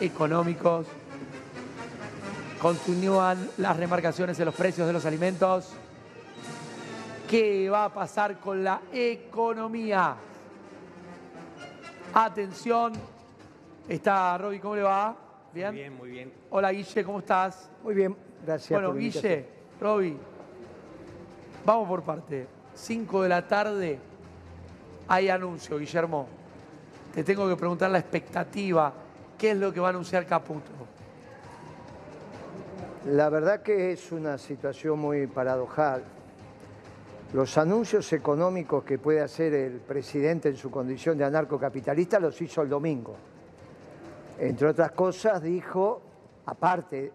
económicos. 0.00 0.86
Continúan 2.60 3.50
las 3.58 3.76
remarcaciones 3.76 4.38
en 4.38 4.46
los 4.46 4.54
precios 4.54 4.86
de 4.86 4.92
los 4.92 5.04
alimentos. 5.04 5.72
¿Qué 7.28 7.68
va 7.68 7.86
a 7.86 7.92
pasar 7.92 8.38
con 8.38 8.62
la 8.62 8.80
economía? 8.92 10.16
Atención. 12.14 12.92
Está 13.88 14.38
Roby, 14.38 14.58
¿cómo 14.58 14.76
le 14.76 14.82
va? 14.82 15.16
¿Bien? 15.52 15.68
Muy 15.68 15.80
bien, 15.80 15.96
muy 15.96 16.10
bien. 16.10 16.32
Hola 16.50 16.72
Guille, 16.72 17.04
¿cómo 17.04 17.18
estás? 17.20 17.70
Muy 17.82 17.94
bien, 17.94 18.16
gracias. 18.44 18.70
Bueno, 18.70 18.88
por. 18.88 18.98
Guille, 18.98 19.48
Roby, 19.80 20.16
vamos 21.64 21.88
por 21.88 22.02
parte. 22.02 22.46
5 22.74 23.22
de 23.22 23.28
la 23.28 23.46
tarde 23.46 23.98
hay 25.08 25.28
anuncio, 25.28 25.78
Guillermo. 25.78 26.26
Te 27.14 27.22
tengo 27.22 27.48
que 27.48 27.56
preguntar 27.56 27.90
la 27.90 27.98
expectativa. 27.98 28.92
¿Qué 29.38 29.50
es 29.50 29.56
lo 29.58 29.72
que 29.72 29.80
va 29.80 29.88
a 29.88 29.90
anunciar 29.90 30.24
Caputo? 30.26 30.72
La 33.06 33.28
verdad 33.28 33.60
que 33.62 33.92
es 33.92 34.10
una 34.10 34.38
situación 34.38 34.98
muy 34.98 35.26
paradojal. 35.26 36.02
Los 37.34 37.58
anuncios 37.58 38.10
económicos 38.14 38.82
que 38.82 38.98
puede 38.98 39.20
hacer 39.20 39.52
el 39.52 39.80
presidente 39.80 40.48
en 40.48 40.56
su 40.56 40.70
condición 40.70 41.18
de 41.18 41.24
anarcocapitalista 41.24 42.18
los 42.18 42.40
hizo 42.40 42.62
el 42.62 42.68
domingo. 42.68 43.14
Entre 44.38 44.68
otras 44.68 44.92
cosas 44.92 45.42
dijo, 45.42 46.00
aparte 46.46 47.12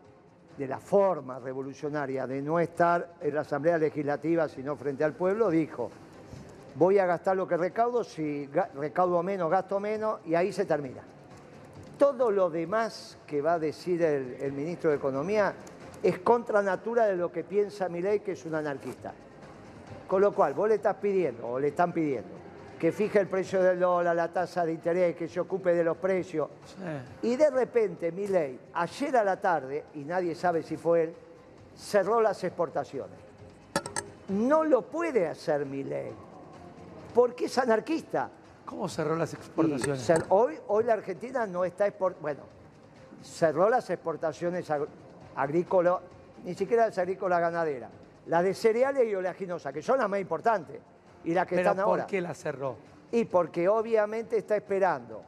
de 0.58 0.68
la 0.68 0.80
forma 0.80 1.40
revolucionaria 1.40 2.28
de 2.28 2.42
no 2.42 2.60
estar 2.60 3.16
en 3.20 3.34
la 3.34 3.42
Asamblea 3.42 3.80
Legislativa 3.80 4.48
sino 4.48 4.76
frente 4.76 5.04
al 5.04 5.14
pueblo, 5.14 5.50
dijo, 5.50 5.90
voy 6.76 7.00
a 7.00 7.06
gastar 7.06 7.36
lo 7.36 7.48
que 7.48 7.58
recaudo, 7.58 8.04
si 8.04 8.48
recaudo 8.76 9.24
menos, 9.24 9.50
gasto 9.50 9.80
menos, 9.80 10.20
y 10.26 10.36
ahí 10.36 10.54
se 10.54 10.66
termina. 10.66 11.02
Todo 12.02 12.32
lo 12.32 12.50
demás 12.50 13.16
que 13.28 13.44
va 13.44 13.54
a 13.54 13.60
decir 13.60 14.02
el, 14.02 14.36
el 14.42 14.54
ministro 14.54 14.90
de 14.90 14.96
Economía 14.96 15.54
es 16.02 16.18
contra 16.18 16.64
natura 16.64 17.06
de 17.06 17.16
lo 17.16 17.32
que 17.32 17.44
piensa 17.44 17.90
Milei, 17.90 18.22
que 18.22 18.32
es 18.32 18.44
un 18.44 18.56
anarquista. 18.56 19.14
Con 20.08 20.20
lo 20.20 20.34
cual, 20.34 20.56
vos 20.56 20.68
le 20.68 20.76
estás 20.76 20.96
pidiendo, 20.96 21.48
o 21.48 21.60
le 21.60 21.68
están 21.68 21.94
pidiendo, 21.94 22.32
que 22.80 22.92
fije 22.92 23.20
el 23.20 23.28
precio 23.28 23.62
del 23.62 23.80
dólar, 23.80 24.16
la 24.16 24.34
tasa 24.34 24.66
de 24.66 24.74
interés, 24.74 25.16
que 25.16 25.28
se 25.28 25.40
ocupe 25.40 25.76
de 25.76 25.84
los 25.84 25.96
precios. 25.98 26.50
Sí. 26.66 27.28
Y 27.28 27.36
de 27.36 27.52
repente, 27.52 28.12
Milei, 28.12 28.58
ayer 28.74 29.18
a 29.18 29.24
la 29.24 29.40
tarde, 29.40 29.84
y 29.94 30.00
nadie 30.00 30.34
sabe 30.34 30.64
si 30.64 30.78
fue 30.78 31.04
él, 31.04 31.14
cerró 31.78 32.20
las 32.20 32.44
exportaciones. 32.44 33.20
No 34.30 34.64
lo 34.64 34.82
puede 34.82 35.28
hacer 35.28 35.68
Milei, 35.68 36.14
porque 37.14 37.46
es 37.46 37.56
anarquista. 37.60 38.32
¿Cómo 38.72 38.88
cerró 38.90 39.16
las 39.18 39.34
exportaciones? 39.34 40.10
cer- 40.10 40.26
hoy, 40.30 40.58
hoy 40.70 40.86
la 40.86 40.94
Argentina 40.94 41.46
no 41.46 41.64
está 41.66 41.86
exportando, 41.88 42.22
bueno, 42.22 42.42
cerró 43.22 43.70
las 43.70 43.90
exportaciones 43.90 44.68
ag- 44.72 44.88
agrícolas, 45.36 45.98
ni 46.46 46.56
siquiera 46.56 46.88
las 46.88 46.98
agrícolas 46.98 47.42
ganaderas, 47.42 47.92
las 48.28 48.44
de 48.44 48.54
cereales 48.54 49.06
y 49.08 49.14
oleaginosa, 49.14 49.74
que 49.74 49.82
son 49.84 50.00
las 50.00 50.10
más 50.10 50.20
importantes, 50.22 50.80
y 51.26 51.34
las 51.34 51.46
que 51.46 51.58
¿Pero 51.58 51.70
están 51.72 51.84
por 51.86 51.92
ahora. 52.00 52.08
qué 52.08 52.22
la 52.22 52.34
cerró? 52.34 52.78
Y 53.12 53.26
porque 53.26 53.68
obviamente 53.68 54.38
está 54.38 54.56
esperando 54.56 55.22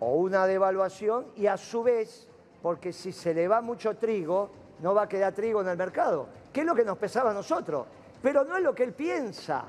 o 0.00 0.14
una 0.14 0.46
devaluación 0.46 1.26
y 1.36 1.46
a 1.46 1.56
su 1.58 1.82
vez, 1.82 2.26
porque 2.62 2.92
si 2.92 3.12
se 3.12 3.34
le 3.34 3.46
va 3.48 3.60
mucho 3.60 3.96
trigo, 3.98 4.50
no 4.80 4.94
va 4.94 5.02
a 5.02 5.08
quedar 5.08 5.32
trigo 5.34 5.60
en 5.60 5.68
el 5.68 5.76
mercado, 5.76 6.26
que 6.52 6.60
es 6.60 6.66
lo 6.66 6.74
que 6.74 6.84
nos 6.86 6.96
pesaba 6.98 7.30
a 7.30 7.34
nosotros. 7.34 7.86
Pero 8.22 8.44
no 8.44 8.56
es 8.56 8.62
lo 8.62 8.74
que 8.74 8.82
él 8.84 8.94
piensa. 8.94 9.64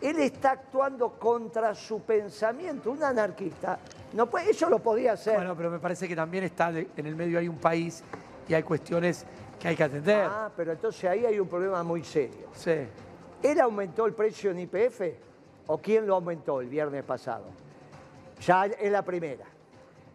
Él 0.00 0.18
está 0.18 0.52
actuando 0.52 1.10
contra 1.18 1.74
su 1.74 2.00
pensamiento. 2.02 2.90
Un 2.90 3.02
anarquista, 3.02 3.78
no 4.12 4.28
puede, 4.28 4.50
eso 4.50 4.68
lo 4.68 4.78
podía 4.80 5.12
hacer. 5.12 5.36
Bueno, 5.36 5.56
pero 5.56 5.70
me 5.70 5.78
parece 5.78 6.06
que 6.08 6.14
también 6.16 6.44
está 6.44 6.70
de- 6.72 6.88
en 6.96 7.06
el 7.06 7.16
medio 7.16 7.38
hay 7.38 7.48
un 7.48 7.58
país 7.58 8.02
y 8.48 8.54
hay 8.54 8.62
cuestiones 8.62 9.24
que 9.58 9.68
hay 9.68 9.76
que 9.76 9.84
atender. 9.84 10.26
ah, 10.30 10.50
pero 10.54 10.72
entonces 10.72 11.04
ahí 11.04 11.24
hay 11.24 11.38
un 11.40 11.48
problema 11.48 11.82
muy 11.82 12.04
serio. 12.04 12.48
Sí. 12.54 12.86
¿Él 13.42 13.60
aumentó 13.60 14.06
el 14.06 14.12
precio 14.14 14.50
en 14.50 14.58
IPF 14.60 15.00
o 15.68 15.78
quién 15.78 16.06
lo 16.06 16.14
aumentó 16.16 16.60
el 16.60 16.68
viernes 16.68 17.02
pasado? 17.04 17.44
Ya 18.40 18.66
es 18.66 18.90
la 18.92 19.02
primera. 19.02 19.46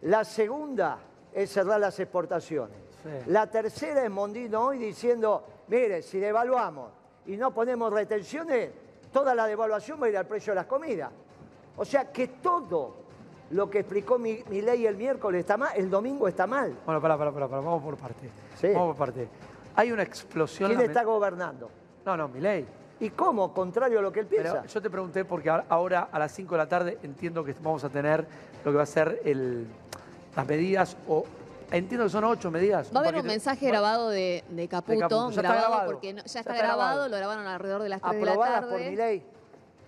La 0.02 0.24
segunda 0.24 0.98
es 1.32 1.50
cerrar 1.50 1.80
las 1.80 1.98
exportaciones. 1.98 2.76
Sí. 3.02 3.08
La 3.30 3.48
tercera 3.50 4.04
es 4.04 4.10
Mondino 4.10 4.66
hoy 4.66 4.78
diciendo, 4.78 5.44
mire, 5.68 6.02
si 6.02 6.18
devaluamos 6.18 6.90
y 7.26 7.36
no 7.36 7.52
ponemos 7.52 7.92
retenciones, 7.92 8.70
toda 9.12 9.34
la 9.34 9.46
devaluación 9.46 10.00
va 10.00 10.06
a 10.06 10.08
ir 10.10 10.16
al 10.16 10.26
precio 10.26 10.52
de 10.52 10.56
las 10.56 10.66
comidas. 10.66 11.10
O 11.76 11.84
sea 11.84 12.10
que 12.12 12.28
todo 12.28 12.96
lo 13.50 13.68
que 13.68 13.80
explicó 13.80 14.18
mi, 14.18 14.42
ley 14.44 14.86
el 14.86 14.96
miércoles 14.96 15.40
está 15.40 15.56
mal, 15.56 15.70
el 15.74 15.90
domingo 15.90 16.28
está 16.28 16.46
mal. 16.46 16.76
Bueno, 16.84 17.00
pará, 17.00 17.18
pará, 17.18 17.32
pará, 17.32 17.48
pará, 17.48 17.62
vamos 17.62 17.82
por 17.82 17.96
parte. 17.96 18.30
Sí. 18.56 18.68
Vamos 18.72 18.96
por 18.96 19.06
parte. 19.06 19.28
Hay 19.76 19.92
una 19.92 20.02
explosión. 20.02 20.70
¿Quién 20.70 20.82
está 20.82 21.02
gobernando? 21.04 21.70
No, 22.04 22.16
no, 22.16 22.28
mi 22.28 22.40
ley. 22.40 22.66
¿Y 23.00 23.10
cómo? 23.10 23.52
Contrario 23.54 23.98
a 23.98 24.02
lo 24.02 24.12
que 24.12 24.20
él 24.20 24.26
piensa. 24.26 24.60
Pero 24.60 24.66
yo 24.66 24.82
te 24.82 24.90
pregunté 24.90 25.24
porque 25.24 25.48
ahora- 25.48 25.64
ahora 25.68 26.08
a 26.12 26.18
las 26.18 26.32
5 26.32 26.54
de 26.54 26.58
la 26.58 26.68
tarde 26.68 26.98
entiendo 27.02 27.42
que 27.44 27.54
vamos 27.54 27.82
a 27.82 27.88
tener 27.88 28.26
lo 28.64 28.70
que 28.70 28.76
va 28.76 28.82
a 28.82 28.86
ser 28.86 29.22
el, 29.24 29.66
las 30.36 30.46
medidas, 30.46 30.96
o 31.08 31.24
entiendo 31.70 32.04
que 32.06 32.10
son 32.10 32.24
ocho 32.24 32.50
medidas. 32.50 32.90
Va 32.94 33.00
a 33.00 33.02
haber 33.02 33.16
un 33.20 33.26
mensaje 33.26 33.60
Bueno, 33.66 33.72
grabado 33.72 34.08
de, 34.10 34.44
de 34.48 34.68
Caputo, 34.68 34.98
Caputo. 35.00 35.30
Ya 35.30 35.36
está 35.36 35.42
grabado, 35.42 35.68
grabado. 35.70 35.90
porque 35.92 36.12
no- 36.12 36.22
ya, 36.22 36.26
Ya 36.32 36.40
está, 36.40 36.52
está 36.52 36.52
grabado, 36.66 36.78
grabado. 36.78 37.08
lo 37.08 37.16
grabaron 37.16 37.46
alrededor 37.46 37.82
de 37.82 37.88
las 37.88 38.00
3 38.02 38.20
de 38.20 38.26
la 38.26 38.36
tarde. 38.36 38.70
por 38.70 38.80
mi 38.80 38.96
ley. 38.96 39.26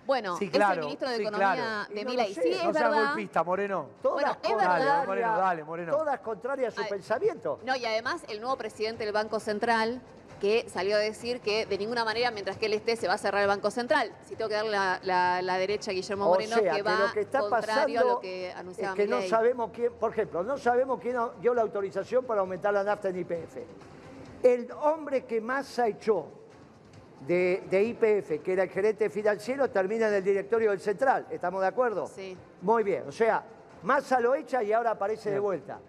Bueno, 0.05 0.35
Sí, 0.35 0.49
es 0.51 0.59
el 0.59 0.79
ministro 0.81 1.09
de 1.09 1.15
sí, 1.15 1.21
Economía 1.21 1.53
claro. 1.55 1.93
de 1.93 2.01
Y 2.01 2.03
no 2.03 2.11
sé, 2.25 2.33
Sí, 2.33 2.39
no 2.49 2.55
es 2.57 2.63
No 2.65 2.73
seas 2.73 2.73
verdad. 2.91 3.05
golpista, 3.07 3.43
Moreno. 3.43 3.85
Todas 4.01 4.15
Bueno, 4.21 4.37
es 4.43 4.57
verdad. 4.57 5.05
Moreno, 5.07 5.37
dale, 5.37 5.63
Moreno. 5.63 5.91
Todas 5.95 6.19
contrarias 6.19 6.73
a 6.73 6.75
su 6.75 6.81
Ay. 6.83 6.89
pensamiento. 6.89 7.59
No, 7.65 7.73
y 7.77 7.85
además 7.85 8.21
el 8.27 8.41
nuevo 8.41 8.57
presidente 8.57 9.05
del 9.05 9.13
Banco 9.13 9.39
Central 9.39 10.01
que 10.43 10.67
salió 10.67 10.97
a 10.97 10.99
decir 10.99 11.39
que 11.39 11.65
de 11.65 11.77
ninguna 11.77 12.03
manera, 12.03 12.29
mientras 12.29 12.57
que 12.57 12.65
él 12.65 12.73
esté, 12.73 12.97
se 12.97 13.07
va 13.07 13.13
a 13.13 13.17
cerrar 13.17 13.43
el 13.43 13.47
Banco 13.47 13.71
Central. 13.71 14.11
Si 14.27 14.35
tengo 14.35 14.49
que 14.49 14.55
darle 14.55 14.71
la, 14.71 14.99
la- 15.01 15.41
la 15.41 15.57
derecha 15.57 15.91
a 15.91 15.93
Guillermo 15.93 16.25
O 16.25 16.29
Moreno, 16.33 16.57
sea, 16.57 16.73
que 16.73 16.81
va 16.81 16.99
lo 16.99 17.13
que 17.13 17.21
está 17.21 17.39
contrario 17.39 18.01
a 18.01 18.03
lo 18.03 18.19
que 18.19 18.51
anunciaba 18.51 18.91
es 18.93 18.97
que 18.97 19.07
no 19.07 19.21
sabemos 19.21 19.71
quién, 19.73 19.93
por 19.93 20.11
ejemplo, 20.11 20.43
no 20.43 20.57
sabemos 20.57 20.99
quién 20.99 21.15
dio 21.39 21.53
la 21.53 21.61
autorización 21.61 22.25
para 22.25 22.41
aumentar 22.41 22.73
la 22.73 22.83
nafta 22.83 23.07
en 23.07 23.19
IPF. 23.19 23.55
El 24.43 24.69
hombre 24.81 25.23
que 25.23 25.39
más 25.39 25.79
hecho 25.79 26.25
de, 27.25 27.63
IPF, 27.71 28.43
que 28.43 28.51
era 28.51 28.63
el 28.63 28.69
gerente 28.69 29.09
financiero, 29.09 29.69
termina 29.69 30.09
en 30.09 30.15
el 30.15 30.23
directorio 30.25 30.71
del 30.71 30.81
Central. 30.81 31.25
¿Estamos 31.31 31.61
de 31.61 31.67
acuerdo? 31.67 32.05
Sí. 32.07 32.35
Muy 32.61 32.83
bien. 32.83 33.05
O 33.07 33.13
sea, 33.13 33.45
Massa 33.83 34.19
lo 34.19 34.35
echa 34.35 34.61
y 34.61 34.73
ahora 34.73 34.91
aparece 34.91 35.31
de 35.31 35.39
vuelta. 35.39 35.79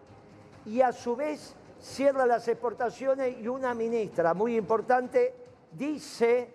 Y 0.65 0.81
a 0.81 0.93
su 0.93 1.17
vez 1.17 1.57
cierra 1.85 2.25
las 2.25 2.49
exportaciones 2.49 3.37
y 3.41 3.47
una 3.47 3.75
ministra 3.75 4.33
muy 4.33 4.57
importante 4.57 5.35
dice, 5.73 6.49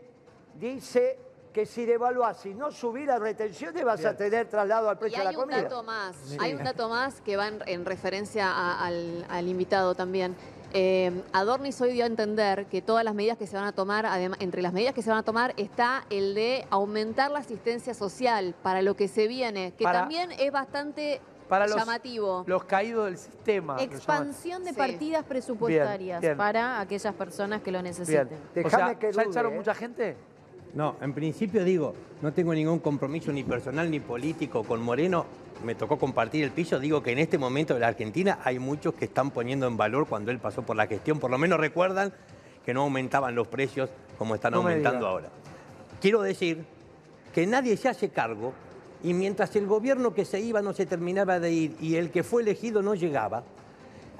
dice 0.55 1.19
que 1.53 1.65
si 1.65 1.85
devaluás 1.85 2.45
y 2.45 2.53
no 2.53 2.71
subir 2.71 3.07
las 3.07 3.19
retenciones 3.19 3.83
vas 3.83 4.03
a 4.05 4.15
tener 4.15 4.47
traslado 4.49 4.89
al 4.89 4.95
Y 4.95 4.99
precio 4.99 5.19
de 5.21 5.27
hay 5.27 5.33
la 5.33 5.39
un 5.39 5.43
comida. 5.45 5.63
dato 5.63 5.83
más, 5.83 6.15
hay 6.39 6.53
un 6.53 6.63
dato 6.63 6.89
más 6.89 7.21
que 7.21 7.37
va 7.37 7.47
en, 7.47 7.59
en 7.67 7.85
referencia 7.85 8.47
a- 8.49 8.85
al, 8.85 9.25
al 9.29 9.47
invitado 9.47 9.93
también. 9.95 10.35
Eh, 10.71 11.23
Adornis 11.33 11.81
hoy 11.81 11.93
dio 11.93 12.03
a 12.03 12.07
entender 12.07 12.67
que 12.67 12.83
todas 12.83 13.03
las 13.03 13.15
medidas 13.15 13.39
que 13.39 13.47
se 13.47 13.55
van 13.55 13.65
a 13.65 13.71
tomar, 13.71 14.05
además, 14.05 14.37
entre 14.41 14.61
las 14.61 14.71
medidas 14.73 14.93
que 14.93 15.01
se 15.01 15.09
van 15.09 15.17
a 15.19 15.23
tomar 15.23 15.53
está 15.57 16.05
el 16.11 16.35
de 16.35 16.67
aumentar 16.69 17.31
la 17.31 17.39
asistencia 17.39 17.95
social 17.95 18.53
para 18.61 18.83
lo 18.83 18.95
que 18.95 19.07
se 19.07 19.27
viene, 19.27 19.73
que 19.75 19.83
Para- 19.83 20.01
también 20.01 20.31
es 20.31 20.51
bastante 20.51 21.21
Para 21.49 21.65
los, 21.67 21.75
llamativo. 21.75 22.43
los 22.47 22.63
caídos 22.65 23.05
del 23.07 23.17
sistema. 23.17 23.81
Expansión 23.81 24.63
de 24.63 24.69
Sí. 24.69 24.75
partidas 24.77 25.25
presupuestarias 25.25 26.21
Bien, 26.21 26.31
bien. 26.31 26.37
para 26.37 26.79
aquellas 26.79 27.13
personas 27.15 27.61
que 27.61 27.71
lo 27.71 27.81
necesiten. 27.81 28.29
O 28.63 28.69
sea, 28.69 28.95
que 28.95 29.11
¿ya 29.11 29.23
dude, 29.23 29.31
echaron 29.31 29.53
¿eh? 29.53 29.55
mucha 29.57 29.73
gente? 29.73 30.15
No, 30.75 30.95
en 31.01 31.11
principio 31.13 31.63
digo, 31.63 31.95
no 32.21 32.31
tengo 32.31 32.53
ningún 32.53 32.77
compromiso 32.79 33.31
ni 33.33 33.43
personal 33.43 33.89
ni 33.89 33.99
político 33.99 34.63
con 34.63 34.81
Moreno. 34.83 35.25
Me 35.65 35.73
tocó 35.73 35.97
compartir 35.97 36.43
el 36.43 36.51
piso. 36.51 36.79
Digo 36.79 37.01
que 37.01 37.11
en 37.11 37.17
este 37.19 37.39
momento 37.39 37.73
de 37.73 37.79
la 37.79 37.87
Argentina 37.87 38.37
hay 38.43 38.59
muchos 38.59 38.93
que 38.93 39.05
están 39.05 39.31
poniendo 39.31 39.65
en 39.65 39.75
valor 39.75 40.07
cuando 40.07 40.29
él 40.29 40.37
pasó 40.37 40.61
por 40.61 40.75
la 40.75 40.85
gestión. 40.85 41.19
Por 41.19 41.31
lo 41.31 41.39
menos 41.39 41.59
recuerdan 41.59 42.13
que 42.63 42.73
no 42.75 42.81
aumentaban 42.83 43.33
los 43.33 43.47
precios 43.47 43.89
como 44.19 44.35
están 44.35 44.51
No 44.51 44.59
aumentando 44.59 45.07
ahora. 45.07 45.29
Quiero 45.99 46.21
decir 46.21 46.63
que 47.33 47.47
nadie 47.47 47.75
se 47.75 47.89
hace 47.89 48.09
cargo 48.09 48.53
y 49.03 49.13
mientras 49.13 49.55
el 49.55 49.65
gobierno 49.67 50.13
que 50.13 50.25
se 50.25 50.39
iba 50.39 50.61
no 50.61 50.73
se 50.73 50.85
terminaba 50.85 51.39
de 51.39 51.51
ir 51.51 51.75
y 51.79 51.95
el 51.95 52.11
que 52.11 52.23
fue 52.23 52.41
elegido 52.41 52.81
no 52.81 52.95
llegaba, 52.95 53.43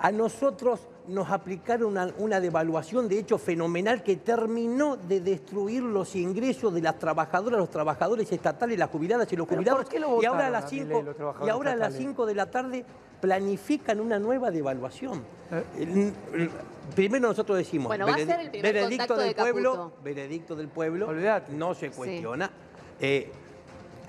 a 0.02 0.12
nosotros 0.12 0.80
nos 1.08 1.30
aplicaron 1.30 1.90
una, 1.92 2.14
una 2.20 2.40
devaluación 2.40 3.10
de 3.10 3.20
hecho 3.20 3.38
fenomenal 3.38 4.04
que 4.04 4.16
terminó 4.16 4.96
de 4.96 5.20
destruir 5.20 5.81
los 5.84 6.16
ingresos 6.16 6.74
de 6.74 6.81
las 6.81 6.98
trabajadoras, 7.00 7.60
los 7.60 7.70
trabajadores 7.70 8.31
estatales, 8.31 8.78
las 8.80 8.90
jubiladas 8.90 9.31
y 9.34 9.36
los 9.36 9.46
¿Pero 9.48 9.58
jubilados. 9.58 9.84
por 9.84 9.92
qué 9.92 10.00
lo 10.00 10.22
y 10.22 10.26
ahora 10.26 10.48
a 10.48 10.50
votaron 10.50 10.52
las 10.54 10.64
a 10.64 10.70
5 10.70 10.86
Milei 10.86 11.04
los 11.04 11.16
trabajadores 11.18 11.48
y 11.48 11.50
ahora 11.52 11.72
a 11.72 11.76
las 11.76 11.88
estatales? 11.90 12.10
5 12.12 12.26
de 12.26 12.36
la 12.36 12.52
tarde 12.52 12.86
planifican 13.20 14.00
una 14.00 14.18
nueva 14.20 14.50
devaluación. 14.52 15.22
Eh. 15.52 16.12
Primero 16.96 17.28
nosotros 17.28 17.58
decimos, 17.58 17.88
Bueno, 17.88 18.08
va 18.08 18.14
a 18.14 18.18
ser 18.18 18.40
el 18.40 18.50
primer 18.50 18.74
veredicto 18.74 19.08
contacto 19.16 19.18
del 19.18 19.30
de 19.36 19.36
pueblo, 19.42 19.92
veredicto 20.04 20.56
del 20.56 20.68
pueblo, 20.70 21.08
Olvídate. 21.10 21.52
no 21.54 21.74
se 21.74 21.90
Sí. 21.90 21.96
cuestiona. 21.98 22.50
Eh, 23.00 23.31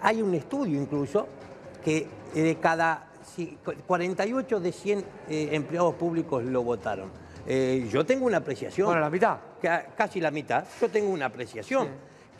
hay 0.02 0.22
un 0.22 0.34
estudio 0.34 0.80
incluso 0.80 1.26
que 1.84 2.06
de 2.34 2.56
cada 2.56 3.10
si 3.34 3.58
48 3.86 4.60
de 4.60 4.72
100 4.72 4.98
eh, 5.28 5.48
empleados 5.52 5.94
públicos 5.94 6.44
lo 6.44 6.62
votaron. 6.62 7.10
Eh, 7.46 7.88
yo 7.90 8.04
tengo 8.04 8.26
una 8.26 8.38
apreciación. 8.38 8.86
Bueno, 8.86 9.00
la 9.00 9.10
mitad. 9.10 9.38
casi 9.96 10.20
la 10.20 10.30
mitad. 10.30 10.64
Yo 10.80 10.88
tengo 10.88 11.10
una 11.10 11.26
apreciación. 11.26 11.88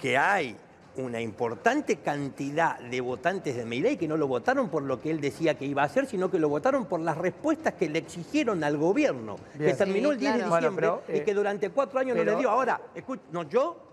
Que 0.01 0.17
hay 0.17 0.57
una 0.97 1.21
importante 1.21 1.97
cantidad 1.97 2.79
de 2.79 3.01
votantes 3.01 3.57
de 3.57 3.65
Milei 3.65 3.97
que 3.97 4.09
no 4.09 4.17
lo 4.17 4.27
votaron 4.27 4.69
por 4.69 4.83
lo 4.83 5.01
que 5.01 5.11
él 5.11 5.21
decía 5.21 5.55
que 5.55 5.65
iba 5.65 5.83
a 5.83 5.87
hacer, 5.87 6.07
sino 6.07 6.31
que 6.31 6.39
lo 6.39 6.49
votaron 6.49 6.87
por 6.87 7.01
las 7.01 7.17
respuestas 7.17 7.75
que 7.75 7.89
le 7.89 8.01
exigieron 8.01 8.65
al 8.65 8.77
gobierno, 8.77 9.37
que 9.57 9.75
terminó 9.75 10.11
el 10.11 10.19
10 10.19 10.39
de 10.39 10.45
diciembre 10.45 10.91
y 11.09 11.21
que 11.21 11.35
durante 11.35 11.71
cuatro 11.71 12.01
años 12.01 12.17
no 12.17 12.25
le 12.25 12.37
dio. 12.37 12.51
Ahora, 12.51 12.81
escucha, 12.95 13.23
no, 13.31 13.49
yo 13.49 13.90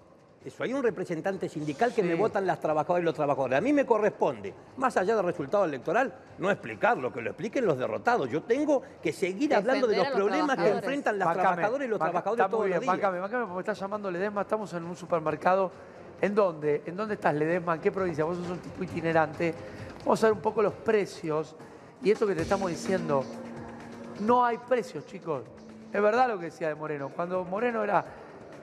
eso, 0.48 0.64
hay 0.64 0.74
un 0.74 0.84
representante 0.84 1.48
sindical 1.50 1.94
que 1.94 2.04
me 2.04 2.16
votan 2.16 2.46
las 2.46 2.60
trabajadoras 2.60 3.02
y 3.02 3.06
los 3.06 3.16
trabajadores. 3.16 3.58
A 3.58 3.62
mí 3.62 3.74
me 3.74 3.86
corresponde, 3.86 4.54
más 4.78 4.98
allá 4.98 5.16
del 5.16 5.26
resultado 5.26 5.66
electoral, 5.66 6.14
no 6.38 6.50
explicarlo, 6.50 7.12
que 7.12 7.22
lo 7.22 7.30
expliquen 7.30 7.66
los 7.66 7.78
derrotados. 7.78 8.30
Yo 8.30 8.44
tengo 8.44 8.82
que 9.02 9.14
seguir 9.14 9.54
hablando 9.54 9.88
de 9.88 9.98
los, 9.98 10.08
problemas 10.08 10.58
que 10.58 10.70
enfrentan 10.70 11.20
las 11.20 11.34
trabajadoras 11.34 11.88
y 11.88 11.90
los 11.90 12.00
trabajadores 12.00 12.50
todos 12.50 12.70
los 12.70 12.80
días. 12.80 12.86
Bácame, 12.86 13.20
bácame, 13.20 13.44
porque 13.44 13.56
me 13.56 13.60
está 13.62 13.74
llamando 13.74 14.12
Ledesma, 14.12 14.42
estamos 14.42 14.74
en 14.74 14.84
un 14.84 14.96
supermercado. 14.96 15.72
¿En 16.20 16.34
dónde? 16.34 16.82
¿En 16.86 16.96
dónde 16.96 17.14
estás, 17.14 17.36
Ledesma? 17.36 17.76
¿En 17.76 17.82
qué 17.82 17.92
provincia? 17.92 18.26
Vos 18.26 18.38
sos 18.38 18.50
un 18.50 18.60
tipo 18.60 18.84
itinerante. 18.84 19.54
Vamos 20.00 20.24
a 20.24 20.28
ver 20.28 20.34
un 20.34 20.42
poco 20.42 20.62
los 20.64 20.74
precios. 20.74 21.56
Y 22.02 22.12
esto 22.12 22.26
que 22.26 22.34
te 22.34 22.42
estamos 22.42 22.70
diciendo, 22.70 23.24
no 24.22 24.44
hay 24.44 24.58
precios, 24.58 25.06
chicos. 25.06 25.44
Es 25.94 26.02
verdad 26.02 26.28
lo 26.28 26.40
que 26.40 26.46
decía 26.46 26.68
de 26.68 26.76
Moreno. 26.76 27.10
Cuando 27.10 27.44
Moreno 27.44 27.84
era 27.84 28.04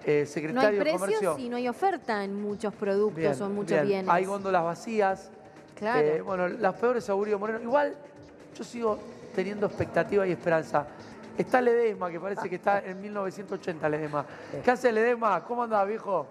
eh, 0.07 0.27
secretario 0.27 0.79
no 0.79 0.91
hay 0.91 0.99
precios 0.99 1.39
y 1.39 1.49
no 1.49 1.57
hay 1.57 1.69
oferta 1.69 2.25
en 2.25 2.41
muchos 2.41 2.75
productos 2.75 3.41
o 3.41 3.47
en 3.47 3.55
muchos 3.55 3.83
bienes. 3.83 4.09
Hay 4.09 4.25
góndolas 4.25 4.65
vacías. 4.65 5.31
Claro. 5.75 6.07
Eh, 6.07 6.21
bueno, 6.21 6.49
las 6.49 6.75
peores 6.75 7.09
augurios 7.09 7.41
Moreno. 7.41 7.61
Igual 7.61 7.95
yo 8.57 8.65
sigo 8.65 8.99
teniendo 9.35 9.67
expectativa 9.67 10.27
y 10.27 10.33
esperanza. 10.33 10.87
Está 11.37 11.61
Ledesma, 11.61 12.11
que 12.11 12.21
parece 12.21 12.49
que 12.49 12.57
está 12.57 12.79
en 12.79 13.01
1980 13.01 13.89
Ledesma. 13.89 14.25
¿Qué 14.63 14.71
hace 14.71 14.93
Ledesma? 14.93 15.43
¿Cómo 15.45 15.65
anda, 15.65 15.85
viejo? 15.85 16.29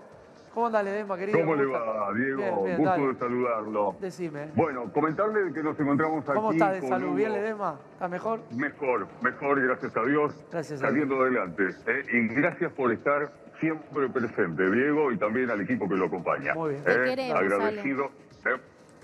¿Cómo 0.54 0.68
anda 0.68 0.81
Ledesma, 0.81 1.18
querido? 1.18 1.40
¿Cómo, 1.40 1.56
le 1.56 1.66
va, 1.66 2.14
Diego? 2.14 2.66
Gusto 2.78 3.08
de 3.08 3.16
saludarlo. 3.16 3.96
Decime. 4.00 4.52
Bueno, 4.56 4.94
comentarle 4.94 5.52
que 5.52 5.62
nos 5.62 5.78
encontramos 5.78 6.24
aquí. 6.24 6.36
¿Cómo 6.36 6.52
estás 6.54 6.81
de 6.81 6.88
salud? 6.88 7.16
¿Bien, 7.16 7.34
Ledesma? 7.34 7.80
¿Estás 7.94 8.10
mejor? 8.10 8.40
Mejor, 8.52 9.08
mejor, 9.22 9.62
gracias 9.62 9.98
a 9.98 10.04
Dios. 10.04 10.34
Gracias 10.52 10.80
Saliendo 10.80 11.22
adelante. 11.22 11.69
¿eh? 11.88 12.06
Y 12.14 12.28
gracias 12.36 12.72
por 12.72 12.94
estar 12.94 13.31
siempre 13.63 14.10
presente, 14.10 14.69
Diego, 14.69 15.12
y 15.12 15.18
también 15.18 15.50
al 15.50 15.62
equipo 15.62 15.88
que 15.88 15.95
lo 15.95 16.06
acompaña. 16.06 16.54
Muy 16.54 16.71
bien. 16.71 16.83
¿Eh? 16.86 17.31
Agradecido. 17.33 18.06
¿eh? 18.45 18.60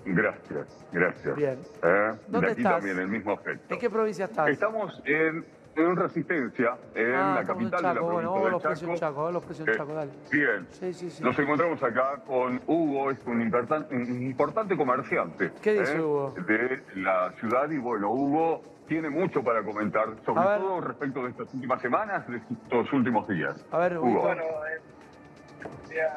Gracias, 0.05 0.85
gracias. 0.91 1.35
Bien. 1.35 1.59
¿Eh? 1.81 2.11
¿Dónde 2.27 2.51
aquí 2.51 2.63
también, 2.63 2.99
el 2.99 3.07
mismo 3.07 3.31
afecto. 3.31 3.73
¿En 3.73 3.79
qué 3.79 3.89
provincia 3.89 4.25
estás? 4.25 4.49
Estamos 4.49 5.01
en, 5.05 5.45
en 5.75 5.95
Resistencia, 5.95 6.77
en 6.93 7.15
ah, 7.15 7.35
la 7.35 7.43
capital 7.45 7.81
de 7.81 7.87
la 7.87 7.93
provincia 7.93 8.29
bueno, 8.29 8.43
del 8.43 8.51
los 8.51 8.63
Precios 8.63 8.89
en 8.89 8.95
Chaco, 8.97 9.31
los 9.31 9.43
precios 9.45 9.69
Chaco, 9.77 9.93
dale. 9.93 10.11
Bien. 10.29 10.67
Sí, 10.71 10.93
sí, 10.93 11.09
sí. 11.09 11.23
Nos 11.23 11.39
encontramos 11.39 11.81
acá 11.81 12.21
con 12.27 12.61
Hugo, 12.67 13.11
es 13.11 13.25
un, 13.25 13.41
un 13.41 14.21
importante 14.21 14.75
comerciante. 14.75 15.51
¿Qué 15.61 15.79
dice 15.79 16.01
Hugo? 16.01 16.33
De 16.45 16.81
la 16.95 17.31
ciudad, 17.39 17.69
y 17.69 17.77
bueno, 17.77 18.11
Hugo 18.11 18.61
tiene 18.89 19.09
mucho 19.09 19.43
para 19.43 19.63
comentar, 19.63 20.07
sobre 20.25 20.41
todo 20.41 20.81
respecto 20.81 21.23
de 21.23 21.29
estas 21.29 21.53
últimas 21.53 21.79
semanas, 21.79 22.27
de 22.27 22.37
estos 22.37 22.91
últimos 22.91 23.27
días. 23.27 23.63
A 23.71 23.77
ver, 23.77 23.99
Hugo. 23.99 24.21
Bueno, 24.21 24.41
eh, 24.41 26.09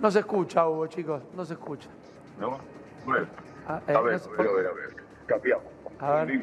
no 0.00 0.10
se 0.10 0.20
escucha, 0.20 0.66
Hugo, 0.66 0.86
chicos, 0.86 1.22
no 1.34 1.44
se 1.44 1.52
escucha. 1.52 1.90
¿No? 2.40 2.58
Bueno, 3.04 3.26
ah, 3.68 3.80
eh, 3.86 3.94
a, 3.94 4.00
ver, 4.00 4.14
a 4.14 4.42
ver, 4.42 4.48
a 4.48 4.52
ver, 4.52 4.66
a 4.66 4.72
ver, 4.72 4.96
Cambiamos. 5.26 5.66
A 6.00 6.24
ver. 6.24 6.42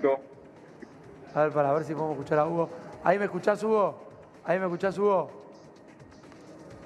A 1.34 1.44
ver, 1.44 1.52
para 1.52 1.74
ver 1.74 1.84
si 1.84 1.94
podemos 1.94 2.14
escuchar 2.14 2.40
a 2.40 2.46
Hugo. 2.46 2.70
¿Ahí 3.04 3.18
me 3.18 3.26
escuchás, 3.26 3.64
Hugo? 3.64 4.04
¿Ahí 4.46 4.60
me 4.60 4.66
escuchás, 4.66 4.98
Hugo? 5.00 5.32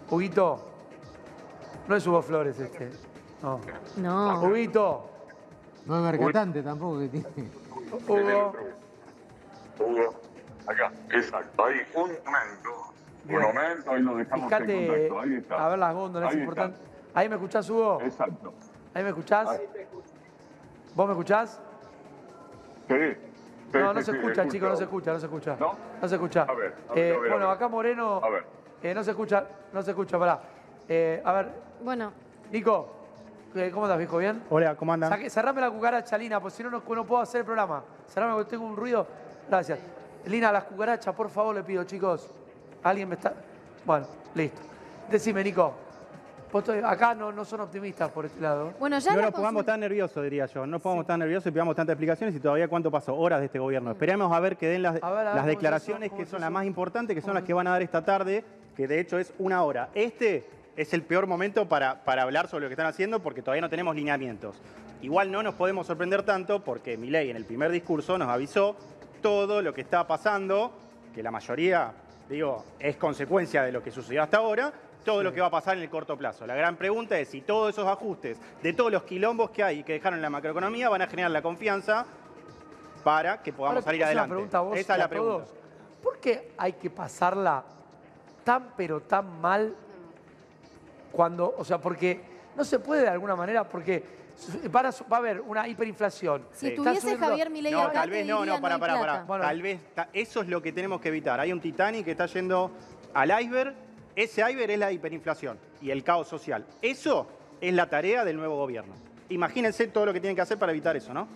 Huguito. 0.10 0.66
No 1.88 1.96
es 1.96 2.08
Hugo 2.08 2.22
Flores 2.22 2.60
este. 2.60 2.90
No. 3.44 3.60
No. 3.98 4.42
Huguito. 4.42 5.19
No 5.90 5.98
es 5.98 6.04
mercatante 6.04 6.62
tampoco 6.62 7.00
que 7.00 7.08
tiene. 7.08 7.28
Hugo. 8.08 8.54
Hugo. 9.80 10.14
Acá, 10.68 10.92
exacto. 11.12 11.66
Ahí, 11.66 11.78
un 11.96 12.12
momento. 12.24 12.94
Un 13.28 13.42
momento, 13.42 13.92
ahí 13.92 14.02
lo 14.04 14.18
dejamos 14.18 14.46
Fíjate, 14.46 14.86
en 14.86 14.88
contacto. 14.88 15.20
Ahí 15.20 15.34
está. 15.34 15.66
A 15.66 15.70
ver 15.70 15.80
las 15.80 15.96
góndolas, 15.96 16.32
es 16.32 16.40
importante. 16.40 16.78
¿Ahí 17.16 17.28
me 17.28 17.36
escuchás, 17.36 17.68
Hugo? 17.72 18.02
Exacto. 18.04 18.54
¿Ahí 18.94 19.02
me 19.02 19.10
escuchás? 19.10 19.62
¿Vos 20.94 21.08
me 21.08 21.14
escuchás? 21.14 21.60
Sí. 22.88 23.18
no, 23.74 23.92
no 23.92 24.02
se 24.04 24.12
escucha, 24.12 24.48
chicos, 24.48 24.70
no 24.70 24.76
se 24.76 24.84
escucha, 24.84 25.14
no 25.14 25.20
se 25.20 25.26
escucha. 25.26 25.58
¿No? 25.60 25.76
No 26.00 26.08
se 26.08 26.16
escucha. 26.16 26.44
A 26.44 26.54
ver, 26.54 26.76
a 26.88 26.94
ver, 26.94 27.14
eh, 27.14 27.18
Bueno, 27.18 27.50
acá 27.50 27.68
Moreno. 27.68 28.22
A 28.24 28.30
ver. 28.30 28.44
Eh, 28.84 28.94
no 28.94 29.04
se 29.04 29.10
escucha, 29.10 29.44
no 29.74 29.82
se 29.82 29.90
escucha, 29.90 30.20
pará. 30.20 30.40
Eh, 30.88 31.20
a 31.26 31.34
ver. 31.34 31.50
Bueno. 31.84 32.12
Nico. 32.52 32.99
¿Cómo 33.52 33.86
estás, 33.86 33.98
viejo? 33.98 34.18
¿Bien? 34.20 34.44
Hola, 34.50 34.76
¿cómo 34.76 34.94
andan? 34.94 35.28
cerrame 35.30 35.62
la 35.62 35.72
cucaracha, 35.72 36.18
Lina, 36.18 36.40
porque 36.40 36.58
si 36.58 36.64
no, 36.64 36.70
no, 36.70 36.82
puedo 36.82 37.18
hacer 37.18 37.40
el 37.40 37.46
programa. 37.46 37.84
Cerrame 38.08 38.34
porque 38.36 38.52
tengo 38.52 38.66
un 38.66 38.76
ruido. 38.76 39.08
Gracias. 39.48 39.80
Lina, 40.26 40.52
las 40.52 40.66
cucarachas, 40.66 41.16
por 41.16 41.30
favor, 41.30 41.56
le 41.56 41.64
pido, 41.64 41.84
chicos. 41.84 42.30
¿Alguien 42.84 43.10
me 43.10 43.16
está...? 43.16 43.34
Bueno, 43.86 44.06
listo. 44.36 44.62
Decime, 45.10 45.44
Nico. 45.44 45.74
Acá 46.84 47.16
no, 47.16 47.32
no 47.32 47.46
son 47.46 47.62
optimistas 47.62 48.10
por 48.12 48.26
este 48.26 48.40
lado. 48.40 48.74
Bueno, 48.80 48.98
ya 49.00 49.16
no 49.16 49.22
nos 49.22 49.32
pongamos 49.32 49.66
tan 49.66 49.80
nerviosos, 49.80 50.24
diría 50.24 50.46
yo. 50.48 50.66
No 50.66 50.80
pongamos 50.80 51.06
tan 51.06 51.20
nerviosos 51.20 51.48
y 51.48 51.52
pidamos 51.52 51.76
tantas 51.76 51.94
explicaciones 51.94 52.36
y 52.36 52.40
todavía 52.40 52.68
cuánto 52.68 52.92
pasó, 52.92 53.16
horas 53.16 53.40
de 53.40 53.48
este 53.48 53.60
gobierno. 53.60 53.92
Esperemos 53.92 54.32
a 54.32 54.40
ver 54.40 54.58
que 54.58 54.68
den 54.68 54.82
las, 54.82 55.00
las 55.02 55.46
declaraciones 55.46 56.12
que 56.12 56.26
son 56.26 56.42
las 56.42 56.52
más 56.52 56.66
importantes, 56.66 57.16
que 57.16 57.22
son 57.22 57.36
las 57.36 57.44
que 57.44 57.54
van 57.54 57.68
a 57.68 57.72
dar 57.72 57.82
esta 57.82 58.04
tarde, 58.04 58.44
que 58.76 58.88
de 58.88 59.00
hecho 59.00 59.20
es 59.20 59.34
una 59.38 59.64
hora. 59.64 59.90
Este 59.94 60.59
es 60.80 60.94
el 60.94 61.02
peor 61.04 61.28
momento 61.28 61.68
para, 61.68 62.06
para 62.06 62.22
hablar 62.22 62.48
sobre 62.48 62.64
lo 62.64 62.70
que 62.70 62.74
están 62.74 62.86
haciendo 62.86 63.20
porque 63.20 63.42
todavía 63.42 63.60
no 63.60 63.70
tenemos 63.70 63.94
lineamientos. 63.98 64.56
Igual 65.02 65.30
no 65.30 65.44
nos 65.44 65.56
podemos 65.56 65.86
sorprender 65.86 66.24
tanto 66.24 66.64
porque 66.64 66.96
Milei 66.96 67.30
en 67.30 67.36
el 67.36 67.44
primer 67.44 67.70
discurso 67.70 68.18
nos 68.18 68.30
avisó 68.30 68.78
todo 69.22 69.62
lo 69.62 69.74
que 69.74 69.82
está 69.82 70.08
pasando, 70.08 70.72
que 71.14 71.22
la 71.22 71.32
mayoría, 71.32 71.92
digo, 72.30 72.64
es 72.80 72.96
consecuencia 72.96 73.64
de 73.64 73.74
lo 73.74 73.84
que 73.84 73.92
sucedió 73.92 74.24
hasta 74.24 74.38
ahora, 74.38 74.72
todo 75.04 75.22
lo 75.22 75.34
que 75.34 75.42
va 75.42 75.48
a 75.48 75.52
pasar 75.52 75.76
en 75.76 75.84
el 75.84 75.90
corto 75.90 76.18
plazo. 76.18 76.48
La 76.48 76.56
gran 76.56 76.78
pregunta 76.78 77.20
es 77.20 77.28
si 77.28 77.42
todos 77.42 77.72
esos 77.72 77.86
ajustes 77.86 78.40
de 78.64 78.72
todos 78.72 78.90
los 78.90 79.04
quilombos 79.04 79.50
que 79.50 79.64
hay 79.64 79.80
y 79.80 79.84
que 79.84 79.94
dejaron 79.94 80.20
en 80.20 80.22
la 80.22 80.30
macroeconomía 80.30 80.88
van 80.88 81.02
a 81.02 81.08
generar 81.08 81.32
la 81.32 81.42
confianza 81.42 82.06
para 83.04 83.42
que 83.42 83.52
podamos 83.52 83.84
salir 83.84 84.06
adelante. 84.06 84.46
Esa 84.76 84.94
es 84.94 85.00
la 85.00 85.10
pregunta. 85.10 85.46
¿Por 86.02 86.20
qué 86.20 86.54
hay 86.58 86.72
que 86.74 86.90
pasarla 86.90 87.66
tan 88.46 88.72
pero 88.78 89.02
tan 89.02 89.42
mal 89.42 89.76
cuando, 91.12 91.56
o 91.58 91.64
sea, 91.64 91.80
porque 91.80 92.20
no 92.56 92.64
se 92.64 92.80
puede 92.80 93.04
de 93.04 93.10
alguna 93.10 93.36
manera, 93.36 93.68
porque 93.68 94.04
va 94.74 94.82
a, 94.82 95.18
haber 95.18 95.42
una 95.42 95.68
hiperinflación. 95.68 96.46
Si 96.54 96.68
estuviese 96.68 97.18
Javier 97.18 97.50
Milei 97.50 97.72
no, 97.72 97.92
tal 97.92 98.10
vez 98.10 98.26
no, 98.26 98.46
no, 98.46 98.62
para, 98.62 98.78
para, 98.80 99.26
para. 99.26 99.44
tal 99.44 99.62
vez 99.62 99.80
eso 100.14 100.42
es 100.42 100.48
lo 100.48 100.62
que 100.62 100.72
tenemos 100.72 101.02
que 101.02 101.10
evitar. 101.10 101.40
Hay 101.40 101.52
un 101.52 101.60
Titanic 101.60 102.06
que 102.06 102.12
está 102.12 102.26
yendo 102.28 102.72
al 103.14 103.42
iceberg. 103.42 103.74
Ese 104.16 104.42
iceberg 104.50 104.72
es 104.72 104.80
la 104.80 104.92
hiperinflación 104.92 105.58
y 105.82 105.92
el 105.92 106.04
caos 106.04 106.28
social. 106.28 106.66
Eso 106.82 107.28
es 107.62 107.74
la 107.74 107.90
tarea 107.90 108.26
del 108.26 108.38
nuevo 108.38 108.58
gobierno. 108.58 108.94
Imagínense 109.30 109.88
todo 109.88 110.08
lo 110.08 110.14
que 110.14 110.20
tienen 110.20 110.36
que 110.36 110.42
hacer 110.42 110.58
para 110.58 110.72
evitar 110.72 110.96
eso, 110.96 111.14
¿no? 111.14 111.28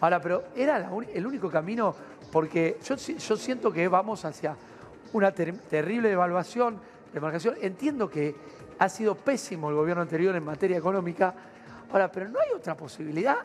Ahora, 0.00 0.20
pero 0.20 0.44
era 0.56 0.90
el 1.12 1.26
único 1.26 1.50
camino, 1.50 1.94
porque 2.32 2.78
yo, 2.82 2.96
yo 2.96 3.36
siento 3.36 3.70
que 3.70 3.86
vamos 3.86 4.24
hacia 4.24 4.56
una 5.12 5.32
terrible 5.32 6.08
devaluación, 6.08 6.80
demarcación. 7.12 7.56
Entiendo 7.60 8.08
que 8.08 8.34
ha 8.80 8.88
sido 8.88 9.14
pésimo 9.14 9.68
el 9.68 9.76
gobierno 9.76 10.02
anterior 10.02 10.34
en 10.34 10.42
materia 10.42 10.78
económica. 10.78 11.34
Ahora, 11.92 12.10
pero 12.10 12.28
no 12.28 12.40
hay 12.40 12.48
otra 12.56 12.74
posibilidad, 12.74 13.36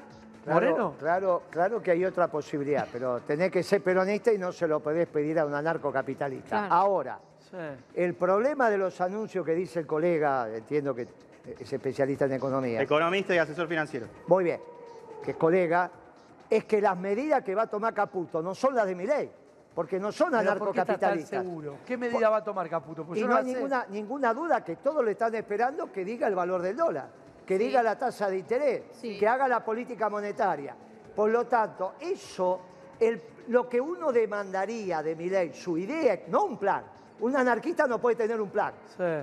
Moreno. 0.46 0.96
Claro, 0.98 1.44
claro 1.50 1.82
que 1.82 1.92
hay 1.92 2.06
otra 2.06 2.30
posibilidad, 2.30 2.88
pero 2.90 3.20
tenés 3.20 3.52
que 3.52 3.62
ser 3.62 3.82
peronista 3.82 4.32
y 4.32 4.38
no 4.38 4.54
se 4.54 4.66
lo 4.66 4.80
podés 4.80 5.08
pedir 5.08 5.38
a 5.40 5.46
un 5.46 5.54
anarcocapitalista. 5.54 6.68
Ahora, 6.68 7.20
el 7.94 8.14
problema 8.14 8.70
de 8.70 8.78
los 8.78 9.00
anuncios 9.02 9.46
que 9.46 9.54
dice 9.54 9.82
el 9.82 9.86
colega, 9.86 10.48
entiendo 10.50 10.96
que 10.96 11.08
es 11.60 11.74
especialista 11.74 12.26
en 12.26 12.34
economía. 12.34 12.82
Economista 12.82 13.36
y 13.36 13.38
asesor 13.38 13.68
financiero. 13.68 14.08
Muy 14.28 14.46
bien, 14.46 14.62
que 15.22 15.32
es 15.32 15.38
colega, 15.38 15.92
es 16.50 16.64
que 16.64 16.80
las 16.80 16.98
medidas 16.98 17.44
que 17.44 17.54
va 17.54 17.64
a 17.64 17.68
tomar 17.68 17.94
Caputo 17.94 18.42
no 18.42 18.56
son 18.56 18.74
las 18.74 18.88
de 18.88 18.96
mi 18.96 19.06
ley 19.06 19.30
porque 19.76 20.00
no 20.00 20.12
son 20.12 20.34
anarcocapitalistas. 20.34 21.44
seguro? 21.44 21.80
¿Qué 21.86 21.98
medida 21.98 22.30
va 22.30 22.38
a 22.38 22.44
tomar 22.44 22.70
Caputo? 22.70 23.06
Pues 23.06 23.20
y 23.20 23.26
no, 23.26 23.36
hay 23.36 23.44
ninguna, 23.44 23.86
ninguna 23.90 24.34
duda 24.34 24.64
que 24.64 24.78
todos 24.78 25.04
le 25.04 25.12
están 25.12 25.36
esperando 25.36 25.92
que 25.92 26.06
diga 26.06 26.28
el 26.28 26.36
valor 26.36 26.62
del 26.62 26.78
dólar, 26.78 27.10
que 27.46 27.58
diga 27.58 27.84
la 27.84 27.98
tasa 27.98 28.30
de 28.30 28.38
interés, 28.38 28.84
que 29.02 29.28
haga 29.28 29.50
la 29.50 29.64
política 29.64 30.10
monetaria. 30.10 30.76
Por 31.14 31.30
lo 31.30 31.46
tanto, 31.46 31.96
eso, 32.00 32.62
lo 33.50 33.68
que 33.68 33.82
uno 33.82 34.14
demandaría 34.14 35.04
de 35.04 35.16
mi 35.16 35.30
ley, 35.30 35.54
su 35.54 35.78
idea, 35.78 36.22
no 36.28 36.46
un 36.46 36.58
plan. 36.58 36.84
Un 37.20 37.36
anarquista 37.36 37.86
no 37.86 38.00
puede 38.00 38.16
tener 38.16 38.40
un 38.40 38.50
plan. 38.50 38.74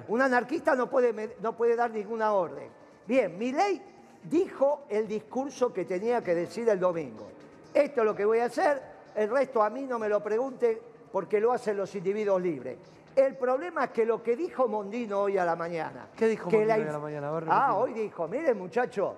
Un 0.09 0.21
anarquista 0.21 0.75
no 0.75 0.89
puede, 0.89 1.37
no 1.41 1.57
puede 1.57 1.77
dar 1.77 1.91
ninguna 1.91 2.35
orden. 2.35 2.69
Bien, 3.07 3.37
mi 3.39 3.53
ley 3.53 3.83
dijo 4.25 4.85
el 4.89 5.09
discurso 5.09 5.73
que 5.73 5.87
tenía 5.87 6.23
que 6.23 6.35
decir 6.35 6.69
el 6.69 6.79
domingo. 6.79 7.29
Esto 7.73 8.03
es 8.03 8.05
lo 8.05 8.15
que 8.15 8.25
voy 8.25 8.39
a 8.39 8.47
hacer, 8.47 8.92
el 9.15 9.31
resto 9.31 9.63
a 9.63 9.71
mí 9.71 9.83
no 9.83 9.99
me 9.99 10.09
lo 10.09 10.23
pregunte 10.23 10.81
porque 11.11 11.41
lo 11.41 11.53
hacen 11.53 11.77
los 11.77 11.95
individuos 11.95 12.41
libres. 12.41 12.79
El 13.15 13.37
problema 13.37 13.85
es 13.85 13.91
que 13.91 14.07
lo 14.07 14.23
que 14.23 14.37
dijo 14.37 14.69
Mondino 14.69 15.21
hoy 15.21 15.37
a 15.37 15.45
la 15.45 15.55
mañana. 15.55 16.09
¿Qué 16.17 16.29
dijo 16.29 16.49
que 16.49 16.57
Mondino 16.57 16.77
la 16.77 16.83
hoy 16.83 16.89
a 16.89 16.93
la 16.93 16.99
mañana? 16.99 17.29
A 17.29 17.33
ver, 17.33 17.45
ah, 17.49 17.75
hoy 17.77 17.93
dijo, 17.93 18.27
miren 18.27 18.57
muchachos, 18.59 19.13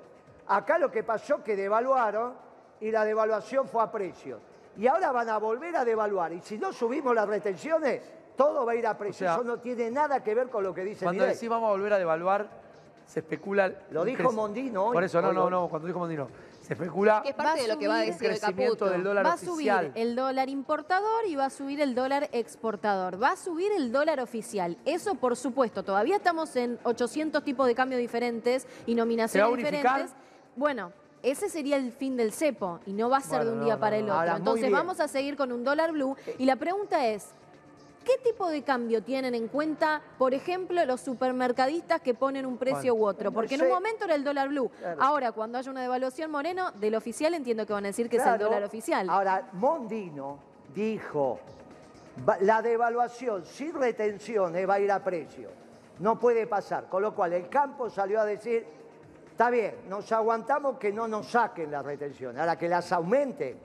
acá 0.48 0.78
lo 0.78 0.90
que 0.90 1.04
pasó 1.04 1.42
que 1.42 1.54
devaluaron 1.54 2.34
y 2.80 2.90
la 2.90 3.04
devaluación 3.04 3.68
fue 3.68 3.82
a 3.82 3.90
precios. 3.90 4.40
Y 4.76 4.88
ahora 4.88 5.12
van 5.12 5.28
a 5.28 5.38
volver 5.38 5.76
a 5.76 5.84
devaluar. 5.84 6.32
Y 6.32 6.40
si 6.40 6.58
no 6.58 6.72
subimos 6.72 7.14
las 7.14 7.28
retenciones, 7.28 8.02
todo 8.36 8.66
va 8.66 8.72
a 8.72 8.74
ir 8.74 8.86
a 8.86 8.98
precios. 8.98 9.18
sea, 9.18 9.34
Eso 9.34 9.44
no 9.44 9.58
tiene 9.58 9.90
nada 9.90 10.22
que 10.22 10.34
ver 10.34 10.48
con 10.48 10.64
lo 10.64 10.74
que 10.74 10.82
dice 10.82 11.04
Cuando 11.04 11.24
decís 11.24 11.48
vamos 11.48 11.68
a 11.68 11.72
volver 11.72 11.92
a 11.92 11.98
devaluar, 11.98 12.48
se 13.06 13.20
especula... 13.20 13.72
Lo 13.90 14.04
dijo 14.04 14.32
Mondino 14.32 14.86
hoy. 14.86 14.94
Por 14.94 15.04
eso, 15.04 15.22
no, 15.22 15.32
no, 15.32 15.48
no, 15.48 15.68
cuando 15.68 15.86
dijo 15.86 16.00
Mondino. 16.00 16.28
Se 16.64 16.72
especula 16.72 17.20
Que 17.22 17.30
es 17.30 17.34
Va 17.38 17.44
parte 17.44 17.60
a 17.60 17.62
de 17.64 17.68
lo 17.68 17.78
que 17.78 17.88
va 17.88 17.96
a 17.96 18.00
decir 18.00 18.30
el 18.30 18.38
crecimiento 18.40 18.86
del 18.86 19.04
dólar 19.04 19.26
Va 19.26 19.32
a 19.32 19.34
oficial. 19.34 19.86
subir 19.88 20.02
el 20.02 20.16
dólar 20.16 20.48
importador 20.48 21.26
y 21.28 21.34
va 21.36 21.46
a 21.46 21.50
subir 21.50 21.80
el 21.80 21.94
dólar 21.94 22.30
exportador. 22.32 23.22
Va 23.22 23.32
a 23.32 23.36
subir 23.36 23.70
el 23.72 23.92
dólar 23.92 24.20
oficial. 24.20 24.78
Eso, 24.86 25.14
por 25.16 25.36
supuesto, 25.36 25.82
todavía 25.82 26.16
estamos 26.16 26.56
en 26.56 26.78
800 26.84 27.44
tipos 27.44 27.66
de 27.66 27.74
cambio 27.74 27.98
diferentes 27.98 28.66
y 28.86 28.94
nominaciones 28.94 29.32
¿Se 29.32 29.40
va 29.40 29.46
a 29.46 29.50
unificar? 29.50 29.82
diferentes. 30.02 30.16
Bueno, 30.56 30.92
ese 31.22 31.48
sería 31.50 31.76
el 31.76 31.92
fin 31.92 32.16
del 32.16 32.32
cepo 32.32 32.80
y 32.86 32.92
no 32.92 33.10
va 33.10 33.18
a 33.18 33.20
ser 33.20 33.38
Bueno, 33.40 33.44
de 33.44 33.52
un 33.52 33.58
no, 33.58 33.64
día 33.66 33.74
no, 33.74 33.80
para 33.80 33.96
no. 33.96 34.02
el 34.04 34.04
otro. 34.10 34.18
Ahora, 34.20 34.36
Entonces 34.36 34.70
vamos 34.70 35.00
a 35.00 35.08
seguir 35.08 35.36
con 35.36 35.52
un 35.52 35.64
dólar 35.64 35.92
blue 35.92 36.16
y 36.38 36.46
la 36.46 36.56
pregunta 36.56 37.06
es, 37.06 37.28
¿qué 38.04 38.18
tipo 38.22 38.48
de 38.48 38.62
cambio 38.62 39.02
tienen 39.02 39.34
en 39.34 39.48
cuenta, 39.48 40.00
por 40.18 40.34
ejemplo, 40.34 40.84
los 40.84 41.00
supermercadistas 41.00 42.00
que 42.00 42.14
ponen 42.14 42.46
un 42.46 42.58
precio 42.58 42.94
Bueno, 42.94 43.06
u 43.06 43.08
otro? 43.08 43.30
no 43.30 43.34
Porque 43.34 43.56
en 43.56 43.62
un 43.62 43.70
momento 43.70 44.04
era 44.04 44.14
el 44.14 44.22
dólar 44.22 44.48
blue. 44.48 44.70
Claro. 44.78 45.02
Ahora, 45.02 45.32
cuando 45.32 45.58
haya 45.58 45.70
una 45.70 45.82
devaluación 45.82 46.30
moreno, 46.30 46.70
del 46.72 46.94
oficial 46.94 47.34
entiendo 47.34 47.66
que 47.66 47.72
van 47.72 47.84
a 47.84 47.88
decir 47.88 48.08
que 48.08 48.18
es 48.18 48.26
el 48.26 48.38
dólar 48.38 48.62
oficial. 48.62 49.08
Ahora, 49.10 49.48
Mondino 49.54 50.38
dijo, 50.74 51.40
la 52.40 52.62
devaluación 52.62 53.44
sin 53.44 53.74
retenciones 53.74 54.68
va 54.68 54.74
a 54.74 54.80
ir 54.80 54.92
a 54.92 55.02
precio. 55.02 55.50
No 55.98 56.18
puede 56.18 56.46
pasar. 56.46 56.88
Con 56.88 57.02
lo 57.02 57.14
cual, 57.14 57.32
el 57.32 57.48
campo 57.48 57.88
salió 57.88 58.20
a 58.20 58.24
decir, 58.24 58.66
está 59.30 59.50
bien, 59.50 59.74
nos 59.88 60.10
aguantamos 60.12 60.78
que 60.78 60.92
no 60.92 61.08
nos 61.08 61.28
saquen 61.28 61.70
las 61.70 61.84
retenciones. 61.84 62.40
Ahora, 62.40 62.56
que 62.56 62.68
las 62.68 62.90
aumenten, 62.92 63.58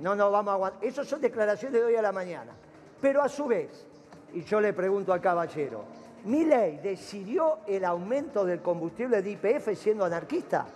no 0.00 0.14
nos 0.14 0.30
vamos 0.30 0.52
a 0.52 0.54
aguantar. 0.54 0.84
Esas 0.84 1.06
son 1.06 1.20
declaraciones 1.20 1.80
de 1.80 1.84
hoy 1.84 1.96
a 1.96 2.02
la 2.02 2.12
mañana. 2.12 2.52
Pero 3.00 3.22
a 3.22 3.28
su 3.28 3.46
vez, 3.46 3.86
y 4.32 4.42
yo 4.42 4.60
le 4.60 4.72
pregunto 4.72 5.12
al 5.12 5.20
caballero, 5.20 5.84
¿Milei 6.24 6.78
decidió 6.78 7.58
el 7.66 7.84
aumento 7.84 8.44
del 8.44 8.60
combustible 8.60 9.22
de 9.22 9.30
IPF 9.30 9.74
siendo 9.76 10.04
anarquista? 10.04 10.66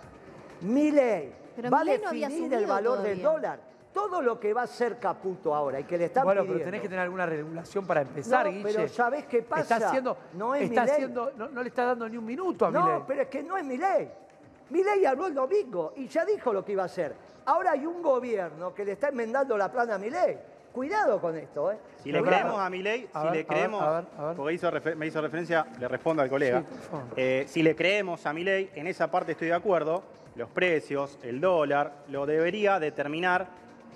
Milei 0.61 1.33
Pero 1.55 1.69
va 1.69 1.81
a 1.81 1.83
no 1.83 1.91
definir 2.11 2.53
el 2.53 2.65
valor 2.65 3.01
del 3.01 3.21
dólar. 3.21 3.59
Todo 3.91 4.21
lo 4.21 4.39
que 4.39 4.53
va 4.53 4.61
a 4.61 4.67
ser 4.67 4.97
Caputo 4.99 5.53
ahora 5.53 5.77
y 5.81 5.83
que 5.83 5.97
le 5.97 6.05
están 6.05 6.23
Bueno, 6.23 6.43
pidiendo. 6.43 6.59
pero 6.59 6.65
tenés 6.67 6.81
que 6.81 6.87
tener 6.87 7.03
alguna 7.03 7.25
regulación 7.25 7.85
para 7.85 8.01
empezar, 8.01 8.45
No, 8.45 8.51
Guille. 8.53 8.63
pero 8.63 8.87
¿sabés 8.87 9.25
qué 9.25 9.41
pasa? 9.41 9.75
Está 9.75 9.89
haciendo, 9.89 10.17
No 10.33 10.55
es 10.55 10.63
está 10.69 10.83
haciendo, 10.83 11.31
no, 11.35 11.49
no 11.49 11.61
le 11.61 11.67
está 11.67 11.83
dando 11.83 12.07
ni 12.07 12.15
un 12.15 12.23
minuto 12.23 12.65
a 12.67 12.71
No, 12.71 12.85
Milei. 12.85 13.01
pero 13.05 13.21
es 13.23 13.27
que 13.27 13.43
no 13.43 13.57
es 13.57 13.65
Milei. 13.65 14.09
Milei 14.69 15.05
habló 15.05 15.27
el 15.27 15.33
domingo 15.33 15.91
y 15.97 16.07
ya 16.07 16.23
dijo 16.23 16.53
lo 16.53 16.63
que 16.63 16.71
iba 16.71 16.83
a 16.83 16.85
hacer. 16.85 17.13
Ahora 17.43 17.71
hay 17.71 17.85
un 17.85 18.01
gobierno 18.01 18.73
que 18.73 18.85
le 18.85 18.93
está 18.93 19.09
enmendando 19.09 19.57
la 19.57 19.69
plana 19.69 19.95
a 19.95 19.97
Milei. 19.97 20.37
Cuidado 20.71 21.19
con 21.19 21.37
esto, 21.37 21.71
¿eh? 21.71 21.77
Si 22.01 22.11
le 22.11 22.19
Cuidado. 22.19 22.37
creemos 22.43 22.59
a 22.61 22.69
Milei, 22.69 23.01
si 23.01 23.07
ver, 23.13 23.23
le 23.23 23.27
a 23.29 23.31
ver, 23.31 23.45
creemos, 23.45 23.83
a 23.83 23.91
ver, 23.91 24.05
a 24.17 24.25
ver. 24.27 24.35
porque 24.37 24.53
hizo 24.53 24.71
refer- 24.71 24.95
me 24.95 25.07
hizo 25.07 25.21
referencia, 25.21 25.65
le 25.79 25.87
respondo 25.87 26.21
al 26.21 26.29
colega. 26.29 26.61
Sí. 26.61 26.97
Eh, 27.17 27.45
si 27.47 27.61
le 27.61 27.75
creemos 27.75 28.25
a 28.25 28.31
Milei, 28.33 28.69
en 28.75 28.87
esa 28.87 29.11
parte 29.11 29.33
estoy 29.33 29.49
de 29.49 29.53
acuerdo, 29.55 30.03
los 30.35 30.49
precios, 30.49 31.19
el 31.23 31.41
dólar, 31.41 32.03
lo 32.07 32.25
debería 32.25 32.79
determinar 32.79 33.47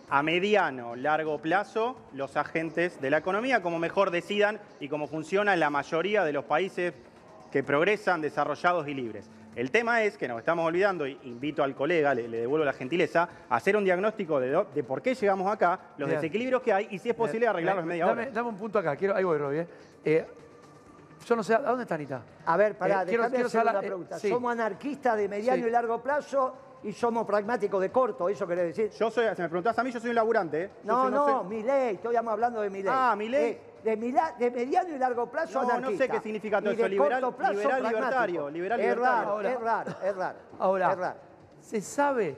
a 0.09 0.21
mediano, 0.21 0.95
largo 0.95 1.39
plazo 1.39 1.95
los 2.13 2.35
agentes 2.37 2.99
de 3.01 3.09
la 3.09 3.17
economía, 3.19 3.61
como 3.61 3.79
mejor 3.79 4.11
decidan 4.11 4.59
y 4.79 4.89
como 4.89 5.07
funciona 5.07 5.53
en 5.53 5.61
la 5.61 5.69
mayoría 5.69 6.23
de 6.25 6.33
los 6.33 6.43
países 6.45 6.93
que 7.51 7.63
progresan, 7.63 8.21
desarrollados 8.21 8.87
y 8.87 8.93
libres. 8.93 9.29
El 9.55 9.71
tema 9.71 10.03
es 10.03 10.17
que 10.17 10.27
nos 10.27 10.39
estamos 10.39 10.65
olvidando, 10.65 11.07
y 11.07 11.17
invito 11.23 11.63
al 11.63 11.73
colega, 11.75 12.13
le, 12.13 12.27
le 12.27 12.41
devuelvo 12.41 12.65
la 12.65 12.73
gentileza, 12.73 13.29
a 13.49 13.55
hacer 13.55 13.77
un 13.77 13.85
diagnóstico 13.85 14.39
de, 14.39 14.51
do- 14.51 14.67
de 14.75 14.83
por 14.83 15.01
qué 15.01 15.15
llegamos 15.15 15.51
acá, 15.51 15.79
los 15.97 16.09
Bien. 16.09 16.19
desequilibrios 16.19 16.61
que 16.61 16.73
hay 16.73 16.87
y 16.91 16.99
si 16.99 17.09
es 17.09 17.15
posible 17.15 17.47
arreglarlos 17.47 17.83
en 17.83 17.87
media 17.87 18.05
dame, 18.05 18.23
hora. 18.23 18.31
Dame 18.31 18.49
un 18.49 18.57
punto 18.57 18.79
acá, 18.79 18.95
quiero, 18.97 19.15
ahí 19.15 19.23
voy, 19.23 19.37
Roby. 19.37 19.57
eh. 19.59 19.67
Eh, 20.03 20.25
yo 21.25 21.35
no 21.37 21.43
sé, 21.43 21.55
¿a 21.55 21.59
dónde 21.59 21.83
está 21.83 21.95
Anita? 21.95 22.21
A 22.45 22.57
ver, 22.57 22.77
pará, 22.77 23.03
Eh, 23.03 23.05
quiero- 23.07 23.23
déjame 23.29 23.45
hacer 23.45 23.61
una 23.61 23.79
eh, 23.79 23.87
pregunta. 23.87 24.19
sí. 24.19 24.29
Somos 24.29 24.51
anarquistas 24.51 25.17
de 25.17 25.29
mediano 25.29 25.63
Sí. 25.63 25.67
y 25.69 25.71
largo 25.71 26.03
plazo 26.03 26.55
y 26.85 26.93
somos 26.93 27.25
pragmáticos 27.25 27.81
de 27.81 27.91
corto, 27.91 28.29
¿eso 28.29 28.45
querés 28.47 28.75
decir? 28.75 28.91
Yo 28.97 29.09
soy, 29.11 29.25
si 29.35 29.41
me 29.41 29.49
preguntás 29.49 29.77
a 29.77 29.83
mí, 29.83 29.91
yo 29.91 29.99
soy 29.99 30.09
un 30.11 30.15
laburante. 30.15 30.63
¿eh? 30.65 30.69
Yo 30.83 30.93
No, 30.93 31.03
soy- 31.03 31.11
no, 31.11 31.41
sé- 31.43 31.47
Milei, 31.49 31.95
estoy 31.95 32.15
hablando 32.15 32.61
de 32.61 32.69
Milei. 32.69 32.93
Ah, 32.95 33.15
Milei. 33.17 33.51
Eh, 33.51 33.61
de, 33.83 33.97
mila- 33.97 34.33
de 34.39 34.49
mediano 34.49 34.95
y 34.95 34.97
largo 34.97 35.29
plazo 35.29 35.61
No, 35.61 35.67
no 35.67 35.73
anarquista. 35.75 36.05
sé 36.05 36.09
qué 36.09 36.19
significa 36.19 36.59
todo 36.59 36.71
Y 36.71 36.73
eso, 36.73 36.83
de 36.83 36.89
liberal- 36.89 37.21
corto 37.21 37.37
plazo, 37.37 37.53
liberal 37.53 37.69
pragmático. 37.81 37.99
libertario, 37.99 38.49
liberal 38.49 38.79
es 38.79 38.85
libertario. 38.87 39.19
Raro, 39.19 39.31
Ahora- 39.31 39.51
es 39.51 39.59
raro, 39.59 39.91
es 40.03 40.15
raro. 40.15 40.37
Ahora, 40.59 40.91
es 40.91 40.97
raro. 40.97 41.19
se 41.61 41.81
sabe, 41.81 42.35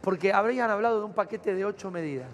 porque 0.00 0.32
habrían 0.32 0.70
hablado 0.70 0.98
de 1.00 1.04
un 1.06 1.12
paquete 1.12 1.54
de 1.54 1.64
ocho 1.64 1.90
medidas. 1.90 2.28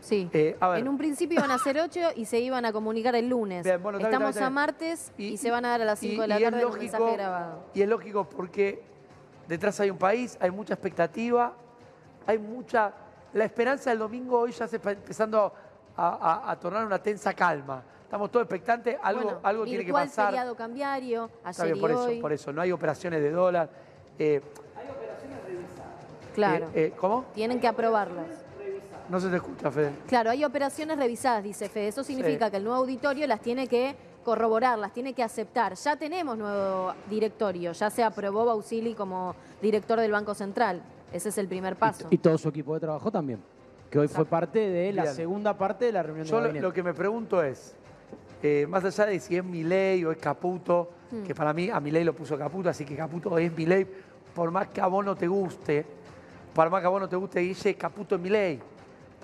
Sí. 0.00 0.30
Eh, 0.32 0.56
a 0.60 0.68
ver. 0.68 0.78
En 0.80 0.88
un 0.88 0.96
principio 0.98 1.38
iban 1.38 1.50
a 1.50 1.58
ser 1.58 1.80
ocho 1.80 2.00
y 2.14 2.24
se 2.26 2.38
iban 2.38 2.64
a 2.64 2.72
comunicar 2.72 3.16
el 3.16 3.28
lunes. 3.28 3.64
Bien, 3.64 3.82
bueno, 3.82 3.98
está 3.98 4.08
bien, 4.08 4.14
Estamos 4.20 4.36
está 4.36 4.46
a 4.46 4.48
bien. 4.48 4.54
martes 4.54 5.12
y, 5.18 5.36
se 5.36 5.50
van 5.50 5.64
a 5.64 5.70
dar 5.70 5.82
a 5.82 5.84
las 5.84 5.98
5 5.98 6.14
y- 6.14 6.20
de 6.20 6.28
la 6.28 6.38
y 6.40 6.44
es 6.44 6.50
tarde 6.50 6.62
lógico- 6.64 6.82
mensaje 6.98 7.12
grabado. 7.16 7.64
Y 7.74 7.82
es 7.82 7.88
lógico 7.88 8.28
porque 8.28 8.82
detrás 9.48 9.80
hay 9.80 9.90
un 9.90 9.98
país, 9.98 10.36
hay 10.40 10.50
mucha 10.50 10.74
expectativa, 10.74 11.52
hay 12.26 12.38
mucha... 12.38 12.92
La 13.32 13.44
esperanza 13.44 13.90
del 13.90 13.98
domingo 13.98 14.38
hoy 14.38 14.52
ya 14.52 14.68
se 14.68 14.76
está 14.76 14.92
empezando 14.92 15.52
a, 15.96 16.08
a- 16.46 16.50
a 16.52 16.56
tornar 16.60 16.84
una 16.86 16.98
tensa 17.02 17.34
calma. 17.34 17.82
Estamos 18.04 18.30
todos 18.30 18.44
expectantes, 18.44 18.96
algo, 19.02 19.22
Bueno, 19.22 19.40
algo 19.42 19.64
tiene 19.64 19.84
que 19.84 19.92
pasar. 19.92 20.26
feriado 20.28 20.54
cambiario, 20.54 21.30
Está 21.46 21.64
ayer 21.64 21.74
bien, 21.74 21.80
por 21.80 21.90
eso, 21.90 22.20
por 22.22 22.32
eso. 22.32 22.52
No 22.52 22.62
hay 22.62 22.72
operaciones 22.72 23.20
de 23.22 23.30
dólar. 23.30 23.68
Eh, 24.18 24.40
Claro. 26.34 26.66
eh, 26.66 26.86
eh, 26.86 26.92
¿Cómo? 26.96 27.24
Tienen 27.34 27.60
que 27.60 27.66
aprobarlas. 27.68 28.26
No 29.08 29.18
se 29.20 29.28
te 29.28 29.36
escucha, 29.36 29.70
Fede. 29.70 29.90
Claro, 30.06 30.30
hay 30.30 30.44
operaciones 30.44 30.98
revisadas, 30.98 31.42
dice 31.42 31.68
Fede. 31.68 31.88
Eso 31.88 32.04
significa 32.04 32.46
Sí. 32.46 32.50
que 32.52 32.56
el 32.58 32.64
nuevo 32.64 32.78
auditorio 32.78 33.26
las 33.26 33.40
tiene 33.40 33.66
que 33.66 33.96
corroborar, 34.24 34.78
las 34.78 34.92
tiene 34.92 35.12
que 35.14 35.22
aceptar. 35.22 35.74
Ya 35.74 35.96
tenemos 35.96 36.36
nuevo 36.36 36.92
directorio, 37.08 37.72
ya 37.72 37.90
se 37.90 38.02
aprobó 38.02 38.44
Bausili 38.44 38.94
como 38.94 39.34
director 39.62 39.98
del 40.00 40.12
Banco 40.12 40.34
Central. 40.34 40.82
Ese 41.12 41.30
es 41.30 41.38
el 41.38 41.48
primer 41.48 41.76
paso. 41.76 42.06
Y 42.10 42.18
todo 42.18 42.36
su 42.36 42.48
equipo 42.50 42.74
de 42.74 42.80
trabajo 42.80 43.10
también. 43.10 43.40
Que 43.90 43.98
hoy 43.98 44.08
fue 44.08 44.26
parte 44.26 44.58
de 44.58 44.92
la 44.92 45.04
Bien. 45.04 45.14
segunda 45.14 45.56
parte 45.56 45.86
de 45.86 45.92
la 45.92 46.02
reunión 46.02 46.24
de 46.26 46.30
Yo 46.30 46.36
lo, 46.36 46.42
gabinete. 46.42 46.62
lo 46.66 46.72
que 46.74 46.82
me 46.82 46.92
pregunto 46.92 47.42
es, 47.42 47.74
eh, 48.42 48.66
más 48.68 48.84
allá 48.84 49.06
de 49.06 49.18
si 49.18 49.36
es 49.36 49.42
Milei 49.44 50.04
o 50.04 50.12
es 50.12 50.18
Caputo, 50.18 50.90
Hmm. 51.10 51.22
que 51.22 51.34
para 51.34 51.54
mí 51.54 51.70
a 51.70 51.80
Milei 51.80 52.04
lo 52.04 52.12
puso 52.14 52.36
Caputo, 52.36 52.68
así 52.68 52.84
que 52.84 52.94
Caputo 52.94 53.38
es 53.38 53.50
Milei, 53.56 53.86
por 54.34 54.50
más 54.50 54.68
que 54.68 54.82
a 54.82 54.86
vos 54.88 55.02
no 55.02 55.16
te 55.16 55.26
guste, 55.26 55.86
por 56.52 56.68
más 56.68 56.82
que 56.82 56.86
a 56.86 56.90
vos 56.90 57.00
no 57.00 57.08
te 57.08 57.16
guste, 57.16 57.40
Guille, 57.40 57.74
Caputo 57.76 58.16
es 58.16 58.20
Milei. 58.20 58.60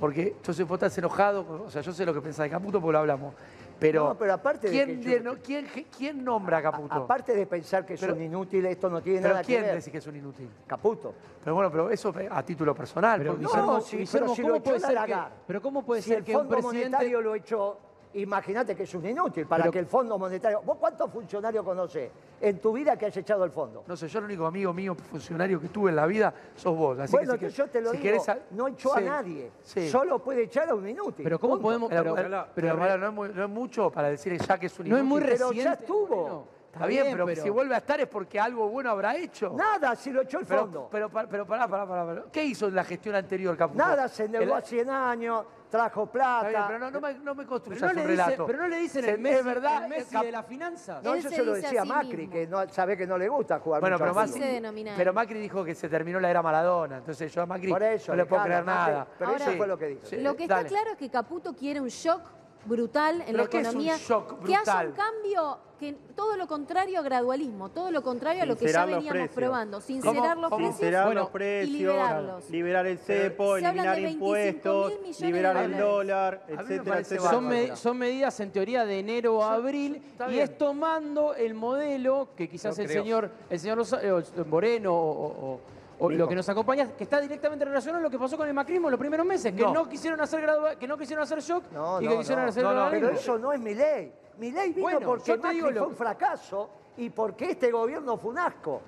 Porque 0.01 0.29
entonces 0.29 0.67
vos 0.67 0.77
estás 0.77 0.97
enojado, 0.97 1.65
o 1.67 1.71
sea, 1.71 1.83
yo 1.83 1.93
sé 1.93 2.07
lo 2.07 2.15
que 2.15 2.23
pensás 2.23 2.45
de 2.45 2.51
Caputo 2.51 2.81
porque 2.81 2.93
lo 2.95 2.99
hablamos. 3.01 3.35
Pero, 3.79 4.05
No, 4.09 4.15
pero 4.19 4.33
aparte 4.35 4.69
de 4.69 4.73
¿quién, 4.73 5.01
que 5.01 5.09
de- 5.09 5.17
yo- 5.17 5.23
no- 5.23 5.37
quién- 5.43 5.67
quién 5.97 6.25
nombra 6.25 6.59
a 6.59 6.63
Caputo? 6.63 6.95
Aparte 6.95 7.35
de 7.35 7.47
pensar 7.47 7.85
que 7.85 7.95
es 7.95 8.01
Pero- 8.01 8.15
un 8.15 8.23
inútil, 8.23 8.65
esto 8.67 8.89
no 8.89 9.01
tiene 9.03 9.21
pero 9.21 9.35
nada 9.35 9.45
¿quién 9.45 9.61
que 9.63 9.67
ver. 9.67 9.77
decís 9.77 9.93
que 9.93 9.99
es 9.99 10.07
un 10.07 10.17
inútil? 10.17 10.49
Caputo. 10.67 11.15
Pero 11.43 11.55
bueno, 11.57 11.71
pero 11.71 11.91
eso 11.91 12.15
a 12.31 12.43
título 12.43 12.75
personal. 12.75 13.19
Pero, 13.19 13.33
No, 13.35 13.39
Guillermo, 13.39 13.81
sí, 13.81 13.97
Guillermo, 13.99 14.13
pero 14.27 14.35
si 14.35 14.43
¿cómo 14.43 14.55
lo 14.55 14.63
puede 14.63 14.81
ser 14.81 14.99
que, 15.05 15.17
pero 15.47 15.63
cómo 15.63 15.83
puede 15.85 16.03
Si 16.03 16.09
ser 16.11 16.19
el 16.19 16.25
que 16.25 16.33
un 16.33 16.39
Fondo 16.39 16.51
presidente... 16.57 16.89
Monetario 16.91 17.21
lo 17.21 17.35
echó, 17.35 17.79
imagínate 18.15 18.75
que 18.77 18.85
es 18.85 18.95
un 18.95 19.07
inútil 19.07 19.47
para 19.47 19.65
Pero- 19.65 19.73
que 19.73 19.79
el 19.81 19.87
Fondo 19.87 20.19
Monetario... 20.19 20.63
¿Vos 20.63 20.77
cuántos 20.79 21.11
funcionarios 21.11 21.65
conocés 21.65 22.11
en 22.41 22.59
tu 22.59 22.73
vida 22.73 22.97
que 22.97 23.07
has 23.07 23.17
echado 23.17 23.45
el 23.45 23.51
fondo? 23.51 23.85
No 23.87 23.97
sé, 23.97 24.09
yo 24.09 24.19
el 24.21 24.27
único 24.27 24.47
amigo 24.47 24.73
mío 24.73 24.95
funcionario 24.95 25.61
que 25.61 25.69
tuve 25.69 25.91
en 25.91 25.97
la 25.97 26.07
vida 26.07 26.33
sos 26.57 26.77
vos. 26.77 26.99
Así 26.99 27.13
bueno, 27.13 27.39
que 27.39 27.51
si 27.51 27.57
yo 27.57 27.67
te 27.69 27.81
lo 27.81 27.91
si 27.91 27.97
digo, 27.99 28.03
querés 28.03 28.29
a- 28.29 28.39
no 28.53 28.69
echó 28.69 28.95
a 28.95 28.99
Sí, 28.99 29.05
nadie, 29.05 29.51
sí. 29.63 29.89
solo 29.89 30.19
puede 30.21 30.43
echar 30.45 30.69
a 30.69 30.75
un 30.75 30.89
inútil. 30.89 31.25
Pero 31.25 31.39
¿cómo 31.39 31.55
punto. 31.55 31.63
podemos...? 31.67 31.89
Pero, 31.91 32.15
Pero, 32.15 32.29
pero, 32.29 32.47
pero- 32.55 32.77
Mariano, 32.77 32.99
no, 33.03 33.09
es 33.09 33.15
muy- 33.15 33.29
no 33.37 33.45
es 33.45 33.51
mucho 33.51 33.91
para 33.91 34.09
decir 34.11 34.39
ya 34.41 34.59
que 34.59 34.67
es 34.67 34.79
un 34.79 34.89
no 34.89 34.97
es 34.97 35.05
muy 35.05 35.19
inútil. 35.21 35.37
Pero 35.37 35.49
reciente. 35.49 35.65
ya 35.65 35.73
estuvo. 35.81 36.49
Está 36.75 36.87
bien, 36.87 37.07
pero, 37.13 37.29
si 37.37 37.49
vuelve 37.51 37.73
a 37.77 37.79
estar 37.79 38.01
es 38.01 38.09
porque 38.09 38.41
algo 38.41 38.69
bueno 38.69 38.91
habrá 38.91 39.17
hecho. 39.17 39.53
Nada, 39.57 39.95
si 39.95 40.11
lo 40.11 40.23
echó 40.23 40.41
el 40.41 40.45
pero, 40.47 40.63
fondo. 40.63 40.89
pero, 40.91 41.09
pero, 41.09 41.29
pero 41.29 41.47
pará, 41.47 41.69
pará, 41.69 41.87
pará, 41.87 42.05
pará. 42.05 42.25
¿Qué 42.33 42.43
hizo 42.45 42.67
en 42.67 42.75
la 42.75 42.83
gestión 42.83 43.15
anterior, 43.15 43.57
Caputo? 43.57 43.79
Nada, 43.79 44.09
se 44.09 44.25
endeudó 44.25 44.45
El- 44.45 44.53
a 44.55 44.61
100 44.61 44.91
años, 44.91 45.45
trajo 45.75 46.03
Está 46.05 46.13
plata. 46.13 46.49
bien, 46.49 46.63
pero 46.69 46.79
no, 46.79 46.91
no 46.93 47.01
me, 47.01 47.15
no 47.15 47.35
me 47.35 47.47
construyas 47.47 47.81
Pero 47.81 47.93
no, 47.95 48.01
un 48.03 48.07
le 48.07 48.13
relato. 48.13 48.47
pero 48.47 48.59
no 48.61 48.69
le 48.69 48.77
dicen 48.77 49.05
Se- 49.05 49.11
el 49.11 49.19
Messi, 49.21 49.39
es 49.39 49.45
verdad, 49.45 49.83
el 49.83 49.89
Messi 49.89 50.13
Cap- 50.13 50.25
de 50.25 50.33
las 50.33 50.47
finanzas. 50.47 51.03
No, 51.03 51.13
Él 51.15 51.19
eso 51.19 51.29
se 51.31 51.35
se 51.37 51.45
lo 51.45 51.55
dice 51.55 51.67
decía 51.67 51.81
a 51.81 51.85
sí 51.85 51.89
Macri, 51.91 52.17
mismo. 52.17 52.33
que 52.33 52.47
no, 52.47 52.69
sabe 52.69 52.97
que 52.97 53.07
no 53.07 53.19
le 53.19 53.29
gusta 53.29 53.59
jugar 53.59 53.81
Bueno, 53.81 53.97
mucho 53.97 54.05
pero, 54.05 54.11
al 54.21 54.27
Macri, 54.29 54.41
fútbol. 54.41 54.87
se 54.89 54.97
pero. 54.97 55.13
Macri 55.13 55.39
dijo 55.41 55.65
que 55.65 55.75
se 55.75 55.89
terminó 55.89 56.21
la 56.21 56.31
era 56.31 56.43
Maradona. 56.43 56.99
Entonces 56.99 57.33
yo 57.35 57.43
a 57.43 57.47
Macri 57.47 57.71
Por 57.71 57.83
eso, 57.83 58.13
no 58.13 58.17
le 58.17 58.27
puedo 58.27 58.43
creer 58.45 58.65
nada. 58.65 59.07
Pero 59.19 59.31
Ahora- 59.33 59.45
eso 59.45 59.57
fue 59.57 59.67
lo 59.67 59.77
que 59.79 59.87
dijo. 59.89 60.07
Sí, 60.07 60.17
Lo 60.19 60.37
que 60.37 60.45
está 60.45 60.57
dale. 60.57 60.69
claro 60.69 60.91
es 60.93 60.97
que 60.97 61.11
Caputo 61.11 61.55
quiere 61.55 61.81
un 61.81 61.89
shock 61.89 62.23
brutal 62.67 63.21
en 63.21 63.27
¿Pero 63.27 63.39
la 63.39 63.47
qué 63.51 63.59
es 63.59 63.65
un 63.65 63.71
economía. 63.71 63.97
shock 63.99 64.39
Que 64.45 64.55
haya 64.55 64.59
brutal? 64.63 64.87
un 64.89 64.93
cambio, 64.95 65.59
que 65.93 65.97
todo 66.15 66.37
lo 66.37 66.47
contrario 66.47 66.99
a 66.99 67.03
gradualismo, 67.03 67.69
todo 67.71 67.91
lo 67.91 68.03
contrario 68.03 68.43
a 68.43 68.47
lo 68.47 68.57
que 68.57 68.67
ya 68.67 68.85
veníamos 68.87 69.09
precios. 69.11 69.35
probando, 69.35 69.81
sincerar 69.81 70.37
los 70.39 70.51
precios 70.51 70.77
Sincerar 70.77 71.07
bueno, 71.07 71.21
los 71.23 71.31
precios, 71.31 71.69
y 71.75 71.79
liberarlos. 71.79 72.51
liberar 72.51 72.87
el 72.87 72.99
cepo, 72.99 73.57
Se 73.59 73.65
eliminar 73.65 73.97
de 73.97 74.03
25.000 74.03 74.11
impuestos, 74.13 74.93
de 75.21 75.27
liberar 75.27 75.57
el 75.59 75.77
dólar, 75.79 76.45
etcétera, 76.49 76.99
etcétera. 77.01 77.31
Son, 77.31 77.47
me- 77.49 77.77
son 77.77 77.99
medidas 77.99 78.41
en 78.41 78.51
teoría 78.51 78.85
de 78.87 78.99
enero 78.99 79.43
a 79.45 79.55
abril 79.55 80.03
está 80.07 80.29
y 80.29 80.33
bien. 80.33 80.45
es 80.45 80.57
tomando 80.59 81.35
el 81.35 81.55
modelo 81.55 82.29
que 82.37 82.49
quizás 82.49 82.79
el 82.79 82.87
creo. 82.87 83.03
señor, 83.03 83.31
el 83.51 83.61
señor 83.61 84.47
Moreno 84.47 84.95
o, 84.95 85.27
o- 85.55 85.61
o 86.05 86.11
lo 86.11 86.29
que 86.29 86.35
nos 86.35 86.49
acompaña, 86.49 86.89
que 86.97 87.05
está 87.05 87.21
directamente 87.21 87.65
relacionado 87.65 88.01
a 88.01 88.03
lo 88.03 88.11
que 88.11 88.19
pasó 88.19 88.37
con 88.37 88.47
el 88.49 88.55
macrismo 88.55 88.89
en 88.89 88.93
los 88.93 89.01
primeros 89.01 89.27
meses, 89.27 89.53
que 89.53 89.63
No. 89.63 89.73
no, 89.73 89.89
quisieron 89.89 90.21
hacer 90.21 90.41
gradua- 90.43 90.77
que 90.77 90.87
no 90.89 90.97
quisieron 90.97 91.23
hacer 91.23 91.41
shock 91.41 91.65
No, 91.73 92.01
y 92.01 92.05
no, 92.05 92.11
que 92.13 92.19
quisieron 92.19 92.45
no. 92.45 92.51
hacer 92.51 92.63
No, 92.65 92.75
no, 92.75 92.91
Pero 92.91 93.09
eso 93.11 93.39
no 93.39 93.53
es 93.53 93.61
mi 93.61 93.75
ley. 93.75 94.13
Mi 94.39 94.51
ley 94.51 94.71
vino 94.73 94.83
Bueno, 94.83 95.01
porque 95.07 95.37
Macri 95.37 95.55
digo 95.57 95.71
lo- 95.71 95.79
fue 95.81 95.89
un 95.89 95.97
fracaso 95.97 96.71
y 96.97 97.11
porque 97.11 97.51
este 97.53 97.71
gobierno 97.71 98.17
fue 98.17 98.31
un 98.33 98.39
asco. 98.39 98.81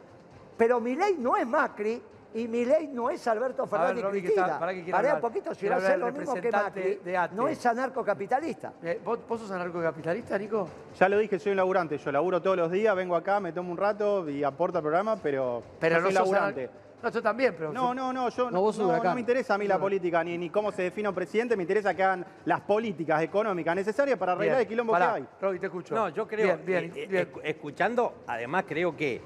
Pero 0.57 0.81
mi 0.81 0.97
ley 0.97 1.17
no 1.19 1.37
es 1.37 1.47
Macri 1.47 2.03
y 2.35 2.49
mi 2.49 2.65
ley 2.65 2.89
no 2.89 3.09
es 3.11 3.27
Alberto 3.29 3.67
Fernández 3.67 4.03
Romy, 4.05 4.17
que 4.17 4.23
Cristina. 4.25 4.47
está- 4.47 4.59
pará 4.59 4.75
que 4.75 4.93
hablar. 4.93 5.15
un 5.15 5.21
poquito, 5.21 5.55
si 5.55 5.69
va 5.69 5.77
a 5.77 5.81
ser 5.81 5.99
lo 5.99 6.11
mismo 6.13 6.35
que 6.35 6.51
Macri, 6.51 6.95
de 7.05 7.17
ATE. 7.17 7.35
no 7.37 7.49
es 7.49 7.65
anarcocapitalista. 7.65 8.73
Eh, 8.83 9.01
¿vos, 9.05 9.21
¿Vos 9.29 9.41
sos 9.41 9.51
anarcocapitalista, 9.53 10.37
Nico? 10.39 10.69
Ya 10.99 11.09
lo 11.09 11.19
dije, 11.19 11.39
soy 11.39 11.53
un 11.53 11.57
laburante. 11.57 11.97
Yo 11.97 12.13
laburo 12.13 12.43
todos 12.43 12.57
los 12.57 12.71
días, 12.71 12.95
vengo 12.97 13.17
acá, 13.17 13.41
me 13.41 13.53
tomo 13.53 13.71
un 13.73 13.79
rato 13.79 14.29
y 14.29 14.43
aporto 14.45 14.79
al 14.79 14.83
programa, 14.83 15.17
pero, 15.17 15.63
Pero 15.81 16.01
no 16.01 16.07
soy 16.07 16.15
laburante. 16.15 16.65
anar- 16.65 16.86
No, 17.03 17.11
yo 17.11 17.23
también, 17.23 17.55
pero... 17.57 17.73
No, 17.73 17.95
no, 17.95 18.13
no, 18.13 18.29
yo 18.31 18.51
No, 18.51 18.61
vos 18.63 18.79
me 18.79 19.21
interesa 19.21 19.55
a 19.55 19.59
mí 19.59 19.67
la 19.69 19.79
política, 19.79 20.25
ni, 20.25 20.37
ni 20.39 20.51
cómo 20.51 20.73
se 20.73 20.83
define 20.83 21.09
un 21.09 21.15
presidente, 21.15 21.57
me 21.57 21.63
interesa 21.63 21.95
que 21.95 22.03
hagan 22.03 22.25
las 22.45 22.61
políticas 22.63 23.23
económicas 23.23 23.77
necesarias 23.77 24.19
para 24.19 24.33
arreglar 24.33 24.57
Bien, 24.57 24.63
el 24.67 24.69
quilombo 24.69 24.93
pará, 24.93 25.15
que 25.15 25.21
hay. 25.21 25.27
Roby, 25.41 25.59
te 25.61 25.67
escucho. 25.67 25.95
No, 25.95 26.09
yo 26.09 26.27
creo, 26.27 26.57
Bien, 26.59 26.91
bien, 26.91 26.93
eh, 26.97 27.09
eh, 27.13 27.29
escuchando, 27.45 28.23
además 28.27 28.65
creo 28.67 28.97
que 28.97 29.21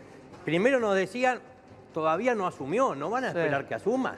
primero 0.45 0.81
nos 0.81 0.95
decían, 0.97 1.41
todavía 1.95 2.35
no 2.35 2.47
asumió, 2.47 2.95
no 2.95 3.09
van 3.09 3.25
a 3.25 3.33
Sí. 3.33 3.39
esperar 3.39 3.67
que 3.67 3.75
asuma. 3.75 4.17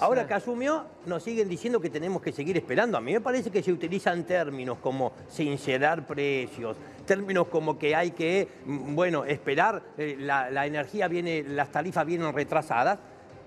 Ahora 0.00 0.22
Sí. 0.22 0.28
que 0.28 0.34
asumió, 0.34 0.84
nos 1.06 1.22
siguen 1.22 1.48
diciendo 1.48 1.80
que 1.80 1.90
tenemos 1.90 2.22
que 2.22 2.30
seguir 2.32 2.56
esperando. 2.56 2.96
A 2.98 3.00
mí 3.00 3.12
me 3.12 3.20
parece 3.20 3.50
que 3.50 3.62
se 3.62 3.72
utilizan 3.72 4.24
términos 4.24 4.78
como 4.78 5.12
sincerar 5.28 6.06
precios, 6.06 6.76
términos 7.08 7.48
como 7.48 7.76
que 7.78 7.96
hay 7.96 8.12
que, 8.12 8.46
mm, 8.66 8.94
bueno, 8.94 9.24
esperar, 9.24 9.82
eh, 9.96 10.14
la, 10.20 10.50
la 10.50 10.66
energía 10.66 11.08
viene, 11.08 11.42
las 11.42 11.72
tarifas 11.72 12.06
vienen 12.06 12.32
retrasadas, 12.32 12.98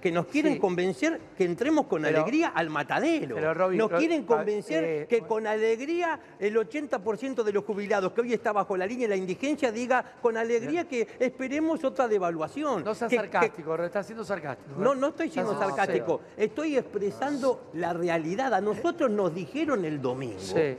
que 0.01 0.11
nos 0.11 0.25
quieren 0.25 0.53
Sí. 0.53 0.59
convencer 0.59 1.21
que 1.37 1.43
entremos 1.45 1.85
con 1.85 2.01
Pero- 2.01 2.17
alegría 2.21 2.47
al 2.47 2.71
matadero. 2.71 3.35
pero, 3.35 3.53
Roby, 3.53 3.77
nos 3.77 3.91
quieren 3.91 4.23
ah, 4.23 4.25
convencer 4.35 4.83
eh, 4.83 5.05
que 5.07 5.21
con 5.21 5.45
alegría 5.45 6.19
el 6.39 6.57
80% 6.57 7.43
de 7.43 7.53
los 7.53 7.63
jubilados 7.63 8.11
que 8.11 8.21
hoy 8.21 8.33
está 8.33 8.51
bajo 8.51 8.75
la 8.75 8.87
línea 8.87 9.07
de 9.07 9.09
la 9.09 9.15
indigencia 9.15 9.71
diga 9.71 10.03
con 10.19 10.37
alegría 10.37 10.87
que 10.87 11.07
esperemos 11.19 11.83
otra 11.83 12.07
devaluación. 12.07 12.83
No 12.83 12.95
seas 12.95 13.11
Que- 13.11 13.17
que- 13.17 13.21
sarcástico, 13.21 13.75
estás 13.75 14.07
siendo 14.07 14.25
sarcástico. 14.25 14.81
no, 14.81 14.95
no 14.95 15.09
estoy 15.09 15.29
siendo 15.29 15.55
sarcástico, 15.59 16.21
estoy 16.35 16.77
expresando 16.77 17.69
la 17.75 17.93
realidad. 17.93 18.55
A 18.55 18.59
nosotros 18.61 19.11
nos 19.11 19.35
dijeron 19.35 19.85
el 19.85 20.01
domingo, 20.01 20.39
Sí. 20.39 20.77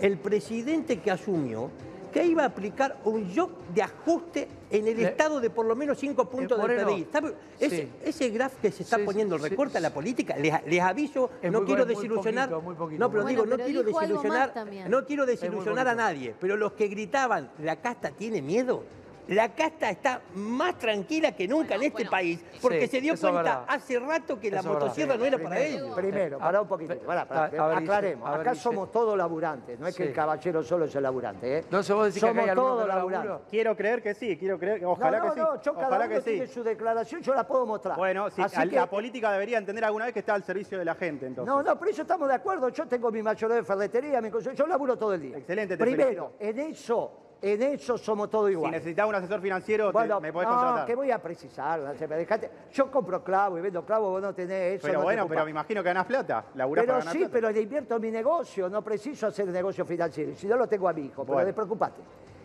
el 0.00 0.16
presidente 0.16 1.00
que 1.00 1.10
asumió, 1.10 1.70
que 2.16 2.24
iba 2.26 2.44
a 2.44 2.46
aplicar 2.46 2.96
un 3.04 3.28
shock 3.28 3.50
de 3.74 3.82
ajuste 3.82 4.48
en 4.70 4.88
el 4.88 4.98
estado 5.00 5.38
de 5.38 5.50
por 5.50 5.66
lo 5.66 5.76
menos 5.76 5.98
5 5.98 6.30
puntos 6.30 6.58
del 6.66 6.82
PBI. 6.84 7.08
¿Sabe? 7.12 7.34
Ese, 7.60 7.76
sí. 7.76 7.88
ese 8.04 8.30
graf 8.30 8.54
que 8.60 8.70
se 8.72 8.84
está 8.84 8.96
Sí, 8.96 9.02
poniendo, 9.04 9.36
recorta 9.36 9.78
sí. 9.78 9.82
la 9.82 9.92
política, 9.92 10.34
les, 10.38 10.54
les 10.66 10.80
aviso, 10.80 11.30
Es 11.42 11.52
no 11.52 11.58
muy 11.58 11.66
quiero 11.66 11.84
bueno, 11.84 12.00
desilusionar. 12.00 12.48
poquito, 12.48 12.62
muy 12.64 12.74
poquito, 12.74 13.00
no, 13.00 13.10
pero 13.10 13.24
digo, 13.26 13.44
no 13.44 13.58
quiero 13.58 13.82
desilusionar, 13.82 14.54
no 14.88 15.04
quiero 15.04 15.26
desilusionar 15.26 15.88
a 15.88 15.94
nadie, 15.94 16.34
pero 16.40 16.56
los 16.56 16.72
que 16.72 16.88
gritaban, 16.88 17.50
la 17.62 17.76
casta 17.76 18.10
tiene 18.10 18.40
miedo. 18.40 18.82
La 19.28 19.52
casta 19.54 19.90
está 19.90 20.20
más 20.36 20.78
tranquila 20.78 21.32
que 21.32 21.48
nunca 21.48 21.70
Bueno, 21.76 21.82
en 21.82 21.82
este 21.88 21.92
bueno. 21.94 22.10
país, 22.10 22.44
porque 22.62 22.82
Sí, 22.82 22.86
se 22.88 23.00
dio 23.00 23.14
cuenta 23.18 23.42
verdad. 23.42 23.64
hace 23.66 23.98
rato 23.98 24.38
que 24.38 24.50
la 24.52 24.60
Eso 24.60 24.68
es 24.68 24.72
verdad. 24.74 24.80
motosierra 24.86 25.16
no 25.16 25.24
era 25.24 25.38
para 25.38 25.58
ellos. 25.60 25.94
Primero, 25.96 26.38
pará 26.38 26.60
un 26.60 26.68
poquito. 26.68 26.96
Pará, 27.00 27.26
pará, 27.26 27.40
a- 27.42 27.64
a 27.64 27.68
ver, 27.68 27.78
aclaremos. 27.78 28.30
Ver, 28.30 28.40
Acá 28.40 28.54
somos 28.54 28.92
todos 28.92 29.16
laburantes. 29.18 29.80
No 29.80 29.86
es 29.88 29.96
que 29.96 30.04
el 30.04 30.12
caballero 30.12 30.62
solo 30.62 30.84
es 30.84 30.94
el 30.94 31.02
laburante. 31.02 31.56
¿eh? 31.56 31.58
Entonces 31.58 31.94
vos 31.96 32.04
decís 32.06 32.22
que 32.22 32.28
somos 32.28 32.44
hay 32.44 32.50
alguno 32.50 32.68
todos 32.68 32.82
que 32.82 32.88
laburantes. 32.88 33.30
labura. 33.30 33.48
Quiero 33.50 33.76
creer 33.76 34.02
que 34.02 34.14
sí, 34.14 34.36
quiero 34.36 34.58
creer, 34.60 34.84
ojalá 34.84 35.18
no, 35.18 35.24
no, 35.24 35.30
que 35.34 35.40
sí. 35.40 35.46
no, 35.46 35.62
yo 35.62 35.74
cada 35.74 35.86
ojalá 35.88 36.04
uno 36.06 36.14
que 36.14 36.20
sí. 36.20 36.30
tiene 36.30 36.46
su 36.46 36.62
declaración, 36.62 37.22
yo 37.22 37.34
la 37.34 37.46
puedo 37.48 37.66
mostrar. 37.66 37.96
Bueno, 37.96 38.30
sí, 38.30 38.40
Así 38.42 38.56
al- 38.56 38.70
que- 38.70 38.76
la 38.76 38.86
política 38.88 39.32
debería 39.32 39.58
entender 39.58 39.84
alguna 39.84 40.04
vez 40.04 40.14
que 40.14 40.20
está 40.20 40.34
al 40.34 40.44
servicio 40.44 40.78
de 40.78 40.84
la 40.84 40.94
gente, 40.94 41.26
entonces. 41.26 41.52
No, 41.52 41.64
no, 41.64 41.76
pero 41.76 41.90
eso 41.90 42.02
estamos 42.02 42.28
de 42.28 42.34
acuerdo. 42.34 42.68
Yo 42.68 42.86
tengo 42.86 43.10
mi 43.10 43.22
mayoreo 43.22 43.56
de 43.56 43.64
ferretería, 43.64 44.20
mi 44.20 44.30
yo 44.54 44.66
laburo 44.68 44.96
todo 44.96 45.14
el 45.14 45.20
día. 45.22 45.38
Excelente, 45.38 45.76
te 45.76 45.82
Primero, 45.84 46.34
en 46.38 46.58
eso, 46.60 47.25
en 47.42 47.62
eso 47.62 47.98
somos 47.98 48.30
todos 48.30 48.46
Si 48.46 48.52
iguales. 48.52 48.80
necesitas 48.80 49.06
un 49.08 49.14
asesor 49.14 49.40
financiero, 49.40 49.86
te- 49.88 49.92
Bueno, 49.92 50.20
me 50.20 50.32
podés 50.32 50.48
no, 50.48 50.54
contratar. 50.54 50.86
que 50.86 50.94
voy 50.94 51.10
a 51.10 51.18
precisar, 51.22 51.96
dejate. 51.98 52.50
Yo 52.72 52.90
compro 52.90 53.22
clavo 53.22 53.58
y 53.58 53.60
vendo 53.60 53.84
clavo, 53.84 54.10
vos 54.10 54.22
no 54.22 54.34
tenés 54.34 54.78
eso. 54.78 54.86
Pero 54.86 54.98
no 55.00 55.04
bueno, 55.04 55.28
pero 55.28 55.44
me 55.44 55.50
imagino 55.50 55.82
que 55.82 55.88
ganás 55.88 56.06
plata. 56.06 56.46
Laburás 56.54 56.82
Pero 56.84 56.92
para 56.94 56.98
ganar 57.00 57.12
sí, 57.12 57.18
plata. 57.20 57.32
pero 57.32 57.50
le 57.50 57.60
invierto 57.60 57.96
en 57.96 58.02
mi 58.02 58.10
negocio, 58.10 58.68
no 58.68 58.82
preciso 58.82 59.26
hacer 59.26 59.46
negocio 59.48 59.84
financiero. 59.84 60.34
Si 60.34 60.46
no 60.46 60.56
lo 60.56 60.66
tengo 60.66 60.88
a 60.88 60.92
mi 60.92 61.02
hijo, 61.06 61.24
pero 61.24 61.44
despreocupate. 61.44 62.00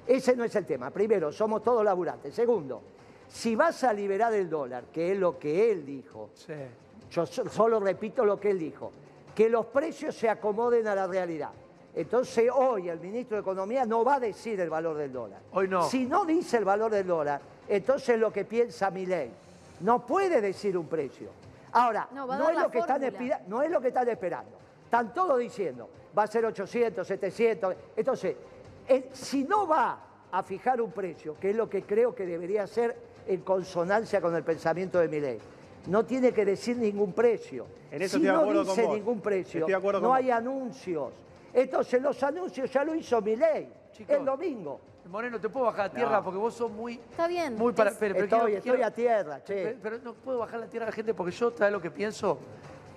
Ese 0.05 0.35
no 0.35 0.43
es 0.43 0.55
el 0.55 0.65
tema. 0.65 0.89
Primero, 0.91 1.31
somos 1.31 1.63
todos 1.63 1.83
laburantes. 1.85 2.33
Segundo, 2.35 2.81
si 3.27 3.55
vas 3.55 3.83
a 3.85 3.93
liberar 3.93 4.33
el 4.33 4.49
dólar, 4.49 4.85
que 4.91 5.13
es 5.13 5.17
lo 5.17 5.39
que 5.39 5.71
él 5.71 5.85
dijo, 5.85 6.31
Sí. 6.33 6.53
yo 7.09 7.25
so- 7.25 7.47
solo 7.47 7.79
repito 7.79 8.25
lo 8.25 8.39
que 8.39 8.49
él 8.51 8.59
dijo, 8.59 8.91
que 9.33 9.47
los 9.49 9.67
precios 9.67 10.13
se 10.15 10.27
acomoden 10.29 10.85
a 10.87 10.95
la 10.95 11.07
realidad. 11.07 11.51
Entonces 11.95 12.49
hoy 12.53 12.89
el 12.89 12.99
ministro 12.99 13.35
de 13.37 13.41
Economía 13.41 13.85
no 13.85 14.03
va 14.03 14.15
a 14.15 14.19
decir 14.19 14.59
el 14.59 14.69
valor 14.69 14.97
del 14.97 15.11
dólar. 15.11 15.39
Hoy 15.51 15.67
no. 15.67 15.83
Si 15.83 16.05
no 16.05 16.25
dice 16.25 16.57
el 16.57 16.65
valor 16.65 16.91
del 16.91 17.05
dólar, 17.05 17.41
entonces 17.67 18.17
lo 18.17 18.31
que 18.31 18.45
piensa 18.45 18.89
mi 18.91 19.05
ley. 19.05 19.31
No 19.81 20.05
puede 20.05 20.39
decir 20.41 20.77
un 20.77 20.87
precio. 20.87 21.29
Ahora, 21.73 22.07
No, 22.13 22.23
es 22.49 22.57
lo 22.57 22.69
que 22.69 22.79
están 22.79 23.01
no 23.47 23.61
es 23.61 23.71
lo 23.71 23.81
que 23.81 23.89
están 23.89 24.07
esperando. 24.09 24.51
Están 24.85 25.13
todos 25.13 25.39
diciendo, 25.39 25.89
va 26.17 26.23
a 26.23 26.27
ser 26.27 26.45
800, 26.45 27.07
700. 27.07 27.75
Entonces, 27.95 28.35
eh, 28.87 29.09
si 29.13 29.43
no 29.43 29.67
va 29.67 29.97
a 30.31 30.43
fijar 30.43 30.81
un 30.81 30.91
precio, 30.91 31.35
que 31.39 31.51
es 31.51 31.55
lo 31.55 31.69
que 31.69 31.83
creo 31.83 32.13
que 32.13 32.25
debería 32.25 32.67
ser 32.67 32.95
en 33.27 33.41
consonancia 33.41 34.19
con 34.21 34.35
el 34.35 34.43
pensamiento 34.43 34.99
de 34.99 35.07
mi 35.07 35.19
ley, 35.19 35.39
no 35.87 36.05
tiene 36.05 36.31
que 36.33 36.45
decir 36.45 36.77
ningún 36.77 37.13
precio. 37.13 37.65
En 37.89 38.01
eso 38.01 38.17
si 38.17 38.23
estoy 38.23 38.27
de 38.27 38.33
no 38.33 38.39
acuerdo 38.41 38.65
con 38.65 38.75
dice 38.75 38.87
vos. 38.87 38.95
ningún 38.95 39.21
precio, 39.21 39.59
Estoy 39.61 39.71
de 39.71 39.77
acuerdo 39.77 39.99
con 39.99 40.03
no 40.03 40.09
vos. 40.09 40.17
hay 40.17 40.29
anuncios. 40.31 41.09
Entonces, 41.53 42.01
los 42.01 42.21
anuncios 42.23 42.71
ya 42.71 42.83
lo 42.83 42.95
hizo 42.95 43.21
mi 43.21 43.35
ley 43.35 43.71
Chicos. 43.91 44.15
el 44.15 44.25
domingo. 44.25 44.79
Moreno, 45.09 45.39
te 45.41 45.49
puedo 45.49 45.65
bajar 45.65 45.87
a 45.87 45.89
tierra 45.91 46.23
porque 46.23 46.37
vos 46.39 46.53
sos 46.53 46.71
muy... 46.71 46.93
Está 46.93 47.27
bien. 47.27 47.55
Muy 47.55 47.73
para, 47.73 47.91
pero, 47.91 48.13
pero 48.13 48.23
estoy, 48.25 48.39
quiero- 48.39 48.47
estoy 48.57 48.71
quiero- 48.71 48.85
a 48.87 48.91
tierra, 48.91 49.43
che. 49.43 49.53
Pero, 49.63 49.77
pero 49.83 49.97
no 50.03 50.13
puedo 50.13 50.37
bajar 50.39 50.59
la 50.61 50.67
tierra 50.67 50.85
a 50.85 50.89
la 50.89 50.95
gente 50.95 51.13
porque 51.13 51.31
yo, 51.33 51.51
¿sabes 51.51 51.73
lo 51.73 51.81
que 51.81 51.91
pienso? 51.91 52.37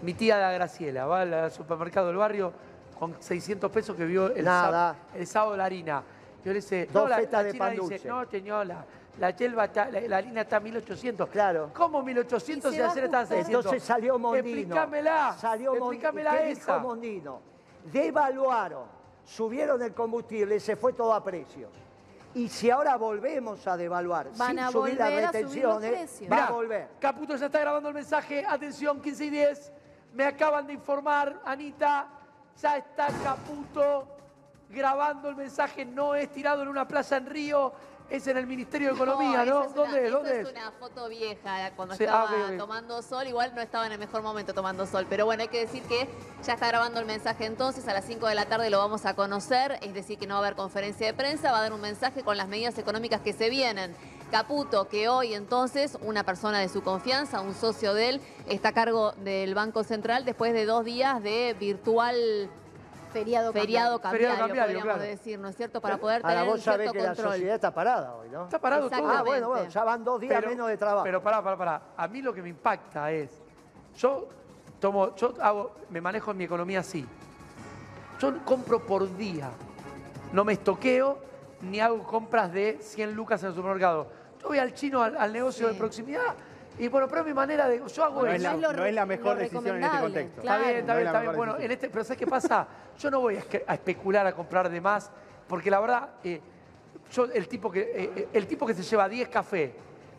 Mi 0.02 0.14
tía 0.14 0.38
la 0.38 0.52
Graciela 0.52 1.06
va 1.06 1.22
al 1.22 1.50
supermercado 1.50 2.08
del 2.08 2.16
barrio 2.16 2.52
con 2.98 3.16
600 3.20 3.68
pesos 3.72 3.96
que 3.96 4.04
vio 4.04 4.26
el, 4.32 4.44
Nada. 4.44 4.92
sá- 5.12 5.18
el 5.18 5.26
sábado 5.26 5.56
la 5.56 5.64
harina. 5.64 6.02
Yo 6.44 6.50
le 6.52 6.56
dice, 6.56 6.86
Dos 6.92 7.02
no, 7.04 7.08
la, 7.08 7.16
fetas 7.16 7.32
la 7.32 7.42
de 7.42 7.52
china 7.52 7.64
pan 7.64 7.70
dice, 7.72 7.82
dulce. 7.82 8.08
no, 8.08 8.24
señora, 8.30 8.84
la, 9.18 9.30
yelva 9.30 9.64
está, 9.64 9.90
la, 9.90 10.00
la 10.02 10.16
harina 10.18 10.42
está 10.42 10.56
a 10.58 10.60
1800. 10.60 11.28
Claro. 11.30 11.70
¿Cómo 11.74 12.02
1800 12.02 12.70
Y 12.72 12.76
se 12.76 12.82
va 12.82 12.90
ayer 12.92 13.04
estaba 13.04 13.18
a 13.18 13.22
ajustando. 13.22 13.44
600? 13.44 13.64
Entonces 13.64 13.82
salió 13.82 14.18
Mondino. 14.18 14.48
Explícamela. 14.50 15.32
Salió 15.38 15.70
Mondino. 15.70 15.90
Explícamela 15.92 16.30
¿Qué 16.38 16.50
esa. 16.52 16.74
dijo 16.76 16.80
Mondino? 16.86 17.53
Devaluaron, 17.84 18.86
subieron 19.24 19.82
el 19.82 19.92
combustible, 19.94 20.58
se 20.60 20.76
fue 20.76 20.92
todo 20.92 21.12
a 21.12 21.22
precios. 21.22 21.70
Y 22.34 22.48
si 22.48 22.68
ahora 22.68 22.96
volvemos 22.96 23.64
a 23.68 23.76
devaluar 23.76 24.28
Van 24.36 24.50
sin 24.50 24.58
a 24.58 24.70
subir 24.72 24.96
las 24.98 25.08
volver 25.08 25.24
a 25.24 25.28
subir 25.32 25.62
los 25.62 25.74
retenciones, 25.82 25.90
precios. 25.92 26.30
va 26.32 26.34
Mirá, 26.36 26.46
a 26.48 26.50
volver. 26.50 26.88
Caputo 26.98 27.36
ya 27.36 27.46
está 27.46 27.60
grabando 27.60 27.88
el 27.90 27.94
mensaje. 27.94 28.44
Atención, 28.46 29.00
15 29.00 29.24
y 29.26 29.30
10. 29.30 29.72
Me 30.14 30.24
acaban 30.24 30.66
de 30.66 30.72
informar, 30.72 31.40
Anita, 31.44 32.08
ya 32.60 32.76
está 32.76 33.06
Caputo 33.22 34.08
grabando 34.68 35.28
el 35.28 35.36
mensaje. 35.36 35.84
No 35.84 36.14
es 36.16 36.28
tirado 36.32 36.62
en 36.62 36.68
una 36.68 36.88
plaza 36.88 37.18
en 37.18 37.26
Río, 37.26 37.72
es 38.10 38.26
en 38.26 38.36
el 38.36 38.46
Ministerio 38.46 38.88
de 38.88 38.94
Economía, 38.94 39.44
¿no? 39.44 39.60
esa 39.60 39.68
es 39.70 39.74
¿Dónde 39.74 39.98
una, 39.98 40.06
es? 40.06 40.12
¿Dónde 40.12 40.40
es? 40.40 40.46
es 40.46 40.52
una 40.52 40.70
foto 40.72 41.08
vieja, 41.08 41.70
cuando 41.74 41.94
ah, 41.94 41.96
estaba 41.98 42.56
tomando 42.58 43.02
sol, 43.02 43.26
igual 43.26 43.54
no 43.54 43.62
estaba 43.62 43.86
en 43.86 43.92
el 43.92 43.98
mejor 43.98 44.22
momento 44.22 44.52
tomando 44.52 44.86
sol, 44.86 45.06
pero 45.08 45.24
bueno, 45.24 45.42
hay 45.42 45.48
que 45.48 45.60
decir 45.60 45.82
que 45.84 46.08
ya 46.44 46.54
está 46.54 46.68
grabando 46.68 47.00
el 47.00 47.06
mensaje 47.06 47.46
entonces, 47.46 47.88
a 47.88 47.92
las 47.92 48.04
5 48.04 48.26
de 48.26 48.34
la 48.34 48.46
tarde 48.46 48.70
lo 48.70 48.78
vamos 48.78 49.06
a 49.06 49.14
conocer, 49.14 49.78
es 49.82 49.94
decir, 49.94 50.18
que 50.18 50.26
no 50.26 50.34
va 50.34 50.40
a 50.40 50.42
haber 50.46 50.56
conferencia 50.56 51.06
de 51.06 51.14
prensa, 51.14 51.50
va 51.50 51.58
a 51.58 51.62
dar 51.62 51.72
un 51.72 51.80
mensaje 51.80 52.22
con 52.22 52.36
las 52.36 52.48
medidas 52.48 52.78
económicas 52.78 53.20
que 53.20 53.32
se 53.32 53.50
vienen. 53.50 53.94
Caputo, 54.30 54.88
que 54.88 55.08
hoy 55.08 55.34
entonces 55.34 55.96
una 56.02 56.24
persona 56.24 56.58
de 56.58 56.68
su 56.68 56.82
confianza, 56.82 57.40
un 57.40 57.54
socio 57.54 57.94
de 57.94 58.08
él, 58.08 58.20
está 58.48 58.70
a 58.70 58.72
cargo 58.72 59.12
del 59.12 59.54
Banco 59.54 59.84
Central 59.84 60.24
después 60.24 60.52
de 60.52 60.66
dos 60.66 60.84
días 60.84 61.22
de 61.22 61.54
virtual 61.58 62.50
Feriado, 63.14 63.52
feriado 63.52 64.00
cambiario. 64.00 64.00
cambiario, 64.00 64.18
Feriado 64.18 64.38
cambiario, 64.48 64.74
podríamos 64.74 64.94
claro. 64.96 65.10
decir, 65.10 65.38
¿no 65.38 65.48
es 65.48 65.56
cierto? 65.56 65.80
Para 65.80 65.96
poder 65.98 66.20
Ahora 66.22 66.34
tener 66.34 66.48
un 66.48 66.54
vos 66.54 66.62
sabés 66.62 66.90
cierto 66.90 66.92
que 66.92 67.02
la 67.02 67.08
control. 67.14 67.32
sociedad 67.32 67.54
está 67.54 67.74
parada 67.74 68.14
hoy, 68.16 68.28
¿no? 68.28 68.44
Está 68.44 68.58
parado 68.58 68.90
todo. 68.90 69.08
Ah, 69.08 69.22
bueno, 69.22 69.48
bueno, 69.48 69.68
ya 69.68 69.84
van 69.84 70.04
dos 70.04 70.20
días 70.20 70.34
Pero- 70.34 70.48
menos 70.48 70.68
de 70.68 70.76
trabajo. 70.76 71.04
Pero 71.04 71.22
pará, 71.22 71.42
pará, 71.42 71.56
pará. 71.56 71.82
A 71.96 72.08
mí 72.08 72.20
lo 72.20 72.34
que 72.34 72.42
me 72.42 72.48
impacta 72.48 73.10
es, 73.12 73.30
yo 73.96 74.28
tomo, 74.80 75.14
yo 75.14 75.32
hago, 75.40 75.76
me 75.90 76.00
manejo 76.00 76.32
en 76.32 76.36
mi 76.36 76.44
economía 76.44 76.80
así. 76.80 77.06
Yo 78.18 78.44
compro 78.44 78.84
por 78.84 79.16
día, 79.16 79.50
no 80.32 80.44
me 80.44 80.54
estoqueo, 80.54 81.18
ni 81.62 81.80
hago 81.80 82.02
compras 82.02 82.52
de 82.52 82.78
100 82.80 83.14
lucas 83.14 83.42
en 83.42 83.50
el 83.50 83.54
supermercado. 83.54 84.08
Yo 84.42 84.48
voy 84.48 84.58
al 84.58 84.74
chino, 84.74 85.02
al, 85.02 85.32
negocio 85.32 85.68
de 85.68 85.74
proximidad, 85.74 86.34
y 86.78 86.88
bueno, 86.88 87.06
pero 87.08 87.20
es 87.20 87.26
mi 87.26 87.34
manera 87.34 87.68
de. 87.68 87.80
Yo 87.86 88.04
hago 88.04 88.22
no 88.22 88.26
eso. 88.26 88.36
Es 88.36 88.60
la, 88.60 88.72
no 88.72 88.84
es 88.84 88.94
la 88.94 89.06
mejor 89.06 89.36
decisión 89.36 89.76
en 89.76 89.84
este 89.84 90.00
contexto. 90.00 90.40
Está 90.40 90.58
bien, 90.58 90.76
está 90.76 90.94
bien, 90.96 91.06
está 91.06 91.20
bien. 91.20 91.36
Bueno, 91.36 91.56
en 91.58 91.70
este, 91.70 91.88
pero 91.88 92.04
¿sabes 92.04 92.18
qué 92.18 92.26
pasa? 92.26 92.66
Yo 92.98 93.10
no 93.10 93.20
voy 93.20 93.36
a, 93.36 93.74
especular 93.74 94.26
a 94.26 94.32
comprar 94.32 94.68
de 94.68 94.80
más, 94.80 95.10
porque 95.48 95.70
la 95.70 95.80
verdad, 95.80 96.10
eh, 96.22 96.40
yo, 97.10 97.24
el 97.24 97.48
tipo, 97.48 97.70
que, 97.70 97.80
eh, 97.80 98.12
eh, 98.16 98.28
el 98.32 98.46
tipo 98.46 98.66
que 98.66 98.74
se 98.74 98.82
lleva 98.82 99.08
10 99.08 99.28
cafés 99.28 99.72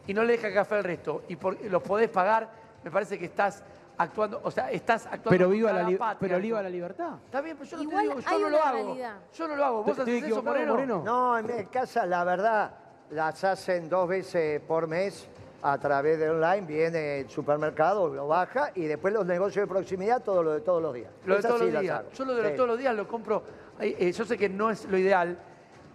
y 0.08 0.14
no 0.14 0.24
le 0.24 0.34
deja 0.34 0.54
café 0.54 0.76
al 0.76 0.84
resto 0.84 1.24
y 1.28 1.38
los 1.68 1.82
podés 1.82 2.10
pagar, 2.10 2.50
me 2.84 2.92
parece 2.92 3.18
que 3.18 3.26
estás 3.26 3.64
actuando, 3.98 4.42
o 4.44 4.52
sea, 4.52 4.70
estás 4.72 5.06
actuando 5.06 5.30
pero 5.30 5.50
viva 5.50 5.72
la, 5.72 5.84
patria, 5.98 6.18
pero 6.20 6.40
viva 6.40 6.62
la 6.62 6.70
libertad. 6.70 7.16
Está 7.26 7.42
bien, 7.42 7.58
pero 7.58 7.70
yo 7.70 7.84
no 7.84 7.90
te 7.90 8.02
digo, 8.02 8.20
yo 8.20 8.40
no 8.40 8.50
lo 8.50 8.64
hago. 8.64 8.98
Yo 9.34 9.48
no 9.48 9.56
lo 9.56 9.66
hago. 9.66 9.84
¿Vos 9.84 10.00
haces 10.00 10.24
eso, 10.24 10.44
Moreno? 10.44 11.02
No, 11.04 11.38
en 11.38 11.48
mi 11.48 11.66
casa, 11.66 12.06
la 12.06 12.24
verdad, 12.24 12.72
las 13.12 13.44
hacen 13.44 13.90
dos 13.90 14.08
veces 14.08 14.62
por 14.62 14.88
mes 14.88 15.28
a 15.68 15.80
través 15.80 16.20
de 16.20 16.30
online, 16.30 16.62
viene 16.62 17.22
el 17.22 17.30
supermercado, 17.30 18.08
lo 18.08 18.28
baja 18.28 18.70
y 18.76 18.86
después 18.86 19.12
los 19.12 19.26
negocios 19.26 19.64
de 19.64 19.68
proximidad, 19.68 20.22
todo 20.22 20.44
lo 20.44 20.54
de 20.54 20.62
todos 20.62 20.80
los 20.80 20.94
días. 20.94 21.10
Lo 21.26 21.38
de 21.38 21.42
todos 21.42 21.60
los 21.60 21.82
días. 21.82 22.04
Yo 22.16 22.24
lo 22.24 22.36
de 22.36 22.52
todos 22.52 22.70
los 22.70 22.78
días 22.78 22.96
lo 22.96 23.08
compro, 23.08 23.42
eh, 23.80 24.12
yo 24.12 24.26
sé 24.26 24.38
que 24.38 24.48
no 24.48 24.70
es 24.70 24.86
lo 24.86 24.96
ideal, 24.96 25.36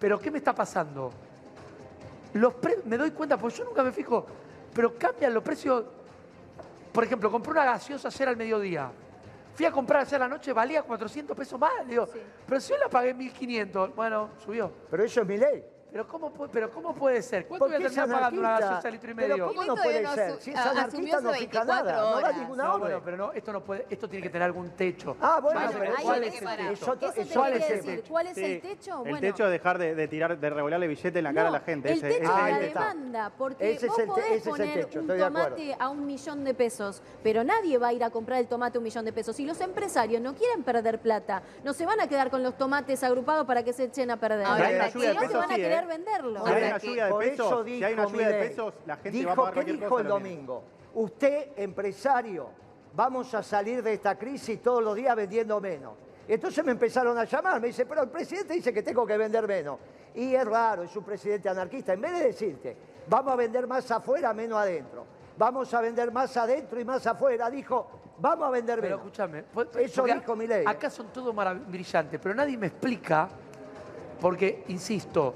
pero 0.00 0.18
¿qué 0.18 0.28
me 0.32 0.38
está 0.38 0.52
pasando? 0.52 1.12
Los 2.34 2.54
me 2.84 2.96
doy 2.96 3.12
cuenta, 3.12 3.36
porque 3.36 3.58
yo 3.58 3.64
nunca 3.64 3.84
me 3.84 3.92
fijo, 3.92 4.26
pero 4.74 4.98
cambian 4.98 5.32
los 5.32 5.44
precios. 5.44 5.84
Por 6.90 7.04
ejemplo, 7.04 7.30
compré 7.30 7.52
una 7.52 7.64
gaseosa 7.64 8.08
ayer 8.08 8.28
al 8.28 8.36
mediodía. 8.36 8.90
Fui 9.54 9.66
a 9.66 9.70
comprar 9.70 10.00
ayer 10.00 10.16
a 10.16 10.26
la 10.26 10.28
noche, 10.28 10.52
valía 10.52 10.82
400 10.82 11.36
pesos 11.36 11.60
más. 11.60 11.86
Digo, 11.86 12.08
pero 12.44 12.60
si 12.60 12.72
yo 12.72 12.78
la 12.78 12.88
pagué 12.88 13.14
1.500, 13.14 13.94
bueno, 13.94 14.30
subió. 14.44 14.72
Pero 14.90 15.04
eso 15.04 15.20
es 15.20 15.26
mi 15.28 15.36
ley. 15.36 15.64
Pero 15.92 16.06
¿cómo, 16.06 16.32
pero 16.52 16.70
¿cómo 16.70 16.94
puede 16.94 17.20
ser? 17.22 17.46
¿Cuánto 17.46 17.66
voy 17.66 17.74
a 17.74 17.78
terminar 17.78 18.08
pagando 18.08 18.40
una 18.40 18.60
gaseosa 18.60 18.90
litro 18.90 19.10
y 19.10 19.14
medio? 19.14 19.34
Pero 19.34 19.48
¿cómo 19.48 19.64
no 19.64 19.74
puede 19.74 20.06
ser? 20.06 20.40
Si 20.40 20.50
es 20.50 20.56
anarquista 20.56 21.20
no 21.20 21.32
fija 21.32 21.64
nada, 21.64 21.96
no 21.96 22.20
da 22.20 22.32
ninguna 22.32 22.64
no, 22.64 22.78
Bueno, 22.78 23.02
pero 23.04 23.16
no, 23.16 23.32
esto 23.32 23.52
no 23.52 23.64
puede, 23.64 23.86
esto 23.90 24.08
tiene 24.08 24.22
que 24.22 24.30
tener 24.30 24.44
algún 24.44 24.70
techo. 24.70 25.16
Ah, 25.20 25.40
bueno, 25.42 25.60
pero 25.72 25.94
¿cuál 26.02 26.24
es 26.24 26.40
el 26.40 26.48
techo? 26.48 26.98
¿Cuál 27.34 27.52
es 27.54 27.70
el 27.70 27.84
techo? 27.84 28.08
¿Cuál 28.08 28.26
es 28.28 28.38
el 28.38 28.60
techo? 28.60 29.04
El 29.04 29.20
techo 29.20 29.44
es 29.46 29.50
dejar 29.50 29.78
de, 29.78 30.08
tirar, 30.08 30.38
de 30.38 30.50
revolarle 30.50 30.86
billete 30.86 31.18
en 31.18 31.24
la 31.24 31.34
cara 31.34 31.48
a 31.48 31.52
la 31.52 31.60
gente. 31.60 31.92
El 31.92 32.00
techo 32.00 32.22
es 32.22 32.28
la 32.28 32.58
demanda, 32.58 33.32
porque 33.36 33.78
vos 33.86 34.00
podés 34.06 34.42
poner 34.42 34.88
un 34.94 35.06
tomate 35.06 35.76
a 35.78 35.88
un 35.88 36.06
millón 36.06 36.44
de 36.44 36.54
pesos, 36.54 37.02
pero 37.22 37.42
nadie 37.42 37.78
va 37.78 37.88
a 37.88 37.92
ir 37.92 38.04
a 38.04 38.10
comprar 38.10 38.38
el 38.38 38.46
tomate 38.46 38.78
a 38.78 38.80
un 38.80 38.84
millón 38.84 39.04
de 39.04 39.12
pesos. 39.12 39.38
Y 39.40 39.44
los 39.44 39.60
empresarios 39.60 40.22
no 40.22 40.34
quieren 40.34 40.62
perder 40.62 41.00
plata, 41.00 41.42
no 41.64 41.72
se 41.72 41.84
van 41.84 42.00
a 42.00 42.06
quedar 42.06 42.30
con 42.30 42.42
los 42.42 42.56
tomates 42.56 43.02
agrupados 43.02 43.46
para 43.46 43.64
que 43.64 43.72
se 43.72 43.84
echen 43.84 44.10
a 44.10 44.18
perder. 44.18 44.46
Ahora, 44.46 44.90
no 44.94 45.28
se 45.28 45.36
van 45.36 45.50
a 45.50 45.56
venderlo 45.86 46.46
hay 46.46 46.64
una 46.64 46.78
lluvia 46.78 47.06
de 47.06 47.14
pesos, 47.14 47.64
si 47.64 47.84
hay 47.84 47.92
una 47.94 48.06
lluvia 48.06 48.28
de 48.28 48.48
pesos, 48.48 48.74
la 48.86 48.96
gente 48.96 49.26
va 49.26 49.32
a 49.32 49.36
pagar 49.36 49.64
¿Qué 49.64 49.72
dijo 49.72 49.98
el 50.00 50.06
domingo? 50.06 50.64
Usted, 50.94 51.50
empresario, 51.56 52.50
vamos 52.94 53.32
a 53.34 53.42
salir 53.42 53.82
de 53.82 53.92
esta 53.94 54.18
crisis 54.18 54.60
todos 54.62 54.82
los 54.82 54.94
días 54.94 55.14
vendiendo 55.14 55.60
menos. 55.60 55.94
Entonces 56.26 56.64
me 56.64 56.72
empezaron 56.72 57.16
a 57.18 57.24
llamar, 57.24 57.60
me 57.60 57.68
dice, 57.68 57.86
pero 57.86 58.02
el 58.02 58.08
presidente 58.08 58.54
dice 58.54 58.72
que 58.72 58.82
tengo 58.82 59.06
que 59.06 59.16
vender 59.16 59.46
menos. 59.48 59.78
Y 60.14 60.34
es 60.34 60.44
raro, 60.44 60.82
es 60.82 60.94
un 60.94 61.04
presidente 61.04 61.48
anarquista. 61.48 61.92
En 61.92 62.00
vez 62.00 62.12
de 62.12 62.24
decirte, 62.24 62.76
vamos 63.08 63.32
a 63.32 63.36
vender 63.36 63.66
más 63.66 63.90
afuera, 63.90 64.32
menos 64.32 64.58
adentro. 64.58 65.04
Vamos 65.36 65.72
a 65.72 65.80
vender 65.80 66.12
más 66.12 66.36
adentro 66.36 66.80
y 66.80 66.84
más 66.84 67.06
afuera, 67.06 67.48
dijo, 67.50 67.88
vamos 68.18 68.46
a 68.46 68.50
vender 68.50 68.80
menos. 68.82 69.00
Pero 69.00 69.08
escúchame, 69.08 69.44
eso 69.84 70.04
dijo 70.04 70.36
mi 70.36 70.46
ley. 70.46 70.64
Acá 70.66 70.90
son 70.90 71.08
todos 71.12 71.34
brillantes, 71.66 72.20
pero 72.22 72.34
nadie 72.34 72.56
me 72.56 72.66
explica, 72.66 73.28
porque, 74.20 74.64
insisto, 74.68 75.34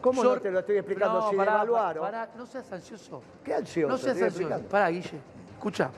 ¿Cómo 0.00 0.22
no 0.22 0.40
te 0.40 0.50
lo 0.50 0.60
estoy 0.60 0.76
explicando? 0.76 1.20
No, 1.20 1.30
si 1.30 1.36
pará, 1.36 1.64
pará, 2.00 2.30
no 2.36 2.46
seas 2.46 2.70
ansioso. 2.72 3.22
¿Qué 3.44 3.54
ansioso? 3.54 3.92
No 3.92 3.98
seas 3.98 4.20
ansioso. 4.20 4.60
Pará, 4.68 4.88
Guille. 4.88 5.18
Escucha, 5.52 5.90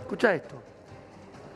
escucha 0.00 0.34
esto. 0.34 0.56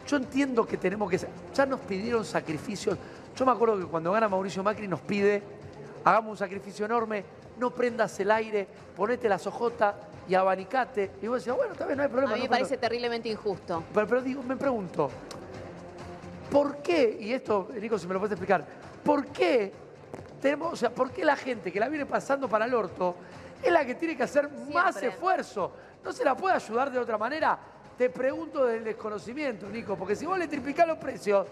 Yo 0.06 0.16
entiendo 0.16 0.66
que 0.66 0.76
tenemos 0.76 1.08
que... 1.10 1.20
Ya 1.54 1.66
nos 1.66 1.80
pidieron 1.80 2.24
sacrificios. 2.24 2.98
Yo 3.36 3.46
me 3.46 3.52
acuerdo 3.52 3.78
que 3.78 3.84
cuando 3.84 4.10
gana 4.12 4.28
Mauricio 4.28 4.62
Macri 4.62 4.88
nos 4.88 5.00
pide, 5.00 5.42
hagamos 6.04 6.32
un 6.32 6.36
sacrificio 6.36 6.84
enorme, 6.84 7.24
no 7.58 7.70
prendas 7.70 8.18
el 8.18 8.30
aire, 8.30 8.66
ponete 8.96 9.28
las 9.28 9.46
ojotas 9.46 9.94
y 10.28 10.34
abanicate. 10.34 11.12
Y 11.22 11.28
vos 11.28 11.38
decías, 11.38 11.56
bueno, 11.56 11.74
tal 11.74 11.88
vez 11.88 11.96
no 11.96 12.02
hay 12.02 12.08
problema. 12.08 12.32
A 12.32 12.36
mí 12.36 12.42
me 12.42 12.48
parece 12.48 12.76
terriblemente 12.76 13.28
injusto. 13.28 13.84
Pero, 13.94 14.06
pero 14.06 14.22
digo, 14.22 14.42
me 14.42 14.56
pregunto, 14.56 15.10
¿por 16.50 16.78
qué? 16.78 17.18
Y 17.20 17.32
esto, 17.32 17.68
Nico, 17.80 17.98
si 17.98 18.06
me 18.06 18.14
lo 18.14 18.20
puedes 18.20 18.32
explicar, 18.32 18.66
¿por 19.04 19.26
qué 19.26 19.72
o 20.62 20.76
sea, 20.76 20.90
¿por 20.90 21.10
qué 21.10 21.24
la 21.24 21.36
gente 21.36 21.70
que 21.70 21.80
la 21.80 21.88
viene 21.88 22.06
pasando 22.06 22.48
para 22.48 22.64
el 22.64 22.74
orto 22.74 23.14
es 23.62 23.70
la 23.70 23.84
que 23.84 23.94
tiene 23.94 24.16
que 24.16 24.22
hacer 24.22 24.48
más 24.72 25.02
esfuerzo? 25.02 25.72
¿No 26.02 26.12
se 26.12 26.24
la 26.24 26.36
puede 26.36 26.54
ayudar 26.54 26.90
de 26.90 26.98
otra 26.98 27.18
manera? 27.18 27.58
Te 27.98 28.08
pregunto 28.08 28.64
del 28.64 28.82
desconocimiento, 28.82 29.68
Nico, 29.68 29.96
porque 29.96 30.16
si 30.16 30.24
vos 30.24 30.38
le 30.38 30.48
triplicás 30.48 30.86
los 30.86 30.96
precios, 30.96 31.46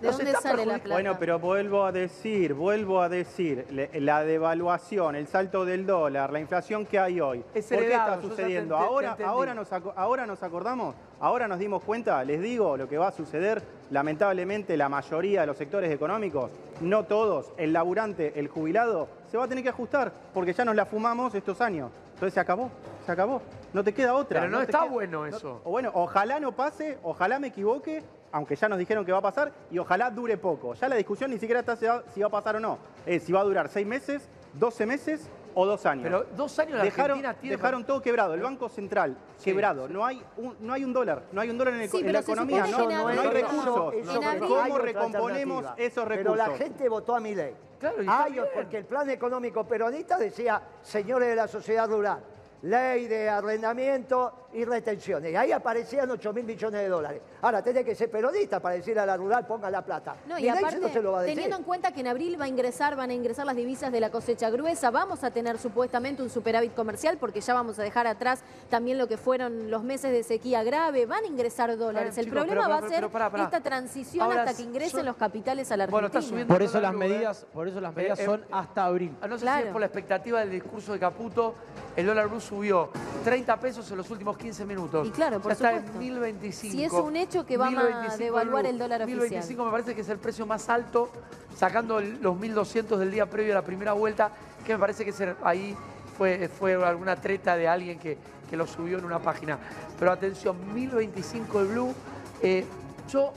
¿De 0.00 0.10
dónde 0.10 0.32
sale 0.34 0.64
la 0.64 0.78
plata? 0.78 0.94
Bueno, 0.94 1.16
pero 1.18 1.38
vuelvo 1.38 1.84
a 1.84 1.92
decir, 1.92 2.54
vuelvo 2.54 3.02
a 3.02 3.08
decir, 3.08 3.66
la 3.94 4.24
devaluación, 4.24 5.14
el 5.14 5.26
salto 5.26 5.64
del 5.64 5.86
dólar, 5.86 6.32
la 6.32 6.40
inflación 6.40 6.86
que 6.86 6.98
hay 6.98 7.20
hoy. 7.20 7.40
¿Por 7.40 7.62
qué 7.62 7.92
está 7.92 8.20
sucediendo? 8.20 8.76
ahora, 8.76 9.16
ahora, 9.24 9.54
nos, 9.54 9.68
ahora 9.72 10.26
nos 10.26 10.42
acordamos, 10.42 10.94
ahora 11.20 11.46
nos 11.48 11.58
dimos 11.58 11.84
cuenta, 11.84 12.24
les 12.24 12.40
digo 12.40 12.76
lo 12.76 12.88
que 12.88 12.96
va 12.96 13.08
a 13.08 13.12
suceder, 13.12 13.62
lamentablemente 13.90 14.76
la 14.76 14.88
mayoría 14.88 15.42
de 15.42 15.46
los 15.48 15.56
sectores 15.56 15.92
económicos, 15.92 16.50
no 16.80 17.04
todos, 17.04 17.52
el 17.58 17.72
laburante, 17.72 18.38
el 18.40 18.48
jubilado, 18.48 19.08
se 19.30 19.36
va 19.36 19.44
a 19.44 19.48
tener 19.48 19.62
que 19.62 19.70
ajustar, 19.70 20.12
porque 20.32 20.52
ya 20.52 20.64
nos 20.64 20.74
la 20.74 20.86
fumamos 20.86 21.34
estos 21.34 21.60
años. 21.60 21.90
Entonces 22.14 22.34
se 22.34 22.40
acabó, 22.40 22.70
se 23.04 23.12
acabó. 23.12 23.40
No 23.72 23.84
te 23.84 23.94
queda 23.94 24.14
otra. 24.14 24.40
Pero 24.40 24.52
no, 24.52 24.60
está 24.60 24.84
bueno 24.84 25.26
eso. 25.26 25.60
bueno, 25.64 25.90
ojalá 25.94 26.40
no 26.40 26.52
pase, 26.52 26.98
ojalá 27.02 27.38
me 27.38 27.48
equivoque, 27.48 28.02
aunque 28.32 28.56
ya 28.56 28.68
nos 28.68 28.78
dijeron 28.78 29.04
que 29.04 29.12
va 29.12 29.18
a 29.18 29.22
pasar, 29.22 29.52
y 29.70 29.78
ojalá 29.78 30.10
dure 30.10 30.36
poco. 30.36 30.74
Ya 30.74 30.88
la 30.88 30.96
discusión 30.96 31.30
ni 31.30 31.38
siquiera 31.38 31.60
está 31.60 31.76
si 31.76 32.20
va, 32.20 32.26
a 32.26 32.30
pasar 32.30 32.56
o 32.56 32.60
no. 32.60 32.78
Es 33.06 33.24
si 33.24 33.32
va 33.32 33.40
a 33.40 33.44
durar 33.44 33.68
seis 33.68 33.86
meses, 33.86 34.28
doce 34.54 34.86
meses 34.86 35.28
o 35.54 35.66
dos 35.66 35.84
años. 35.86 36.04
Pero 36.04 36.26
dos 36.36 36.58
años 36.58 36.78
la 36.78 36.84
dejaron, 36.84 37.18
Argentina 37.18 37.34
tiene... 37.40 37.56
Dejaron 37.56 37.84
todo 37.84 38.00
quebrado. 38.00 38.34
El 38.34 38.40
Banco 38.40 38.68
Central 38.68 39.16
quebrado. 39.42 39.88
No, 39.88 40.04
hay 40.04 40.22
un, 40.36 40.56
no 40.60 40.72
hay 40.72 40.84
un 40.84 40.92
dólar. 40.92 41.24
No 41.32 41.40
hay 41.40 41.50
un 41.50 41.58
dólar 41.58 41.74
en, 41.74 42.12
la 42.12 42.20
economía. 42.20 42.66
No, 42.66 42.88
no, 42.88 43.08
hay 43.08 43.28
recursos. 43.28 43.94
¿Cómo 44.40 44.78
recomponemos 44.78 45.64
esos 45.76 46.06
recursos? 46.06 46.36
Pero 46.36 46.36
la 46.36 46.56
gente 46.56 46.88
votó 46.88 47.16
a 47.16 47.20
mi 47.20 47.34
ley. 47.34 47.54
Claro, 47.80 48.44
porque 48.54 48.78
el 48.78 48.84
plan 48.84 49.08
económico 49.08 49.64
peronista 49.64 50.18
decía, 50.18 50.60
señores 50.82 51.28
de 51.30 51.34
la 51.34 51.48
sociedad 51.48 51.88
rural, 51.88 52.20
ley 52.62 53.06
de 53.06 53.28
arrendamiento 53.28 54.48
y 54.52 54.64
retenciones. 54.64 55.32
Y 55.32 55.36
ahí 55.36 55.52
aparecían 55.52 56.10
8 56.10 56.32
mil 56.32 56.44
millones 56.44 56.80
de 56.80 56.88
dólares. 56.88 57.22
Ahora, 57.42 57.62
tenés 57.62 57.84
que 57.84 57.94
ser 57.94 58.10
periodista 58.10 58.60
para 58.60 58.74
decirle 58.74 59.00
a 59.00 59.06
la 59.06 59.16
rural, 59.16 59.46
ponga 59.46 59.70
la 59.70 59.84
plata. 59.84 60.16
No, 60.26 60.38
y, 60.38 60.48
aparte, 60.48 60.80
teniendo 61.24 61.56
en 61.56 61.62
cuenta 61.62 61.92
que 61.92 62.00
en 62.00 62.08
abril 62.08 62.40
va 62.40 62.44
a 62.44 62.48
ingresar, 62.48 62.96
van 62.96 63.10
a 63.10 63.14
ingresar 63.14 63.46
las 63.46 63.56
divisas 63.56 63.92
de 63.92 64.00
la 64.00 64.10
cosecha 64.10 64.50
gruesa, 64.50 64.90
vamos 64.90 65.22
a 65.24 65.30
tener 65.30 65.58
supuestamente 65.58 66.22
un 66.22 66.30
superávit 66.30 66.74
comercial, 66.74 67.16
porque 67.18 67.40
ya 67.40 67.54
vamos 67.54 67.78
a 67.78 67.82
dejar 67.82 68.06
atrás 68.06 68.42
también 68.68 68.98
lo 68.98 69.06
que 69.06 69.16
fueron 69.16 69.70
los 69.70 69.84
meses 69.84 70.10
de 70.12 70.22
sequía 70.22 70.62
grave, 70.62 71.06
van 71.06 71.24
a 71.24 71.26
ingresar 71.26 71.76
dólares. 71.76 72.18
El 72.18 72.28
problema 72.28 72.68
va 72.68 72.78
a 72.78 72.88
ser 72.88 73.04
esta 73.04 73.60
transición 73.60 74.32
hasta 74.32 74.54
que 74.54 74.62
ingresen 74.62 75.06
los 75.06 75.16
capitales 75.16 75.70
a 75.70 75.76
la 75.76 75.84
Argentina. 75.84 76.46
por 76.46 76.62
eso 76.62 76.80
las 76.80 76.94
medidas, 76.94 77.46
por 77.52 77.68
eso 77.68 77.80
las 77.80 77.94
medidas 77.94 78.18
eh, 78.18 78.24
son 78.24 78.44
hasta 78.50 78.84
abril. 78.84 79.16
No 79.26 79.38
sé 79.38 79.46
si 79.46 79.62
es 79.62 79.72
por 79.72 79.80
la 79.80 79.86
expectativa 79.86 80.40
del 80.40 80.50
discurso 80.50 80.92
de 80.92 80.98
Caputo, 80.98 81.54
el 81.96 82.06
dólar 82.06 82.28
blue 82.28 82.40
subió 82.50 82.90
30 83.22 83.60
pesos 83.60 83.88
en 83.92 83.96
los 83.96 84.10
últimos 84.10 84.36
15 84.36 84.64
minutos. 84.64 85.06
Y 85.06 85.10
claro, 85.10 85.40
por 85.40 85.50
ya 85.50 85.54
está 85.54 85.76
en 85.76 85.98
1025. 85.98 86.72
Si 86.72 86.84
es 86.84 86.92
un 86.92 87.16
hecho 87.16 87.46
que 87.46 87.56
va 87.56 87.68
a 87.68 88.16
devaluar 88.16 88.66
el 88.66 88.76
dólar 88.76 89.02
oficial. 89.02 89.20
1025 89.20 89.64
me 89.64 89.70
parece 89.70 89.94
que 89.94 90.00
es 90.00 90.08
el 90.08 90.18
precio 90.18 90.46
más 90.46 90.68
alto, 90.68 91.10
sacando 91.56 92.00
los 92.00 92.36
1200 92.36 92.98
del 92.98 93.12
día 93.12 93.26
previo 93.26 93.52
a 93.52 93.56
la 93.56 93.62
primera 93.62 93.92
vuelta, 93.92 94.32
que 94.66 94.72
me 94.72 94.80
parece 94.80 95.04
que 95.04 95.34
ahí 95.44 95.76
fue, 96.18 96.48
fue 96.48 96.74
alguna 96.74 97.14
treta 97.16 97.56
de 97.56 97.68
alguien 97.68 98.00
que, 98.00 98.18
que 98.48 98.56
lo 98.56 98.66
subió 98.66 98.98
en 98.98 99.04
una 99.04 99.20
página. 99.20 99.56
Pero 99.96 100.10
atención, 100.10 100.74
1025 100.74 101.60
el 101.60 101.66
blue. 101.68 101.94
Eh, 102.42 102.64
yo, 103.08 103.32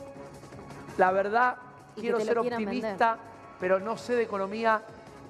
la 0.97 1.11
verdad, 1.11 1.57
quiero 1.95 2.19
ser 2.19 2.39
optimista, 2.39 3.19
pero 3.59 3.79
no 3.79 3.95
sé 3.95 4.15
de 4.15 4.23
economía 4.23 4.81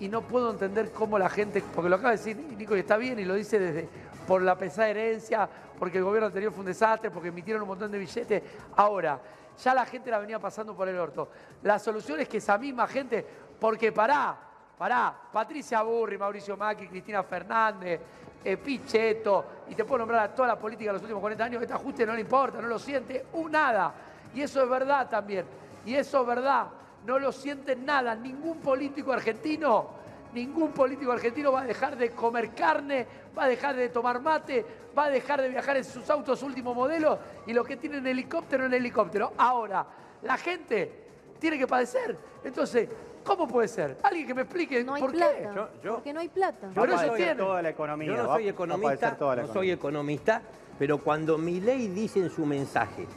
y 0.03 0.09
no 0.09 0.21
puedo 0.21 0.51
entender 0.51 0.91
cómo 0.91 1.17
la 1.17 1.29
gente, 1.29 1.63
porque 1.73 1.89
lo 1.89 1.95
acaba 1.95 2.09
de 2.09 2.17
decir 2.17 2.35
Nico 2.35 2.75
y 2.75 2.79
está 2.79 2.97
bien 2.97 3.19
y 3.19 3.23
lo 3.23 3.35
dice 3.35 3.57
desde 3.57 3.87
por 4.27 4.41
la 4.41 4.57
pesada 4.57 4.89
herencia, 4.89 5.47
porque 5.79 5.99
el 5.99 6.03
gobierno 6.03 6.27
anterior 6.27 6.51
fue 6.51 6.59
un 6.59 6.65
desastre, 6.65 7.09
porque 7.09 7.29
emitieron 7.29 7.61
un 7.61 7.69
montón 7.69 7.89
de 7.89 7.97
billetes. 7.97 8.43
Ahora, 8.75 9.17
ya 9.63 9.73
la 9.73 9.85
gente 9.85 10.11
la 10.11 10.19
venía 10.19 10.39
pasando 10.39 10.75
por 10.75 10.89
el 10.89 10.99
orto. 10.99 11.29
La 11.61 11.79
solución 11.79 12.19
es 12.19 12.27
que 12.27 12.39
esa 12.39 12.57
misma 12.57 12.85
gente, 12.85 13.25
porque 13.57 13.93
pará, 13.93 14.37
pará, 14.77 15.15
Patricia 15.31 15.81
Burri, 15.83 16.17
Mauricio 16.17 16.57
Macri, 16.57 16.89
Cristina 16.89 17.23
Fernández, 17.23 18.01
eh, 18.43 18.57
Pichetto, 18.57 19.45
y 19.69 19.75
te 19.75 19.85
puedo 19.85 19.99
nombrar 19.99 20.25
a 20.25 20.35
toda 20.35 20.49
la 20.49 20.59
política 20.59 20.89
de 20.89 20.93
los 20.95 21.01
últimos 21.01 21.21
40 21.21 21.45
años, 21.45 21.61
este 21.61 21.75
ajuste 21.75 22.05
no 22.05 22.13
le 22.13 22.19
importa, 22.19 22.61
no 22.61 22.67
lo 22.67 22.77
siente, 22.77 23.27
un 23.31 23.53
nada. 23.53 23.93
Y 24.35 24.41
eso 24.41 24.61
es 24.61 24.69
verdad 24.69 25.09
también. 25.09 25.45
Y 25.85 25.95
eso 25.95 26.19
es 26.19 26.27
verdad. 26.27 26.67
No 27.05 27.19
lo 27.19 27.31
siente 27.31 27.75
nada. 27.75 28.15
Ningún 28.15 28.59
político 28.59 29.11
argentino 29.11 30.03
ningún 30.33 30.71
político 30.71 31.11
argentino 31.11 31.51
va 31.51 31.61
a 31.61 31.65
dejar 31.65 31.97
de 31.97 32.11
comer 32.11 32.53
carne, 32.53 33.05
va 33.37 33.45
a 33.45 33.47
dejar 33.47 33.75
de 33.75 33.89
tomar 33.89 34.21
mate, 34.21 34.65
va 34.97 35.05
a 35.05 35.09
dejar 35.09 35.41
de 35.41 35.49
viajar 35.49 35.77
en 35.77 35.83
sus 35.83 36.09
autos 36.09 36.43
último 36.43 36.73
modelo 36.73 37.19
y 37.45 37.53
los 37.53 37.65
que 37.65 37.77
tienen 37.77 38.05
helicóptero 38.05 38.65
en 38.65 38.73
helicóptero. 38.73 39.33
Ahora, 39.37 39.85
la 40.21 40.37
gente 40.37 41.03
tiene 41.39 41.57
que 41.57 41.67
padecer. 41.67 42.17
Entonces, 42.43 42.89
¿cómo 43.23 43.47
puede 43.47 43.67
ser? 43.67 43.97
Alguien 44.03 44.27
que 44.27 44.33
me 44.33 44.41
explique 44.43 44.83
no 44.83 44.95
por 44.95 45.11
plata, 45.11 45.69
qué. 45.81 45.89
Porque 45.89 46.13
no 46.13 46.19
hay 46.19 46.29
plata. 46.29 46.69
Yo 46.73 46.87
no 46.87 46.97
soy 46.97 47.35
toda 47.37 47.61
la 47.61 47.69
economía. 47.69 48.07
Yo 48.07 48.23
no 48.23 48.33
soy 48.33 48.47
economista, 48.49 49.17
no 49.19 49.53
soy 49.53 49.71
economista, 49.71 50.41
pero 50.79 50.97
cuando 50.99 51.37
mi 51.37 51.61
ley 51.61 51.87
dice 51.87 52.19
en 52.19 52.29
su 52.29 52.45
mensaje 52.45 53.07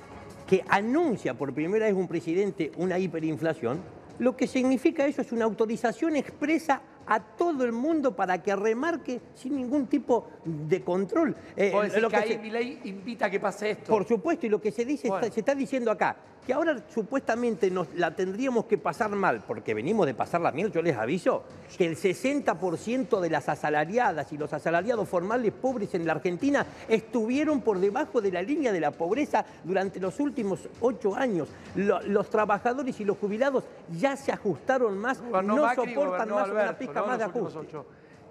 que 0.47 0.65
anuncia 0.69 1.35
por 1.35 1.53
primera 1.53 1.87
vez 1.87 1.95
un 1.95 2.09
presidente 2.09 2.73
una 2.77 2.99
hiperinflación, 2.99 3.81
lo 4.19 4.37
que 4.37 4.47
significa 4.47 5.07
eso 5.07 5.23
es 5.23 5.33
una 5.33 5.45
autorización 5.45 6.17
expresa 6.17 6.81
a 7.07 7.21
todo 7.21 7.65
el 7.65 7.73
mundo 7.73 8.17
para 8.17 8.43
que 8.43 8.55
remarque 8.57 9.21
sin 9.35 9.57
ningún 9.57 9.87
tipo 9.87 10.29
de 10.45 10.83
control. 10.83 11.37
Eh, 11.57 11.73
lo 12.01 12.09
que, 12.09 12.17
ahí 12.17 12.39
mi 12.39 12.51
ley 12.51 12.81
invita 12.85 13.27
a 13.27 13.31
que 13.31 13.39
pase 13.39 13.71
esto. 13.71 13.93
Por 13.93 14.07
supuesto, 14.07 14.47
y 14.47 14.49
lo 14.49 14.61
que 14.61 14.73
se 14.73 14.85
dice, 14.85 15.09
se 15.31 15.41
está 15.41 15.55
diciendo 15.55 15.91
acá, 15.91 16.17
que 16.47 16.55
ahora 16.55 16.77
supuestamente 16.95 17.71
nos 17.73 17.93
la 17.97 18.15
tendríamos 18.15 18.67
que 18.67 18.79
pasar 18.79 19.11
mal, 19.11 19.43
porque 19.45 19.75
venimos 19.75 20.07
de 20.07 20.15
pasar 20.15 20.41
la 20.41 20.53
miel, 20.53 20.71
yo 20.71 20.81
les 20.81 20.97
aviso, 20.97 21.43
que 21.77 21.85
el 21.85 21.97
60% 21.97 23.21
de 23.21 23.31
las 23.31 23.49
asalariadas 23.49 24.33
y 24.33 24.39
los 24.39 24.53
asalariados 24.53 25.09
formales 25.09 25.53
pobres 25.53 25.93
en 25.95 26.07
la 26.07 26.13
Argentina 26.13 26.65
estuvieron 26.89 27.63
por 27.63 27.81
debajo 27.81 28.21
de 28.21 28.31
la 28.31 28.43
línea 28.43 28.71
de 28.71 28.79
la 28.79 28.93
pobreza 28.93 29.45
durante 29.65 29.99
los 29.99 30.21
últimos 30.21 30.69
ocho 30.81 31.17
años. 31.17 31.49
los 31.75 32.31
trabajadores 32.31 33.01
y 33.01 33.05
los 33.05 33.19
jubilados 33.19 33.65
ya 33.99 34.17
se 34.17 34.31
ajustaron 34.31 34.97
más, 34.97 35.21
no, 35.21 35.75
soportan 35.75 36.31
más 36.31 36.49
una 36.49 36.79
pizca 36.79 37.03
más 37.03 37.19
de 37.19 37.25
ajuste. 37.25 37.59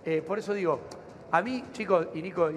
Eh, 0.05 0.23
por 0.25 0.39
eso 0.39 0.53
digo, 0.53 0.79
a 1.31 1.41
mí, 1.41 1.65
chicos, 1.73 2.07
y 2.13 2.21
Nico, 2.21 2.49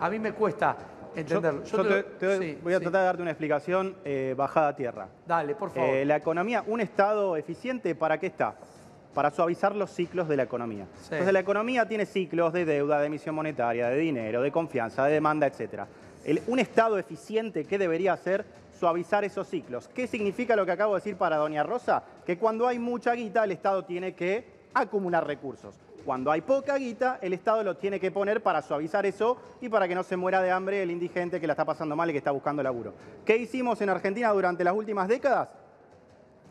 a 0.00 0.10
mí 0.10 0.18
me 0.18 0.32
cuesta 0.32 0.76
entenderlo. 1.16 1.64
Yo, 1.64 1.84
te, 2.18 2.58
voy 2.62 2.74
a 2.74 2.80
tratar 2.80 3.00
de 3.00 3.06
darte 3.06 3.22
una 3.22 3.30
explicación 3.30 3.96
eh, 4.04 4.34
bajada 4.36 4.68
a 4.68 4.76
tierra. 4.76 5.08
Dale, 5.26 5.54
por 5.54 5.70
favor. 5.70 5.88
Eh, 5.88 6.04
la 6.04 6.16
economía, 6.16 6.62
un 6.66 6.80
Estado 6.80 7.36
eficiente, 7.36 7.94
¿para 7.94 8.18
qué 8.18 8.26
está? 8.26 8.54
Para 9.14 9.30
suavizar 9.30 9.74
los 9.74 9.90
ciclos 9.90 10.28
de 10.28 10.36
la 10.36 10.42
economía. 10.42 10.86
Entonces 11.04 11.32
la 11.32 11.40
economía 11.40 11.88
tiene 11.88 12.06
ciclos 12.06 12.52
de 12.52 12.64
deuda, 12.64 13.00
de 13.00 13.06
emisión 13.06 13.34
monetaria, 13.34 13.88
de 13.88 13.96
dinero, 13.96 14.42
de 14.42 14.52
confianza, 14.52 15.04
de 15.06 15.14
demanda, 15.14 15.46
etc. 15.46 15.84
un 16.46 16.58
Estado 16.58 16.98
eficiente, 16.98 17.64
¿qué 17.64 17.78
debería 17.78 18.12
hacer? 18.12 18.44
Suavizar 18.78 19.24
esos 19.24 19.48
ciclos. 19.48 19.88
¿Qué 19.88 20.06
significa 20.06 20.54
lo 20.54 20.66
que 20.66 20.72
acabo 20.72 20.94
de 20.94 21.00
decir 21.00 21.16
para 21.16 21.36
Doña 21.36 21.62
Rosa? 21.62 22.02
Que 22.26 22.36
cuando 22.36 22.68
hay 22.68 22.78
mucha 22.78 23.14
guita, 23.14 23.42
el 23.44 23.52
Estado 23.52 23.84
tiene 23.84 24.14
que 24.14 24.44
acumular 24.74 25.26
recursos. 25.26 25.74
Cuando 26.06 26.30
hay 26.30 26.40
poca 26.40 26.76
guita, 26.76 27.18
el 27.20 27.32
Estado 27.32 27.64
lo 27.64 27.76
tiene 27.78 27.98
que 27.98 28.12
poner 28.12 28.40
para 28.40 28.62
suavizar 28.62 29.04
eso 29.04 29.38
y 29.60 29.68
para 29.68 29.88
que 29.88 29.94
no 29.96 30.04
se 30.04 30.16
muera 30.16 30.40
de 30.40 30.52
hambre 30.52 30.80
el 30.80 30.92
indigente 30.92 31.40
que 31.40 31.48
la 31.48 31.54
está 31.54 31.64
pasando 31.64 31.96
mal 31.96 32.08
y 32.08 32.12
que 32.12 32.18
está 32.18 32.30
buscando 32.30 32.62
laburo. 32.62 32.94
¿Qué 33.24 33.36
hicimos 33.36 33.80
en 33.80 33.88
Argentina 33.88 34.30
durante 34.30 34.62
las 34.62 34.72
últimas 34.72 35.08
décadas? 35.08 35.48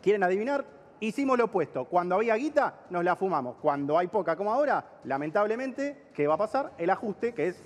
¿Quieren 0.02 0.22
adivinar? 0.22 0.66
Hicimos 1.00 1.38
lo 1.38 1.46
opuesto. 1.46 1.86
Cuando 1.86 2.16
había 2.16 2.34
guita, 2.34 2.80
nos 2.90 3.02
la 3.02 3.16
fumamos. 3.16 3.56
Cuando 3.56 3.96
hay 3.96 4.08
poca 4.08 4.36
como 4.36 4.52
ahora, 4.52 4.84
lamentablemente, 5.04 6.08
¿qué 6.12 6.26
va 6.26 6.34
a 6.34 6.38
pasar? 6.38 6.72
El 6.76 6.90
ajuste, 6.90 7.32
que 7.32 7.48
es 7.48 7.64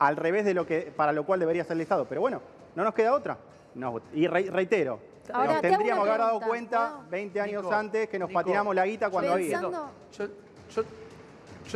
al 0.00 0.16
revés 0.16 0.44
de 0.44 0.52
lo 0.52 0.66
que 0.66 0.92
para 0.94 1.14
lo 1.14 1.24
cual 1.24 1.40
debería 1.40 1.64
ser 1.64 1.76
el 1.76 1.80
Estado. 1.80 2.04
Pero 2.06 2.20
bueno, 2.20 2.42
no 2.76 2.84
nos 2.84 2.92
queda 2.92 3.14
otra. 3.14 3.38
y 4.12 4.26
reitero, 4.26 5.00
nos 5.32 5.62
tendríamos 5.62 6.04
que 6.04 6.10
haber 6.10 6.20
dado 6.20 6.40
cuenta 6.42 7.00
20 7.10 7.40
años 7.40 7.72
antes 7.72 8.10
que 8.10 8.18
nos 8.18 8.30
patinamos 8.30 8.74
la 8.74 8.84
guita 8.84 9.08
cuando 9.08 9.32
había. 9.32 9.62
Yo 9.62 10.84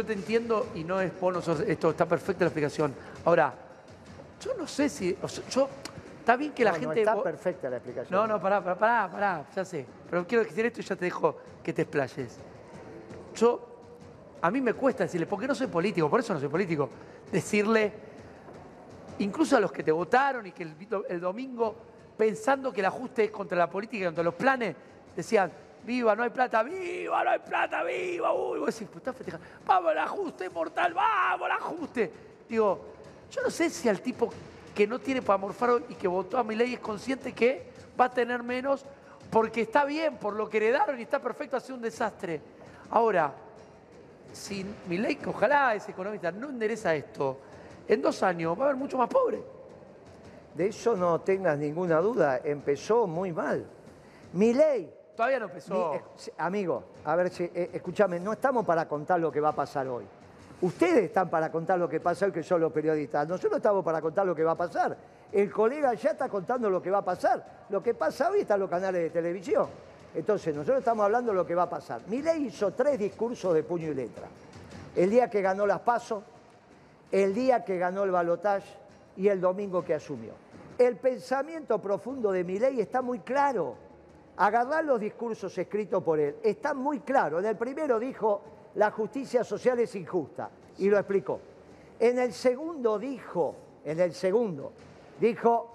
te 0.04 0.12
entiendo 0.12 0.68
y 0.74 0.84
no 0.84 1.00
es 1.00 1.10
por 1.10 1.36
esto 1.36 1.90
está 1.90 2.06
perfecta 2.06 2.44
la 2.44 2.48
explicación. 2.48 2.94
Ahora, 3.24 3.54
yo 4.44 4.54
no 4.54 4.66
sé 4.66 4.88
si. 4.88 5.16
yo, 5.50 5.68
está 6.18 6.36
bien 6.36 6.52
que 6.52 6.64
la 6.64 6.72
gente. 6.72 6.86
No 6.86 6.92
está 6.92 7.22
perfecta 7.22 7.70
la 7.70 7.76
explicación. 7.76 8.18
No, 8.18 8.26
no, 8.26 8.40
pará, 8.40 8.62
pará, 8.62 9.10
pará, 9.10 9.46
ya 9.54 9.64
sé. 9.64 9.86
Pero 10.10 10.26
quiero 10.26 10.44
decir 10.44 10.66
esto 10.66 10.80
y 10.80 10.84
ya 10.84 10.96
te 10.96 11.04
dejo 11.04 11.36
que 11.62 11.72
te 11.72 11.82
explayes. 11.82 12.38
Yo. 13.34 13.72
A 14.42 14.50
mí 14.50 14.60
me 14.60 14.74
cuesta 14.74 15.04
decirle, 15.04 15.26
porque 15.26 15.48
no 15.48 15.54
soy 15.54 15.66
político, 15.66 16.10
por 16.10 16.20
eso 16.20 16.34
no 16.34 16.38
soy 16.38 16.50
político, 16.50 16.90
decirle, 17.32 17.90
incluso 19.18 19.56
a 19.56 19.60
los 19.60 19.72
que 19.72 19.82
te 19.82 19.90
votaron 19.90 20.46
y 20.46 20.52
que 20.52 20.62
el, 20.62 20.76
el 21.08 21.20
domingo, 21.20 21.74
pensando 22.16 22.70
que 22.70 22.80
el 22.80 22.86
ajuste 22.86 23.24
es 23.24 23.30
contra 23.30 23.56
la 23.56 23.68
política 23.68 24.02
y 24.02 24.06
contra 24.06 24.22
los 24.22 24.34
planes, 24.34 24.76
decían, 25.16 25.50
viva, 25.86 26.16
no 26.16 26.24
hay 26.24 26.30
plata, 26.30 26.62
viva, 26.64 27.22
no 27.22 27.30
hay 27.30 27.38
plata, 27.38 27.84
viva, 27.84 28.32
uy, 28.32 28.58
vos 28.58 28.74
decís, 28.74 28.88
pues 28.92 29.16
festejando, 29.16 29.46
vamos 29.64 29.92
al 29.92 29.98
ajuste 29.98 30.50
mortal, 30.50 30.92
vamos 30.92 31.46
al 31.46 31.52
ajuste. 31.52 32.12
Digo, 32.48 32.80
yo 33.30 33.42
no 33.42 33.50
sé 33.50 33.70
si 33.70 33.88
al 33.88 34.00
tipo 34.00 34.30
que 34.74 34.86
no 34.86 34.98
tiene 34.98 35.22
para 35.22 35.38
morfar 35.38 35.82
y 35.88 35.94
que 35.94 36.08
votó 36.08 36.38
a 36.38 36.44
mi 36.44 36.56
ley 36.56 36.74
es 36.74 36.80
consciente 36.80 37.32
que 37.32 37.70
va 37.98 38.06
a 38.06 38.10
tener 38.10 38.42
menos 38.42 38.84
porque 39.30 39.62
está 39.62 39.84
bien, 39.84 40.16
por 40.16 40.34
lo 40.34 40.50
que 40.50 40.58
heredaron 40.58 40.98
y 40.98 41.02
está 41.02 41.20
perfecto, 41.20 41.56
hace 41.56 41.72
un 41.72 41.80
desastre. 41.80 42.40
Ahora, 42.90 43.32
si 44.32 44.64
mi 44.88 44.98
ley, 44.98 45.16
que 45.16 45.28
ojalá 45.28 45.74
ese 45.74 45.92
economista 45.92 46.30
no 46.30 46.48
endereza 46.48 46.94
esto, 46.94 47.38
en 47.88 48.02
dos 48.02 48.22
años 48.22 48.58
va 48.58 48.64
a 48.64 48.66
haber 48.66 48.76
mucho 48.76 48.98
más 48.98 49.08
pobre. 49.08 49.42
De 50.54 50.68
eso 50.68 50.96
no 50.96 51.20
tengas 51.20 51.58
ninguna 51.58 52.00
duda, 52.00 52.40
empezó 52.44 53.06
muy 53.06 53.32
mal. 53.32 53.66
Mi 54.32 54.52
ley 54.52 54.90
Todavía 55.16 55.38
no 55.38 55.46
empezó. 55.46 55.98
amigo, 56.36 56.84
a 57.04 57.16
ver 57.16 57.30
si, 57.30 57.44
eh, 57.44 57.70
escúchame, 57.72 58.20
no 58.20 58.34
estamos 58.34 58.66
para 58.66 58.86
contar 58.86 59.18
lo 59.18 59.32
que 59.32 59.40
va 59.40 59.48
a 59.48 59.54
pasar 59.54 59.88
hoy. 59.88 60.04
Ustedes 60.60 61.04
están 61.04 61.30
para 61.30 61.50
contar 61.50 61.78
lo 61.78 61.88
que 61.88 62.00
pasa 62.00 62.26
hoy, 62.26 62.32
que 62.32 62.42
son 62.42 62.60
los 62.60 62.72
periodistas. 62.72 63.26
Nosotros 63.26 63.56
estamos 63.56 63.82
para 63.82 64.00
contar 64.02 64.26
lo 64.26 64.34
que 64.34 64.44
va 64.44 64.52
a 64.52 64.56
pasar. 64.56 64.96
El 65.32 65.50
colega 65.50 65.94
ya 65.94 66.10
está 66.10 66.28
contando 66.28 66.68
lo 66.68 66.82
que 66.82 66.90
va 66.90 66.98
a 66.98 67.04
pasar. 67.04 67.64
Lo 67.70 67.82
que 67.82 67.94
pasa 67.94 68.30
hoy 68.30 68.40
está 68.40 68.54
en 68.54 68.60
los 68.60 68.70
canales 68.70 69.02
de 69.02 69.10
televisión. 69.10 69.68
Entonces, 70.14 70.54
nosotros 70.54 70.78
estamos 70.78 71.04
hablando 71.04 71.32
de 71.32 71.36
lo 71.36 71.46
que 71.46 71.54
va 71.54 71.64
a 71.64 71.70
pasar. 71.70 72.02
Milei 72.08 72.46
hizo 72.46 72.72
tres 72.72 72.98
discursos 72.98 73.54
de 73.54 73.62
puño 73.62 73.88
y 73.90 73.94
letra. 73.94 74.28
El 74.94 75.10
día 75.10 75.28
que 75.28 75.42
ganó 75.42 75.66
las 75.66 75.80
PASO, 75.80 76.22
el 77.10 77.34
día 77.34 77.64
que 77.64 77.78
ganó 77.78 78.04
el 78.04 78.10
balotaje 78.10 78.68
y 79.16 79.28
el 79.28 79.40
domingo 79.40 79.84
que 79.84 79.94
asumió. 79.94 80.32
El 80.78 80.96
pensamiento 80.96 81.78
profundo 81.80 82.32
de 82.32 82.44
Milei 82.44 82.80
está 82.80 83.02
muy 83.02 83.20
claro 83.20 83.85
agarrar 84.36 84.84
los 84.84 85.00
discursos 85.00 85.56
escritos 85.56 86.02
por 86.02 86.20
él. 86.20 86.36
Está 86.42 86.74
muy 86.74 87.00
claro. 87.00 87.38
En 87.38 87.46
el 87.46 87.56
primero 87.56 87.98
dijo, 87.98 88.42
la 88.74 88.90
justicia 88.90 89.42
social 89.44 89.78
es 89.78 89.94
injusta, 89.94 90.50
y 90.78 90.88
lo 90.88 90.98
explicó. 90.98 91.40
En 91.98 92.18
el 92.18 92.32
segundo 92.32 92.98
dijo, 92.98 93.54
en 93.84 94.00
el 94.00 94.12
segundo, 94.12 94.72
dijo, 95.18 95.70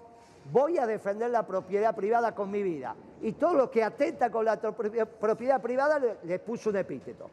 voy 0.52 0.78
a 0.78 0.86
defender 0.86 1.32
la 1.32 1.45
propiedad 1.45 1.95
privada 1.95 2.36
con 2.36 2.52
mi 2.52 2.62
vida. 2.62 2.95
Y 3.21 3.34
todo 3.34 3.54
lo 3.54 3.71
que 3.71 3.84
atenta 3.84 4.30
con 4.30 4.45
la 4.45 4.60
propiedad 4.60 5.62
privada 5.62 6.00
le, 6.24 6.39
puso 6.39 6.69
un 6.69 6.78
epíteto. 6.78 7.30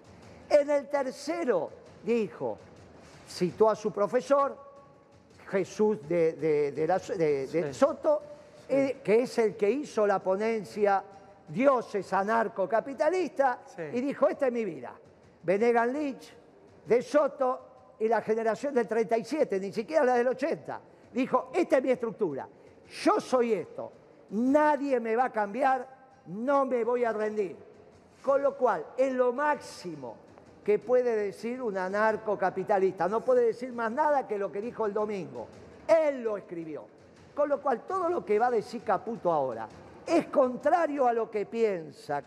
En 0.49 0.71
el 0.71 0.89
tercero 0.89 1.71
dijo, 2.05 2.59
citó 3.29 3.71
a 3.71 3.77
su 3.77 3.91
profesor, 3.91 4.57
Jesús 5.49 5.99
de, 6.09 7.71
Soto, 7.73 8.23
eh, 8.69 9.01
que 9.03 9.23
es 9.23 9.39
el 9.39 9.57
que 9.57 9.71
hizo 9.71 10.07
la 10.07 10.19
ponencia 10.19 11.03
Dios 11.49 11.95
es 11.95 12.13
anarcocapitalista 12.13 13.61
y 13.93 14.01
dijo, 14.01 14.29
esta 14.29 14.47
es 14.47 14.53
mi 14.53 14.65
vida. 14.65 14.93
Venegan 15.43 15.93
Lynch, 15.93 16.35
De 16.87 17.03
Soto 17.03 17.97
y 17.99 18.09
la 18.09 18.21
generación 18.21 18.75
del 18.75 18.87
37, 18.87 19.59
ni 19.59 19.73
siquiera 19.73 20.05
la 20.05 20.15
del 20.17 20.29
80. 20.29 20.81
Dijo, 21.13 21.51
esta 21.55 21.79
es 21.79 21.83
mi 21.83 21.91
estructura. 21.91 22.47
Yo 23.03 23.21
soy 23.21 23.55
esto. 23.55 23.93
Nadie 24.31 25.01
me 25.01 25.17
va 25.17 25.27
a 25.27 25.33
cambiar, 25.33 25.87
no 26.27 26.67
me 26.67 26.85
voy 26.85 27.05
a 27.05 27.13
rendir. 27.13 27.57
Con 28.23 28.43
lo 28.43 28.57
cual, 28.57 28.85
es 28.97 29.13
lo 29.13 29.33
máximo 29.33 30.17
que 30.63 30.79
puede 30.79 31.17
decir 31.17 31.63
un 31.63 31.79
anarcocapitalista. 31.79 33.09
No 33.09 33.25
puede 33.25 33.47
decir 33.47 33.73
más 33.73 33.91
nada 33.91 34.29
que 34.29 34.37
lo 34.37 34.53
que 34.53 34.61
dijo 34.61 34.85
el 34.85 34.93
domingo. 34.93 35.47
Él 35.87 36.23
lo 36.23 36.37
escribió. 36.37 36.85
Con 37.35 37.49
lo 37.49 37.63
cual, 37.63 37.83
todo 37.87 38.09
lo 38.11 38.25
que 38.25 38.39
va 38.39 38.49
a 38.49 38.51
decir 38.51 38.83
Caputo 38.83 39.33
ahora, 39.33 39.67
es 40.09 40.27
contrario 40.27 41.07
a 41.07 41.13
lo 41.13 41.31
que 41.31 41.47
piensa 41.47 42.23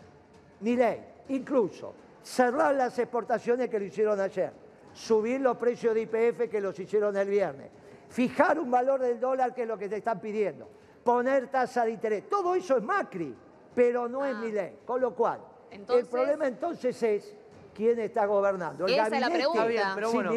ley, 0.60 1.04
Incluso 1.28 1.94
cerrar 2.22 2.74
las 2.74 2.98
exportaciones 2.98 3.68
que 3.68 3.78
lo 3.78 3.84
hicieron 3.84 4.20
ayer, 4.20 4.52
subir 4.92 5.40
los 5.40 5.56
precios 5.56 5.94
de 5.94 6.02
IPF 6.02 6.50
que 6.50 6.60
los 6.60 6.78
hicieron 6.78 7.16
el 7.16 7.28
viernes, 7.28 7.70
fijar 8.08 8.58
un 8.58 8.70
valor 8.70 9.00
del 9.00 9.18
dólar 9.18 9.54
que 9.54 9.62
es 9.62 9.68
lo 9.68 9.78
que 9.78 9.88
te 9.88 9.96
están 9.96 10.20
pidiendo, 10.20 10.68
poner 11.02 11.48
tasa 11.48 11.84
de 11.84 11.92
interés. 11.92 12.28
Todo 12.28 12.54
eso 12.54 12.76
es 12.76 12.82
Macri, 12.82 13.34
pero 13.74 14.08
no 14.08 14.24
es 14.24 14.36
es 14.36 14.52
ley. 14.52 14.78
Con 14.84 15.00
lo 15.00 15.14
cual, 15.14 15.40
el 15.70 16.06
problema 16.06 16.46
entonces 16.46 17.02
es 17.02 17.36
quién 17.74 17.98
está 18.00 18.26
gobernando. 18.26 18.86
El 18.86 18.94
esa 18.94 19.06
es 19.06 19.20
la 19.20 19.30
pregunta. 19.30 19.66
pero 19.94 20.12
bueno, 20.12 20.30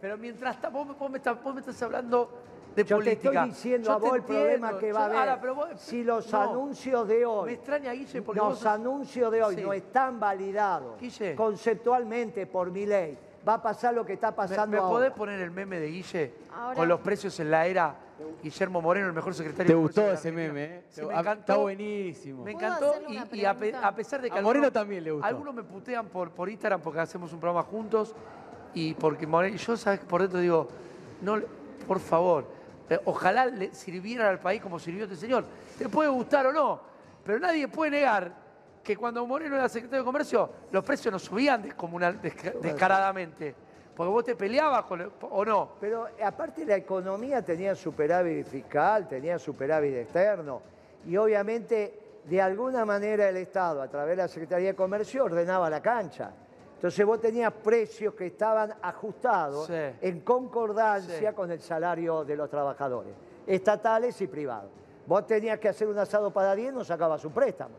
Pero 0.00 0.18
mientras 0.18 0.56
vos, 0.70 1.10
me 1.10 1.18
estás, 1.18 1.42
vos 1.42 1.54
me 1.54 1.60
estás 1.60 1.82
hablando 1.82 2.30
de 2.74 2.84
Yo 2.84 2.96
política. 2.96 3.30
te 3.30 3.36
estoy 3.36 3.48
diciendo 3.50 3.86
Yo 3.88 3.92
a 3.92 3.96
te 4.00 4.06
vos 4.06 4.16
el 4.16 4.22
problema 4.22 4.52
entiendo. 4.70 4.78
que 4.78 4.92
va 4.92 5.00
a 5.00 5.04
haber. 5.06 5.16
ahora, 5.18 5.40
pero 5.40 5.54
vos- 5.54 5.68
si 5.76 6.02
los 6.04 6.32
no. 6.32 6.40
anuncios 6.42 7.08
de 7.08 7.24
hoy. 7.26 7.46
Me 7.46 7.52
extraña, 7.54 7.92
Guille, 7.92 8.22
porque 8.22 8.40
los 8.40 8.48
vos 8.48 8.66
anuncios 8.66 9.30
de 9.32 9.42
hoy 9.42 9.54
Sí. 9.56 9.62
no 9.62 9.72
están 9.72 10.18
validados 10.20 10.98
Guille. 11.00 11.34
conceptualmente 11.36 12.46
por 12.46 12.70
mi 12.70 12.86
ley. 12.86 13.16
Va 13.46 13.54
a 13.54 13.62
pasar 13.62 13.92
lo 13.94 14.06
que 14.06 14.14
está 14.14 14.30
¿Me, 14.30 14.36
pasando 14.36 14.68
me 14.68 14.78
ahora. 14.78 14.90
podés 14.90 15.12
poner 15.12 15.38
el 15.40 15.50
meme 15.50 15.78
de 15.78 15.88
Guille 15.88 16.32
Ahora- 16.56 16.74
con 16.76 16.88
los 16.88 17.00
precios 17.00 17.38
en 17.40 17.50
la 17.50 17.66
era 17.66 17.94
Guillermo 18.42 18.80
Moreno, 18.80 19.08
el 19.08 19.12
mejor 19.12 19.34
secretario 19.34 19.66
Te 19.66 19.74
gustó 19.74 20.10
ese 20.12 20.30
meme? 20.32 20.64
¿eh? 20.64 20.82
Sí, 20.88 21.02
me 21.02 21.12
encantó. 21.12 21.40
Está 21.40 21.56
buenísimo. 21.58 22.44
Me 22.44 22.52
¿Puedo 22.52 22.66
encantó 22.66 22.94
y, 23.08 23.14
y 23.14 23.44
a, 23.44 23.52
pe- 23.54 23.58
pregunta? 23.70 23.88
a 23.88 23.94
pesar 23.94 24.22
de 24.22 24.30
que 24.30 24.38
A 24.38 24.42
Moreno 24.42 24.70
también 24.72 25.04
le 25.04 25.10
gustó. 25.10 25.26
algunos 25.26 25.54
me 25.54 25.62
putean 25.64 26.06
por, 26.06 26.30
por 26.30 26.48
Instagram 26.48 26.80
porque 26.80 27.00
hacemos 27.00 27.32
un 27.32 27.40
programa 27.40 27.62
juntos 27.64 28.14
y 28.72 28.94
porque 28.94 29.26
Moreno, 29.26 29.56
yo 29.56 29.76
sabes 29.76 30.00
por 30.00 30.22
dentro 30.22 30.38
digo, 30.40 30.68
no, 31.20 31.38
por 31.86 31.98
favor, 32.00 32.46
eh, 32.90 33.00
ojalá 33.04 33.46
le 33.46 33.74
sirviera 33.74 34.28
al 34.28 34.38
país 34.40 34.60
como 34.62 34.78
sirvió 34.78 35.04
este 35.04 35.16
señor. 35.16 35.44
Te 35.78 35.88
puede 35.88 36.08
gustar 36.10 36.46
o 36.46 36.52
no, 36.52 36.80
pero 37.24 37.38
nadie 37.38 37.68
puede 37.68 37.90
negar 37.92 38.32
que 38.82 38.96
cuando 38.96 39.26
Moreno 39.26 39.56
era 39.56 39.68
secretario 39.68 40.02
de 40.02 40.04
Comercio 40.04 40.50
los 40.70 40.84
precios 40.84 41.10
no 41.12 41.18
subían 41.18 41.62
descomunal, 41.62 42.20
desca- 42.20 42.52
descaradamente. 42.60 43.54
Porque 43.96 44.10
vos 44.10 44.24
te 44.24 44.34
peleabas 44.34 44.84
con, 44.86 45.12
o 45.22 45.44
no. 45.44 45.70
Pero 45.80 46.08
aparte 46.22 46.66
la 46.66 46.76
economía 46.76 47.42
tenía 47.42 47.74
superávit 47.76 48.46
fiscal, 48.46 49.06
tenía 49.08 49.38
superávit 49.38 49.94
externo 49.94 50.60
y 51.06 51.16
obviamente 51.16 52.00
de 52.24 52.40
alguna 52.42 52.84
manera 52.84 53.28
el 53.28 53.36
Estado 53.36 53.80
a 53.82 53.88
través 53.88 54.16
de 54.16 54.22
la 54.22 54.28
Secretaría 54.28 54.68
de 54.68 54.74
Comercio 54.74 55.24
ordenaba 55.24 55.70
la 55.70 55.80
cancha. 55.80 56.32
Entonces 56.84 57.06
vos 57.06 57.18
tenías 57.18 57.50
precios 57.50 58.12
que 58.12 58.26
estaban 58.26 58.74
ajustados 58.82 59.68
Sí. 59.68 59.72
en 60.02 60.20
concordancia 60.20 61.30
Sí. 61.30 61.34
con 61.34 61.50
el 61.50 61.58
salario 61.62 62.26
de 62.26 62.36
los 62.36 62.50
trabajadores, 62.50 63.14
estatales 63.46 64.20
y 64.20 64.26
privados. 64.26 64.68
Vos 65.06 65.26
tenías 65.26 65.58
que 65.58 65.70
hacer 65.70 65.88
un 65.88 65.96
asado 65.98 66.30
para 66.30 66.54
10, 66.54 66.74
no 66.74 66.84
sacabas 66.84 67.24
un 67.24 67.32
préstamo. 67.32 67.76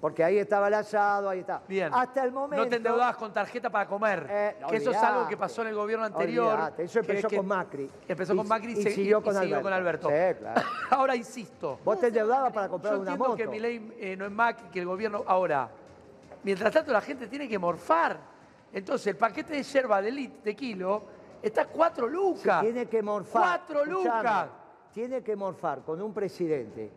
Porque 0.00 0.24
ahí 0.24 0.38
estaba 0.38 0.68
el 0.68 0.74
asado, 0.74 1.28
ahí 1.28 1.40
está. 1.40 1.60
Bien. 1.68 1.90
Hasta 1.92 2.24
el 2.24 2.32
momento. 2.32 2.64
No 2.64 2.70
te 2.70 2.76
endeudabas 2.76 3.16
con 3.18 3.30
tarjeta 3.30 3.68
para 3.68 3.86
comer. 3.86 4.26
Eh, 4.30 4.56
que 4.70 4.76
eso 4.76 4.90
es 4.90 4.96
algo 4.96 5.28
que 5.28 5.36
pasó 5.36 5.60
en 5.60 5.68
el 5.68 5.74
gobierno 5.74 6.06
anterior. 6.06 6.54
Olvidate, 6.54 6.84
Eso 6.84 7.00
empezó 7.00 7.28
que- 7.28 7.36
con 7.36 7.46
Macri. 7.46 7.90
Empezó 8.08 8.34
con 8.34 8.48
Macri 8.48 8.72
y, 8.72 8.82
se- 8.82 8.90
siguió 8.90 9.18
y 9.18 9.22
con 9.22 9.34
siguió 9.34 9.60
con 9.60 9.70
Alberto. 9.74 10.08
Alberto. 10.08 10.38
Sí, 10.38 10.40
claro. 10.54 10.62
Ahora 10.92 11.14
insisto. 11.14 11.78
Vos 11.84 12.00
te 12.00 12.06
endeudabas 12.06 12.54
para 12.54 12.68
comprar 12.70 12.94
Yo 12.94 13.00
una 13.00 13.10
entiendo 13.10 13.24
moto. 13.34 13.36
que 13.36 13.48
mi 13.48 13.60
ley 13.60 13.94
eh, 14.00 14.16
no 14.16 14.24
es 14.24 14.32
Macri, 14.32 14.68
que 14.70 14.78
el 14.80 14.86
gobierno. 14.86 15.24
Ahora, 15.26 15.68
mientras 16.42 16.72
tanto 16.72 16.90
la 16.90 17.02
gente 17.02 17.26
tiene 17.26 17.46
que 17.46 17.58
morfar. 17.58 18.34
Entonces, 18.76 19.06
el 19.06 19.16
paquete 19.16 19.54
de 19.54 19.62
yerba 19.62 20.02
de, 20.02 20.12
lit- 20.12 20.42
de 20.42 20.54
kilo 20.54 21.02
está 21.42 21.62
a 21.62 21.66
4 21.66 22.06
lucas. 22.08 22.60
Tiene 22.60 22.84
que 22.86 23.02
morfar. 23.02 23.62
4 23.66 23.82
escuchame, 23.84 24.16
lucas. 24.18 24.48
Tiene 24.92 25.22
que 25.22 25.34
morfar 25.34 25.82
con 25.82 26.02
un 26.02 26.12
presidente 26.12 26.90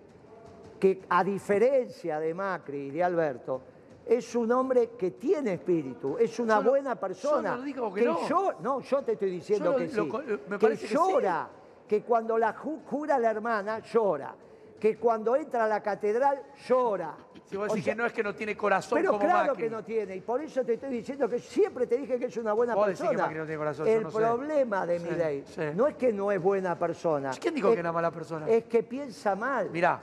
que, 0.78 1.06
a 1.08 1.24
diferencia 1.24 2.20
de 2.20 2.34
Macri 2.34 2.88
y 2.88 2.92
de 2.92 3.02
Alberto, 3.02 3.62
es 4.06 4.36
un 4.36 4.52
hombre 4.52 4.90
que 4.98 5.12
tiene 5.12 5.54
espíritu, 5.54 6.18
es 6.18 6.38
una 6.40 6.58
Yo 6.58 6.64
no- 6.64 6.70
buena 6.72 6.96
persona. 6.96 7.52
yo 7.52 7.56
no 7.58 7.62
digo 7.64 7.94
que 7.94 8.02
no. 8.04 8.28
yo, 8.28 8.54
no, 8.60 8.82
yo 8.82 9.02
te 9.02 9.14
estoy 9.14 9.30
diciendo 9.32 9.72
Yo 9.72 9.78
que 9.78 9.88
lo 9.88 10.04
sí. 10.06 10.42
me 10.50 10.58
que 10.60 10.76
sí. 10.76 10.88
llora, 10.94 11.48
que 11.88 12.02
cuando 12.04 12.38
la 12.38 12.54
ju- 12.58 12.84
jura 12.88 13.18
la 13.18 13.32
hermana, 13.32 13.80
llora. 13.80 14.36
Que 14.80 14.98
cuando 14.98 15.36
entra 15.36 15.66
a 15.66 15.68
la 15.68 15.82
catedral, 15.84 16.42
llora. 16.68 17.16
Si 17.46 17.58
vos 17.58 17.66
O 17.66 17.74
decís 17.74 17.84
sea, 17.84 17.94
que 17.94 17.98
no 17.98 18.06
es 18.06 18.14
que 18.14 18.24
no 18.24 18.34
tiene 18.36 18.56
corazón 18.56 18.98
Pero 19.00 19.12
como 19.14 19.26
claro 19.26 19.50
Macri. 19.50 19.64
que 19.64 19.70
no 19.70 19.84
tiene, 19.84 20.16
y 20.16 20.22
por 20.22 20.40
eso 20.42 20.64
te 20.64 20.76
estoy 20.76 20.90
diciendo 20.92 21.28
que 21.28 21.40
siempre 21.40 21.88
te 21.88 21.98
dije 21.98 22.18
que 22.20 22.26
es 22.26 22.38
una 22.38 22.54
buena 22.54 22.76
Vos 22.76 22.86
decís 22.88 23.00
que 23.02 23.08
persona. 23.08 23.24
Macri 23.24 23.40
no 23.40 23.46
tiene 23.46 23.58
corazón, 23.58 23.88
El 23.88 24.04
no 24.04 24.12
sé. 24.12 24.18
problema 24.18 24.86
de 24.86 25.00
mi 25.00 25.10
ley 25.12 25.44
sí. 25.48 25.62
no 25.76 25.88
es 25.88 25.96
que 25.96 26.14
no 26.14 26.32
es 26.32 26.40
buena 26.42 26.78
persona. 26.78 27.32
¿Quién 27.42 27.56
dijo 27.56 27.70
es, 27.70 27.74
que 27.74 27.80
era 27.80 27.92
mala 27.92 28.12
persona? 28.12 28.48
Es 28.48 28.66
que 28.66 28.84
piensa 28.84 29.36
mal. 29.36 29.70
Mirá, 29.72 30.00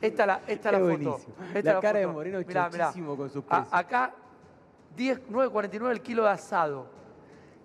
esta 0.00 0.22
es 0.22 0.26
la, 0.26 0.40
esta 0.46 0.70
es 0.70 0.72
la 0.72 0.78
foto. 0.96 1.20
Esta 1.54 1.72
La 1.72 1.78
es 1.78 1.82
cara 1.82 1.98
de 1.98 2.04
foto. 2.06 2.14
Moreno 2.14 2.38
Mirá, 2.46 2.68
mirá. 2.70 2.86
chochísimo 2.86 3.16
con 3.16 3.28
sus 3.30 3.44
A- 3.44 3.48
precios. 3.48 3.68
acá, 3.74 4.14
10, 4.96 5.20
9.49 5.30 5.90
el 5.90 6.00
kilo 6.00 6.22
de 6.24 6.30
asado, 6.30 6.86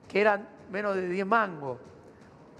que 0.07 0.19
eran 0.21 0.47
menos 0.69 0.95
de 0.95 1.07
10 1.07 1.25
mangos. 1.25 1.77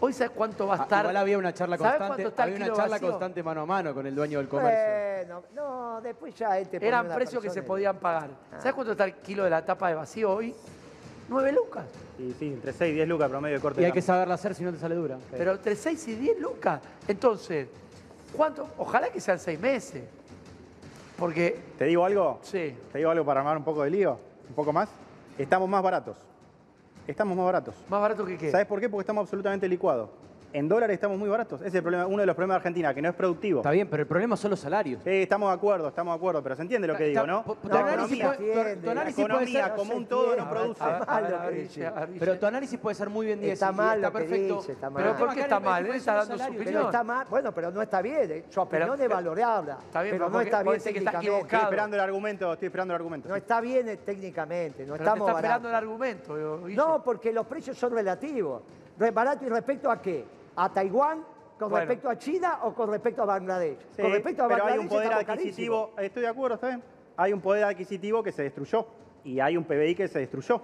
Hoy 0.06 0.12
sabes 0.12 0.34
cuánto 0.36 0.68
va 0.68 0.76
a 0.76 0.80
Ah, 0.80 0.84
estar. 0.84 1.00
Igual 1.06 1.16
había 1.16 1.38
una 1.38 1.54
charla 1.54 1.78
¿Sabés 1.78 1.98
constante, 1.98 2.42
había 2.42 2.56
una 2.58 2.68
charla 2.74 2.88
vacío? 2.96 3.08
constante 3.08 3.42
mano 3.42 3.62
a 3.62 3.66
mano 3.66 3.94
con 3.94 4.06
el 4.06 4.14
dueño 4.14 4.40
del 4.40 4.50
comercio. 4.50 4.84
Bueno, 4.84 5.44
no, 5.56 6.02
después 6.02 6.36
ya 6.36 6.60
este 6.60 6.78
ponía 6.78 6.88
Eran 6.90 7.06
una 7.06 7.16
precios 7.16 7.42
que 7.42 7.50
se 7.50 7.60
y- 7.60 7.62
podían 7.62 7.96
pagar. 8.00 8.30
Ah. 8.52 8.58
¿Sabes 8.58 8.74
cuánto 8.74 8.92
está 8.92 9.06
el 9.06 9.14
kilo 9.16 9.46
de 9.46 9.50
la 9.50 9.64
tapa 9.64 9.88
de 9.88 9.96
vacío 9.96 10.30
hoy? 10.34 10.54
9 11.30 11.54
lucas. 11.54 11.86
Y 12.20 12.34
sí, 12.34 12.48
entre 12.48 12.74
6 12.74 12.92
y 12.92 12.96
10 12.96 13.08
lucas 13.08 13.30
promedio 13.30 13.56
de 13.56 13.62
corte. 13.62 13.82
Y 13.82 13.86
hay 13.86 13.94
que 13.94 14.02
saberla 14.02 14.34
hacer 14.34 14.54
si 14.56 14.66
no 14.66 14.74
te 14.74 14.78
sale 14.78 14.94
dura. 14.96 15.18
Pero 15.32 15.54
entre 15.54 15.74
6 15.74 16.06
y 16.10 16.16
10 16.16 16.38
lucas. 16.38 16.82
Entonces, 17.08 17.70
¿cuánto? 18.36 18.68
Ojalá 18.80 19.08
que 19.08 19.22
sean 19.22 19.40
6 19.40 19.58
meses. 19.58 20.04
Porque, 21.18 21.58
¿Te 21.78 21.86
digo 21.86 22.04
algo? 22.04 22.40
sí, 22.42 22.76
¿Te 22.92 22.98
digo 22.98 23.10
algo 23.10 23.24
para 23.24 23.40
armar 23.40 23.56
un 23.56 23.64
poco 23.64 23.84
de 23.84 23.90
lío? 23.90 24.20
¿Un 24.50 24.54
poco 24.56 24.74
más? 24.74 24.90
Estamos 25.38 25.70
más 25.70 25.82
baratos. 25.82 26.18
Estamos 27.08 27.36
más 27.36 27.46
baratos. 27.46 27.76
más 27.90 28.02
barato 28.02 28.26
que 28.26 28.38
qué. 28.38 28.52
¿Sabes 28.52 28.66
por 28.66 28.80
qué? 28.80 28.90
Porque 28.90 29.02
estamos 29.02 29.24
absolutamente 29.24 29.68
licuados. 29.68 30.10
En 30.54 30.70
dólares 30.70 30.94
estamos 30.94 31.18
muy 31.18 31.28
baratos. 31.28 31.60
Ese 31.62 31.70
es 31.70 31.76
el 31.76 31.82
problema, 31.82 32.06
uno 32.06 32.20
de 32.20 32.28
los 32.28 32.36
problemas 32.36 32.54
de 32.56 32.58
Argentina, 32.58 32.94
que 32.94 33.02
no 33.02 33.10
es 33.10 33.16
productivo. 33.16 33.62
Está 33.62 33.72
bien, 33.72 33.88
pero 33.90 34.02
el 34.04 34.08
problema 34.08 34.38
son 34.38 34.52
los 34.52 34.60
salarios. 34.60 35.02
Sí, 35.04 35.10
estamos 35.10 35.50
de 35.50 35.56
acuerdo, 35.56 35.88
estamos 35.88 36.14
de 36.14 36.18
acuerdo, 36.18 36.44
pero 36.44 36.56
se 36.56 36.62
entiende 36.62 36.88
lo 36.88 36.96
que 36.96 37.06
digo, 37.06 37.26
¿no? 37.26 37.42
Tu 37.44 37.68
La 37.70 37.80
análisis 37.80 38.24
puede- 38.24 38.38
tu 38.38 38.44
puede 38.44 39.72
como 39.76 39.94
no 39.94 39.98
un 39.98 40.06
todo 40.06 40.36
no 40.36 40.50
produce. 40.50 40.84
Pero 42.20 42.38
tu 42.38 42.46
análisis 42.46 42.80
puede 42.80 42.94
ser 42.96 43.10
muy 43.10 43.26
bien 43.26 43.40
10 43.42 43.54
Está 43.54 43.72
mal 43.72 43.98
está 43.98 44.12
perfecto. 44.12 44.56
dice, 44.58 44.72
está 44.74 44.90
mal. 44.92 45.02
Pero 45.04 45.16
¿Pero 45.16 45.26
por 45.26 45.36
qué 45.36 45.42
está 45.42 45.60
mal? 45.60 45.86
Él 45.88 45.96
está 45.96 46.14
dando 46.14 46.38
su 46.38 46.44
opinión. 46.44 46.66
Pero 46.66 46.86
está 46.86 47.04
mal, 47.04 47.28
bueno, 47.32 47.52
pero 47.52 47.72
no 47.72 47.82
está 47.82 48.02
bien. 48.04 48.32
eh, 48.32 48.46
Su 48.50 48.62
opinión 48.62 49.02
es 49.02 49.10
valorable. 49.10 49.72
Está 49.88 50.02
bien, 50.04 50.16
pero 50.16 50.30
no 50.30 50.40
está 50.40 50.62
bien 50.62 50.80
técnicamente. 50.80 51.18
Estoy 51.26 51.36
equivocado. 51.36 51.64
esperando 51.64 51.96
el 51.96 52.02
argumento, 52.02 52.54
estoy 52.54 52.66
esperando 52.68 52.94
el 52.94 52.96
argumento. 52.98 53.28
No 53.30 53.36
está 53.36 53.60
bien 53.60 53.90
eh, 53.90 53.98
técnicamente, 53.98 54.86
no 54.86 54.94
estamos 54.96 55.28
está 55.30 55.40
esperando 55.40 55.70
el 55.70 55.76
argumento. 55.76 56.38
No, 56.76 57.04
porque 57.04 57.34
los 57.34 57.48
precios 57.48 57.76
son 57.76 57.92
relativos. 57.94 58.62
Re- 59.00 59.10
¿Barato 59.10 59.44
y 59.46 59.50
respecto 59.50 59.90
a 59.90 60.00
qué? 60.00 60.43
¿A 60.56 60.72
Taiwán? 60.72 61.24
¿Con 61.58 61.70
Bueno. 61.70 61.86
respecto 61.86 62.10
a 62.10 62.18
China 62.18 62.60
o 62.64 62.74
con 62.74 62.90
respecto 62.90 63.22
a 63.22 63.26
Bangladesh? 63.26 63.78
Sí, 63.96 64.02
con 64.02 64.12
respecto 64.12 64.44
a 64.44 64.48
pero 64.48 64.66
hay 64.66 64.78
Bangladesh 64.78 64.84
un 64.84 64.90
poder 64.90 65.14
adquisitivo, 65.14 65.92
estoy 65.98 66.22
de 66.24 66.28
acuerdo, 66.28 66.56
está 66.56 66.68
bien. 66.68 66.84
Hay 67.16 67.32
un 67.32 67.42
poder 67.42 67.64
adquisitivo 67.64 68.24
que 68.24 68.32
se 68.32 68.44
destruyó 68.44 68.86
y 69.24 69.40
hay 69.40 69.56
un 69.56 69.64
PBI 69.64 69.96
que 69.96 70.08
se 70.08 70.20
destruyó. 70.20 70.62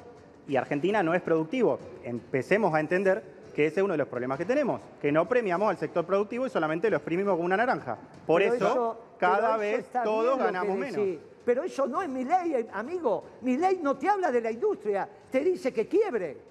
Y 0.48 0.56
Argentina 0.56 1.04
no 1.04 1.14
es 1.14 1.22
productivo. 1.22 1.80
Empecemos 2.04 2.74
a 2.74 2.80
entender 2.80 3.24
que 3.54 3.68
ese 3.68 3.80
es 3.80 3.84
uno 3.84 3.94
de 3.94 4.00
los 4.00 4.08
problemas 4.08 4.38
que 4.38 4.46
tenemos, 4.46 4.82
que 5.02 5.12
no 5.12 5.28
premiamos 5.28 5.70
al 5.70 5.78
sector 5.78 6.06
productivo 6.06 6.48
y 6.48 6.50
solamente 6.50 6.90
lo 6.90 6.98
exprimimos 6.98 7.34
como 7.34 7.46
una 7.46 7.58
naranja. 7.58 7.98
Por 8.26 8.42
Pero 8.42 8.54
eso, 8.56 8.98
cada 9.20 9.58
vez 9.58 9.90
todos 10.04 10.40
ganamos 10.40 10.76
menos. 10.78 11.20
Pero 11.46 11.64
eso 11.64 11.88
no 11.88 12.02
es 12.02 12.10
mi 12.10 12.24
ley, 12.26 12.54
eh, 12.54 12.68
amigo. 12.74 13.24
Mi 13.42 13.58
ley 13.58 13.80
no 13.82 13.98
te 13.98 14.08
habla 14.08 14.32
de 14.32 14.42
la 14.42 14.52
industria, 14.52 15.08
te 15.32 15.40
dice 15.42 15.74
que 15.74 15.88
quiebre. 15.88 16.49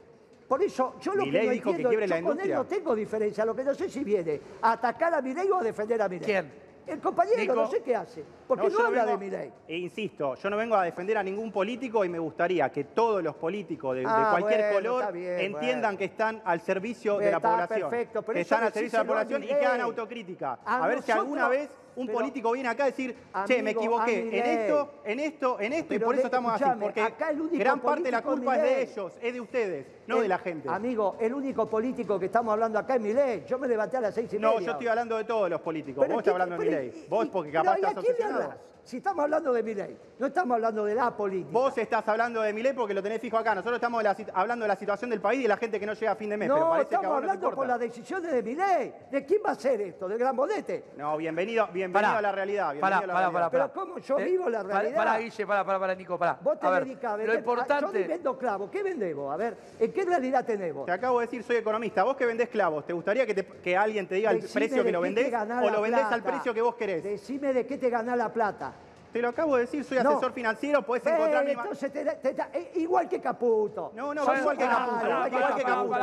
Por 0.48 0.62
eso, 0.62 0.94
yo 1.02 1.14
lo 1.14 1.24
que 1.24 1.26
Milei 1.30 1.46
no 1.46 1.52
dijo 1.52 1.64
que 1.64 1.70
entiendo, 1.70 1.88
quiebre 1.90 2.06
yo 2.06 2.14
la 2.14 2.22
con 2.22 2.24
él 2.26 2.30
industria. 2.46 2.56
no 2.56 2.64
tengo 2.66 2.94
diferencia. 2.94 3.44
Lo 3.44 3.54
que 3.54 3.64
no 3.64 3.74
sé 3.74 3.88
si 3.90 4.02
viene 4.02 4.40
a 4.62 4.72
atacar 4.72 5.12
a 5.14 5.20
mi 5.20 5.34
ley 5.34 5.48
o 5.50 5.58
a 5.58 5.62
defender 5.62 6.00
a 6.00 6.08
mi 6.08 6.18
ley. 6.18 6.24
¿Quién? 6.24 6.68
El 6.86 7.00
compañero, 7.00 7.36
Nico. 7.38 7.54
no 7.54 7.66
sé 7.66 7.82
qué 7.82 7.94
hace. 7.94 8.24
Porque 8.46 8.62
no, 8.62 8.70
yo 8.70 8.86
habla 8.86 9.04
vengo- 9.04 9.18
de 9.18 9.24
mi 9.26 9.30
ley. 9.30 9.52
E 9.68 9.76
insisto, 9.76 10.36
yo 10.36 10.48
no 10.48 10.56
vengo 10.56 10.74
a 10.74 10.84
defender 10.84 11.18
a 11.18 11.22
ningún 11.22 11.52
político 11.52 12.02
y 12.02 12.08
me 12.08 12.18
gustaría 12.18 12.70
que 12.72 12.84
todos 12.84 13.22
los 13.22 13.36
políticos 13.36 13.94
de, 13.94 14.00
de 14.00 14.06
Ah, 14.08 14.28
cualquier 14.30 14.72
bueno, 14.72 14.92
color 14.94 15.12
bien, 15.12 15.38
entiendan 15.38 15.80
bueno. 15.82 15.98
que 15.98 16.04
están 16.06 16.40
al 16.46 16.62
servicio 16.62 17.18
de 17.18 17.30
la 17.30 17.40
población. 17.40 17.90
perfecto, 17.90 18.22
pero 18.22 18.34
que 18.36 18.40
están 18.40 18.64
al 18.64 18.72
servicio 18.72 19.00
de 19.00 19.04
la 19.04 19.08
población 19.08 19.42
y 19.42 19.44
Milei. 19.48 19.60
que 19.60 19.66
hagan 19.66 19.80
autocrítica. 19.82 20.58
A 20.64 20.84
A, 20.84 20.88
ver 20.88 21.02
si 21.02 21.12
alguna 21.12 21.46
vez 21.50 21.68
un 21.98 22.06
pero- 22.06 22.18
político 22.18 22.52
viene 22.52 22.68
acá 22.68 22.84
a 22.84 22.86
decir, 22.86 23.14
che, 23.46 23.62
me 23.62 23.72
equivoqué 23.72 24.20
en 24.20 24.30
Milei. 24.30 24.56
esto, 24.56 24.90
en 25.04 25.20
esto, 25.20 25.60
en 25.60 25.72
esto 25.72 25.94
y 25.94 25.98
por 25.98 26.14
eso 26.14 26.26
estamos 26.26 26.52
así. 26.52 26.64
Porque 26.80 27.00
acá 27.00 27.30
el 27.30 27.40
único 27.40 27.58
gran 27.58 27.80
parte 27.80 28.04
de 28.04 28.10
la 28.12 28.22
culpa 28.22 28.56
es 28.56 28.62
de 28.62 28.68
Milei. 28.70 28.82
ellos, 28.92 29.12
es 29.20 29.34
de 29.34 29.40
ustedes, 29.40 29.86
no 30.06 30.16
El- 30.16 30.22
de 30.22 30.28
la 30.28 30.38
gente. 30.38 30.68
Amigo, 30.68 31.16
el 31.20 31.34
único 31.34 31.68
político 31.68 32.18
que 32.18 32.26
estamos 32.26 32.52
hablando 32.52 32.78
acá 32.78 32.94
es 32.94 33.00
mi 33.00 33.12
ley. 33.12 33.44
Yo 33.48 33.58
me 33.58 33.66
levanté 33.66 33.96
a 33.96 34.00
las 34.00 34.14
seis 34.14 34.32
y 34.32 34.38
No, 34.38 34.52
media. 34.54 34.66
yo 34.66 34.72
estoy 34.72 34.86
hablando 34.86 35.16
de 35.16 35.24
todos 35.24 35.50
los 35.50 35.60
políticos. 35.60 36.02
Pero 36.04 36.14
Vos 36.14 36.22
¿qué- 36.22 36.30
estás 36.30 36.40
hablando 36.40 36.62
de 36.62 36.70
mi 36.70 36.76
pero 36.76 36.82
ley. 36.92 37.02
y- 37.04 37.08
Vos 37.08 37.28
porque 37.32 37.50
capaz 37.50 37.78
¿y 37.78 37.84
a 37.84 37.88
estás 37.88 37.96
obsesionado. 38.04 38.54
Si 38.88 38.96
estamos 38.96 39.22
hablando 39.22 39.52
de 39.52 39.62
mi 39.62 39.74
ley, 39.74 39.98
no 40.18 40.28
estamos 40.28 40.54
hablando 40.54 40.82
de 40.86 40.94
la 40.94 41.14
política. 41.14 41.50
Vos 41.52 41.76
estás 41.76 42.08
hablando 42.08 42.40
de 42.40 42.54
mi 42.54 42.62
ley 42.62 42.72
porque 42.72 42.94
lo 42.94 43.02
tenés 43.02 43.20
fijo 43.20 43.36
acá. 43.36 43.54
Nosotros 43.54 43.74
estamos 43.76 43.98
de 43.98 44.04
la 44.04 44.16
sit- 44.16 44.30
hablando 44.32 44.64
de 44.64 44.68
la 44.68 44.76
situación 44.76 45.10
del 45.10 45.20
país 45.20 45.40
y 45.40 45.42
de 45.42 45.48
la 45.48 45.58
gente 45.58 45.78
que 45.78 45.84
no 45.84 45.92
llega 45.92 46.12
a 46.12 46.16
fin 46.16 46.30
de 46.30 46.38
mes. 46.38 46.48
pero 46.48 46.58
no, 46.64 46.72
que 46.72 46.78
a 46.78 46.82
estamos 46.84 47.04
vos 47.06 47.10
no 47.12 47.16
hablando 47.18 47.50
por 47.54 47.66
las 47.66 47.78
decisiones 47.78 48.32
de 48.32 48.42
mi 48.42 48.54
ley. 48.54 48.94
¿De 49.10 49.26
quién 49.26 49.42
va 49.46 49.50
a 49.50 49.54
ser 49.56 49.78
esto? 49.82 50.08
¿De 50.08 50.16
Gran 50.16 50.34
Bonete? 50.34 50.86
No, 50.96 51.18
bienvenido, 51.18 51.66
bienvenido 51.70 51.92
Pará. 52.12 52.18
a 52.18 52.22
la 52.22 52.32
realidad. 52.32 52.72
Bienvenido 52.72 52.80
Pará, 52.80 52.96
a 52.96 53.06
la 53.06 53.12
pará, 53.12 53.28
realidad. 53.28 53.50
pará, 53.50 53.72
Pero 53.72 53.72
¿cómo 53.74 53.98
yo 53.98 54.16
vivo 54.16 54.48
la 54.48 54.62
realidad? 54.62 54.96
Pará, 54.96 55.18
Guille, 55.18 55.46
pará, 55.46 55.64
pará, 55.66 55.78
pará, 55.80 55.94
Nico, 55.94 56.18
pará. 56.18 56.38
Vos 56.42 56.58
te 56.58 56.66
A 56.66 56.70
ver, 56.70 56.84
dedicás 56.86 57.04
a 57.12 57.16
Lo 57.18 57.18
vender. 57.18 57.30
Ah, 57.30 57.34
Yo 57.34 57.38
importante... 57.40 57.98
ni 58.00 58.06
vendo 58.06 58.38
clavos. 58.38 58.70
¿Qué 58.70 58.82
vendemos? 58.82 59.30
A 59.34 59.36
ver, 59.36 59.56
¿en 59.78 59.92
qué 59.92 60.04
realidad 60.06 60.46
tenemos? 60.46 60.86
Te 60.86 60.92
acabo 60.92 61.20
de 61.20 61.26
decir, 61.26 61.42
soy 61.42 61.56
economista. 61.56 62.04
Vos 62.04 62.16
que 62.16 62.24
vendés 62.24 62.48
clavos, 62.48 62.86
¿te 62.86 62.94
gustaría 62.94 63.26
que, 63.26 63.34
te- 63.34 63.44
que 63.44 63.76
alguien 63.76 64.08
te 64.08 64.14
diga 64.14 64.30
el 64.30 64.38
precio 64.38 64.82
que 64.82 64.92
lo 64.92 65.02
vendés 65.02 65.30
o 65.62 65.68
lo 65.68 65.82
vendés 65.82 66.04
al 66.06 66.22
precio 66.22 66.54
que 66.54 66.62
vos 66.62 66.74
querés? 66.74 67.04
Decime 67.04 67.52
de 67.52 67.66
qué 67.66 67.76
te 67.76 67.90
ganás 67.90 68.16
la 68.16 68.32
plata. 68.32 68.72
Te 69.12 69.22
lo 69.22 69.28
acabo 69.28 69.56
de 69.56 69.62
decir, 69.62 69.84
soy 69.84 69.98
asesor 69.98 70.32
financiero, 70.32 70.82
podés 70.82 71.06
encontrar 71.06 71.44
mi... 71.44 71.52
Entonces, 71.52 71.92
eh, 71.94 72.72
igual 72.76 73.08
que 73.08 73.20
Caputo. 73.20 73.92
No, 73.94 74.12
no, 74.14 74.22
igual 74.22 74.56
que 74.56 74.66
Caputo. 74.66 75.06
Igual 75.06 75.54
que 75.54 75.62
Caputo. 75.62 75.98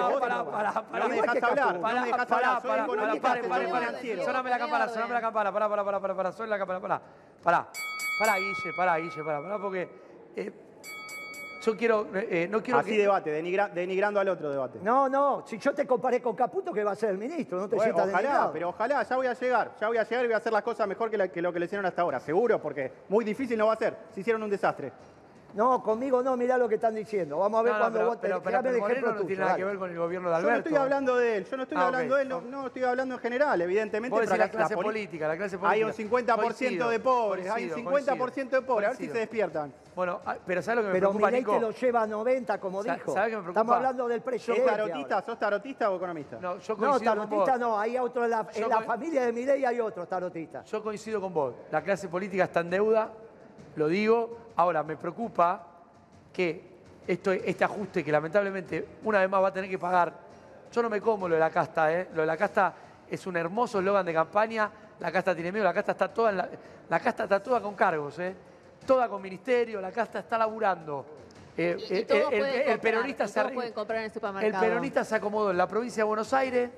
No 0.92 1.10
me 1.10 1.16
dejás 1.22 1.44
hablar, 1.44 1.80
no 1.80 2.02
me 2.02 2.08
dejás 2.08 2.32
hablar. 2.32 2.62
Soy 2.62 2.80
economista 2.80 3.34
financiero. 3.36 4.26
Soname 4.26 4.50
la 4.50 4.58
cámara, 4.58 4.90
soname 4.90 5.14
la 5.14 5.22
cámara. 5.22 5.52
Pará, 5.52 5.70
pará, 5.70 5.84
pará, 5.84 6.02
pará, 6.02 6.16
pará, 6.16 6.46
la 6.48 6.58
cámara, 6.58 6.80
pará. 6.80 7.02
Pará, 7.44 7.68
pará, 8.20 8.38
Guille, 8.38 8.74
pará, 8.76 8.98
Guille, 8.98 9.24
pará, 9.24 9.42
pará, 9.42 9.60
porque... 9.60 10.65
Eh, 11.66 11.72
yo 11.72 11.78
quiero, 11.78 12.08
eh, 12.14 12.48
no 12.50 12.62
quiero 12.62 12.80
Así 12.80 12.96
debate, 12.96 13.32
denigrando 13.32 14.20
al 14.20 14.30
otro 14.30 14.52
debate. 14.52 14.80
No, 14.82 15.10
no, 15.10 15.44
si 15.48 15.58
yo 15.58 15.74
te 15.74 15.88
comparé 15.88 16.22
con 16.22 16.36
Caputo, 16.36 16.72
que 16.72 16.84
va 16.84 16.92
a 16.92 16.96
ser 16.96 17.10
el 17.10 17.18
ministro, 17.18 17.60
no 17.60 17.68
te 17.68 17.76
bueno, 17.76 17.96
Ojalá, 17.98 18.50
pero 18.54 18.70
ojalá, 18.70 19.04
ya 19.04 19.16
voy 19.16 19.28
a 19.28 19.34
llegar, 19.34 19.72
ya 19.80 19.88
voy 19.88 19.98
a 19.98 20.04
llegar 20.04 20.26
y 20.26 20.28
voy 20.28 20.34
a 20.36 20.38
hacer 20.38 20.54
las 20.54 20.64
cosas 20.64 20.88
mejor 20.88 21.10
que, 21.10 21.30
que 21.30 21.42
lo 21.42 21.52
que 21.52 21.60
le 21.60 21.66
hicieron 21.66 21.86
hasta 21.86 22.02
ahora, 22.02 22.20
seguro, 22.20 22.62
porque 22.62 22.92
muy 23.10 23.26
difícil 23.26 23.58
no 23.58 23.68
va 23.68 23.74
a 23.74 23.78
ser, 23.78 23.98
si 24.14 24.22
hicieron 24.22 24.44
un 24.44 24.50
desastre. 24.50 24.92
No, 25.56 25.82
conmigo 25.82 26.22
no, 26.22 26.36
mirá 26.36 26.58
lo 26.58 26.68
que 26.68 26.76
están 26.76 26.94
diciendo. 26.94 27.38
Vamos 27.38 27.62
a 27.62 27.64
ver 27.64 27.74
cuando 27.80 28.04
no, 28.04 28.20
pero, 28.20 28.44
pero, 28.44 28.62
pero, 28.62 29.14
no 29.14 29.26
tiene 29.26 29.42
nada 29.42 29.56
que 29.56 29.64
ver 29.64 29.78
con 29.78 29.90
el 29.90 29.98
gobierno 29.98 30.30
de 30.30 30.36
Alberto. 30.36 30.50
Yo 30.50 30.52
no 30.52 30.60
estoy 30.60 30.76
hablando 30.76 31.16
de 31.16 31.38
él, 31.38 31.46
yo 31.46 31.58
no 31.58 31.64
estoy 31.64 31.78
ah, 31.78 31.86
hablando 31.86 32.16
de 32.16 32.22
él, 32.22 32.30
no, 32.30 32.68
estoy 32.68 32.84
hablando 32.84 33.16
en 33.16 33.22
general, 33.22 33.62
evidentemente. 33.62 34.20
Vos 34.20 34.38
la 34.38 34.50
clase 34.50 34.76
política, 34.76 35.30
la 35.30 35.38
clase 35.38 35.58
política. 35.58 35.74
Hay 35.74 35.84
un 35.84 35.94
50% 35.94 36.90
de 36.90 37.00
pobres, 37.00 37.50
hay 37.50 37.72
un 37.72 37.86
50% 37.86 38.50
de 38.50 38.62
pobres, 38.64 38.88
a 38.88 38.90
ver 38.92 38.98
si 38.98 39.08
se 39.08 39.18
despiertan. 39.18 39.74
Bueno, 39.96 40.20
ah, 40.26 40.36
pero 40.46 40.62
¿sabes 40.62 40.76
lo 40.76 40.82
que 40.82 40.88
me 40.88 40.94
pero 40.94 41.10
preocupa, 41.12 41.32
Nico? 41.32 41.54
Pero 41.54 41.68
lo 41.68 41.74
lleva 41.74 42.02
a 42.02 42.08
90, 42.08 42.60
como 42.60 42.84
dijo. 42.84 43.14
¿Sabes 43.14 43.30
qué 43.30 43.38
me 43.38 43.44
preocupa? 43.44 43.50
Estamos 43.52 43.76
hablando 43.78 44.08
del 44.10 44.22
presidente. 44.22 44.68
¿Sos 44.68 44.78
tarotista, 44.78 45.22
¿Sos 45.22 45.40
tarotista 45.40 45.90
o 45.90 45.96
economista? 45.96 46.38
No, 46.42 46.60
yo 46.60 46.76
coincido 46.76 47.16
no 47.16 47.22
tarotista 47.22 47.58
no, 47.58 47.80
hay 47.80 47.98
otro, 47.98 48.26
en 48.26 48.32
la, 48.32 48.46
en 48.54 48.68
la 48.68 48.82
familia 48.82 49.26
de 49.26 49.32
Milei 49.32 49.64
hay 49.64 49.80
otros 49.80 50.10
tarotistas. 50.10 50.70
Yo 50.70 50.84
coincido 50.84 51.22
con 51.22 51.34
vos, 51.34 51.56
la 51.72 51.82
clase 51.82 52.10
política 52.10 52.44
está 52.44 52.60
en 52.60 52.72
deuda, 52.72 53.10
lo 53.78 53.88
digo. 53.88 54.45
Ahora, 54.56 54.84
me 54.84 54.96
preocupa 54.96 55.66
que 56.32 56.76
esto, 57.08 57.32
este 57.32 57.64
ajuste 57.64 58.04
que 58.04 58.12
lamentablemente 58.12 58.86
una 59.04 59.20
vez 59.20 59.30
más 59.30 59.44
va 59.44 59.50
a 59.50 59.54
tener 59.54 59.70
que 59.70 59.78
pagar. 59.78 60.14
Yo 60.72 60.82
no 60.82 60.90
me 60.90 61.00
como 61.00 61.28
lo 61.28 61.36
de 61.36 61.40
la 61.40 61.50
casta, 61.50 61.94
¿eh? 61.94 62.10
Lo 62.14 62.22
de 62.22 62.28
la 62.28 62.38
casta 62.38 62.74
es 63.10 63.26
un 63.28 63.38
hermoso 63.38 63.80
eslogan 63.80 64.06
de 64.06 64.14
campaña. 64.14 64.70
La 65.00 65.12
casta 65.12 65.36
tiene 65.36 65.52
miedo, 65.52 65.66
la 65.66 65.74
casta 65.74 65.92
está 65.92 66.14
toda, 66.14 66.32
la, 66.32 66.50
la, 66.90 67.00
casta 67.00 67.24
está 67.24 67.42
toda 67.42 67.62
con 67.62 67.76
cargos, 67.76 68.18
¿eh? 68.20 68.36
Toda 68.86 69.10
con 69.10 69.22
ministerio, 69.22 69.82
la 69.82 69.92
casta 69.92 70.20
está 70.20 70.38
laburando. 70.38 71.06
Eh, 71.58 71.78
eh, 71.90 72.66
el, 72.68 72.80
peronista 72.80 73.30
se 73.30 73.40
el, 73.40 74.54
peronista 74.60 75.06
se 75.06 75.16
acomodó 75.16 75.52
en 75.52 75.58
la 75.58 75.68
provincia 75.68 76.04
de 76.04 76.08
Buenos 76.08 76.34
Aires 76.34 76.70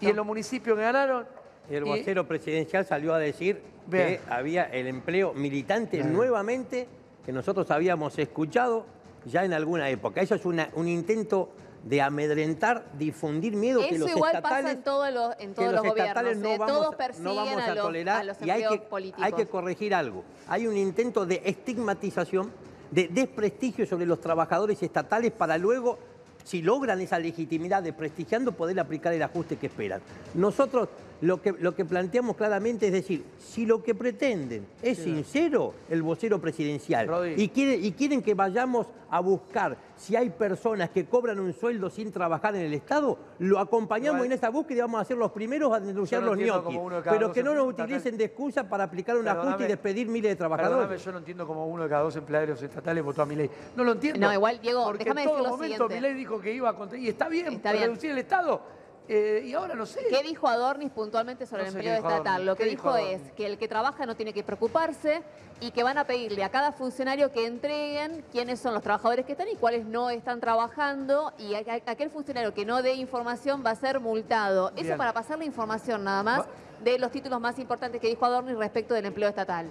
y 0.00 0.08
en 0.08 0.16
los 0.16 0.24
municipios 0.24 0.76
que 0.76 0.82
ganaron. 0.82 1.26
El 1.68 1.84
vocero 1.84 2.26
presidencial 2.26 2.84
salió 2.84 3.14
a 3.14 3.18
decir 3.18 3.62
que 3.90 4.20
había 4.28 4.64
el 4.64 4.86
empleo 4.86 5.32
militante 5.32 6.04
nuevamente 6.04 6.86
que 7.24 7.32
nosotros 7.32 7.70
habíamos 7.70 8.18
escuchado 8.18 8.84
ya 9.24 9.44
en 9.44 9.52
alguna 9.52 9.88
época. 9.88 10.20
Eso 10.20 10.34
es 10.34 10.44
un 10.44 10.88
intento 10.88 11.50
de 11.84 12.00
amedrentar, 12.00 12.86
difundir 12.96 13.56
miedo 13.56 13.80
que 13.88 13.98
los 13.98 14.10
igual 14.10 14.36
estatales, 14.36 14.62
pasa 14.62 14.72
en, 14.72 14.82
todos 14.82 15.12
los, 15.12 15.34
en 15.38 15.54
todos 15.54 15.72
los, 15.72 15.82
gobiernos. 15.82 16.36
No, 16.36 16.48
¿eh? 16.48 16.58
vamos, 16.58 16.72
todos 16.72 16.94
persiguen 16.94 17.24
no 17.24 17.34
vamos 17.34 17.62
a, 17.62 17.74
tolerar 17.74 18.24
los, 18.24 18.42
y 18.42 18.50
hay 18.50 18.64
que, 18.68 18.78
políticos. 18.78 19.24
hay 19.24 19.32
que 19.32 19.46
corregir 19.46 19.94
algo. 19.94 20.22
Hay 20.48 20.66
un 20.66 20.76
intento 20.76 21.26
de 21.26 21.42
estigmatización, 21.44 22.52
de 22.90 23.08
desprestigio 23.08 23.86
sobre 23.86 24.06
los 24.06 24.20
trabajadores 24.20 24.82
estatales 24.82 25.32
para 25.32 25.58
luego 25.58 25.98
si 26.44 26.62
logran 26.62 27.00
esa 27.00 27.18
legitimidad 27.18 27.82
de 27.82 27.92
prestigiando, 27.92 28.52
poder 28.52 28.78
aplicar 28.80 29.12
el 29.12 29.22
ajuste 29.22 29.56
que 29.56 29.66
esperan. 29.66 30.00
Nosotros 30.34 30.88
lo 31.22 31.40
que, 31.40 31.52
lo 31.52 31.74
que 31.74 31.84
planteamos 31.84 32.36
claramente 32.36 32.88
es 32.88 32.92
decir, 32.92 33.24
si 33.38 33.64
lo 33.64 33.82
que 33.82 33.94
pretenden 33.94 34.66
es 34.82 34.98
sincero, 34.98 35.72
el 35.88 36.02
vocero 36.02 36.40
presidencial, 36.40 37.08
y, 37.36 37.44
y 37.44 37.92
quieren 37.92 38.22
que 38.22 38.34
vayamos 38.34 38.88
a 39.08 39.20
buscar 39.20 39.76
si 39.94 40.16
hay 40.16 40.30
personas 40.30 40.90
que 40.90 41.04
cobran 41.04 41.38
un 41.38 41.52
sueldo 41.52 41.90
sin 41.90 42.10
trabajar 42.10 42.56
en 42.56 42.62
el 42.62 42.74
Estado, 42.74 43.16
lo 43.38 43.60
acompañamos 43.60 44.26
en 44.26 44.32
esa 44.32 44.48
búsqueda 44.48 44.78
y 44.78 44.80
vamos 44.80 45.00
a 45.00 45.04
ser 45.04 45.16
los 45.16 45.30
primeros 45.30 45.72
a 45.72 45.78
denunciar 45.78 46.22
los 46.24 46.36
ñoquis. 46.36 46.78
Pero 47.04 47.32
que 47.32 47.42
no 47.42 47.54
nos 47.54 47.68
utilicen 47.68 48.16
de 48.16 48.24
excusa 48.24 48.68
para 48.68 48.84
aplicar 48.84 49.16
un 49.16 49.28
ajuste 49.28 49.64
y 49.64 49.68
despedir 49.68 50.08
miles 50.08 50.32
de 50.32 50.36
trabajadores. 50.36 51.04
yo 51.04 51.12
no 51.12 51.18
entiendo 51.18 51.46
cómo 51.46 51.66
uno 51.68 51.84
de 51.84 51.88
cada 51.88 52.02
dos 52.02 52.16
empleados 52.16 52.60
estatales 52.62 53.04
votó 53.04 53.22
a 53.22 53.26
mi 53.26 53.36
ley. 53.36 53.50
No 53.76 53.84
lo 53.84 53.92
entiendo. 53.92 54.26
No, 54.26 54.32
igual, 54.32 54.60
Diego, 54.60 54.84
porque 54.84 55.04
déjame 55.04 55.22
en 55.22 55.28
todo 55.28 55.36
decir 55.36 55.50
lo 55.50 55.56
momento 55.56 55.88
mi 55.88 56.00
ley 56.00 56.14
dijo 56.14 56.40
que 56.40 56.52
iba 56.52 56.70
a 56.70 56.74
contra... 56.74 56.98
Y 56.98 57.08
está 57.08 57.28
bien, 57.28 57.52
está 57.52 57.72
bien. 57.72 57.84
reducir 57.84 58.10
el 58.10 58.18
Estado 58.18 58.81
eh, 59.08 59.42
y 59.44 59.54
ahora 59.54 59.74
no 59.74 59.84
sé. 59.84 60.00
¿Qué 60.08 60.22
dijo 60.22 60.48
Adornis 60.48 60.90
puntualmente 60.90 61.44
sobre 61.46 61.62
el 61.62 61.68
empleo 61.68 61.94
estatal? 61.94 62.46
Lo 62.46 62.56
que 62.56 62.64
dijo, 62.64 62.96
es 62.96 63.20
que 63.32 63.46
el 63.46 63.58
que 63.58 63.68
trabaja 63.68 64.06
no 64.06 64.14
tiene 64.14 64.32
que 64.32 64.44
preocuparse 64.44 65.22
y 65.60 65.70
que 65.72 65.82
van 65.82 65.98
a 65.98 66.04
pedirle 66.04 66.44
a 66.44 66.50
cada 66.50 66.72
funcionario 66.72 67.32
que 67.32 67.46
entreguen 67.46 68.24
quiénes 68.30 68.60
son 68.60 68.74
los 68.74 68.82
trabajadores 68.82 69.26
que 69.26 69.32
están 69.32 69.48
y 69.48 69.56
cuáles 69.56 69.84
no 69.84 70.10
están 70.10 70.40
trabajando 70.40 71.32
y 71.38 71.54
aquel 71.54 72.10
funcionario 72.10 72.54
que 72.54 72.64
no 72.64 72.82
dé 72.82 72.94
información 72.94 73.62
va 73.64 73.70
a 73.70 73.76
ser 73.76 74.00
multado. 74.00 74.72
Eso 74.76 74.96
para 74.96 75.12
pasar 75.12 75.38
la 75.38 75.44
información 75.44 76.04
nada 76.04 76.22
más 76.22 76.46
de 76.82 76.98
los 76.98 77.10
títulos 77.10 77.40
más 77.40 77.58
importantes 77.58 78.00
que 78.00 78.08
dijo 78.08 78.24
Adornis 78.24 78.56
respecto 78.56 78.94
del 78.94 79.06
empleo 79.06 79.28
estatal. 79.28 79.66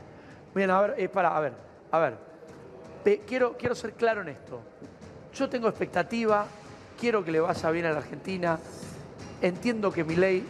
Bien, 0.53 0.69
a 0.69 0.81
ver, 0.81 1.11
para, 1.11 1.35
a 1.35 1.39
ver, 1.39 1.53
a 1.91 1.99
ver. 1.99 2.17
quiero, 3.25 3.57
quiero 3.57 3.75
ser 3.75 3.93
claro 3.93 4.21
en 4.21 4.29
esto. 4.29 4.59
Yo 5.33 5.49
tengo 5.49 5.69
expectativa, 5.69 6.45
quiero 6.99 7.23
que 7.23 7.31
le 7.31 7.39
vaya 7.39 7.71
bien 7.71 7.85
a 7.85 7.91
la 7.91 7.97
Argentina, 7.99 8.59
Entiendo 9.41 9.91
que 9.91 10.03
mi 10.03 10.15
ley 10.15 10.45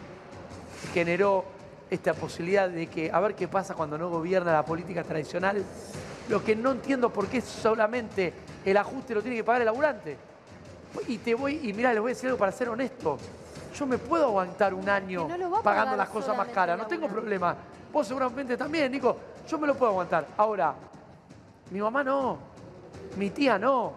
generó 0.94 1.46
esta 1.89 2.14
posibilidad 2.14 2.70
de 2.70 2.88
que 2.88 3.12
a 3.12 3.20
ver 3.20 3.36
qué 3.36 3.48
pasa 3.48 3.74
cuando 3.74 3.98
no 3.98 4.10
gobierna 4.10 4.54
la 4.54 4.66
política 4.66 5.04
tradicional. 5.04 5.64
Lo 6.30 6.44
que 6.44 6.56
no 6.56 6.72
entiendo 6.72 7.12
por 7.12 7.28
qué 7.28 7.42
solamente 7.42 8.34
el 8.66 8.78
ajuste 8.78 9.14
lo 9.14 9.22
tiene 9.22 9.38
que 9.38 9.44
pagar 9.44 9.62
el 9.62 9.66
laburante. 9.66 10.18
Y 11.08 11.18
te 11.20 11.36
voy, 11.36 11.60
y 11.64 11.74
mira, 11.74 11.94
les 11.94 12.02
voy 12.02 12.12
a 12.12 12.14
decir 12.14 12.28
algo 12.28 12.39
para 12.39 12.52
ser 12.52 12.70
honesto. 12.70 13.18
Yo 13.78 13.86
me 13.86 13.98
puedo 13.98 14.26
aguantar 14.26 14.74
un 14.74 14.88
año 14.89 15.28
pagando 15.64 15.96
las 15.96 16.10
cosas 16.10 16.36
más 16.36 16.50
caras, 16.50 16.78
no 16.78 16.88
tengo 16.88 17.08
problema. 17.08 17.56
Vos 17.92 18.08
seguramente 18.08 18.58
también, 18.58 18.92
Nico. 18.92 19.18
Yo 19.48 19.58
me 19.58 19.68
lo 19.68 19.76
puedo 19.76 19.92
aguantar. 19.92 20.28
Ahora, 20.38 20.74
mi 21.72 21.80
mamá 21.80 22.04
no, 22.04 22.38
mi 23.18 23.30
tía 23.30 23.58
no. 23.58 23.94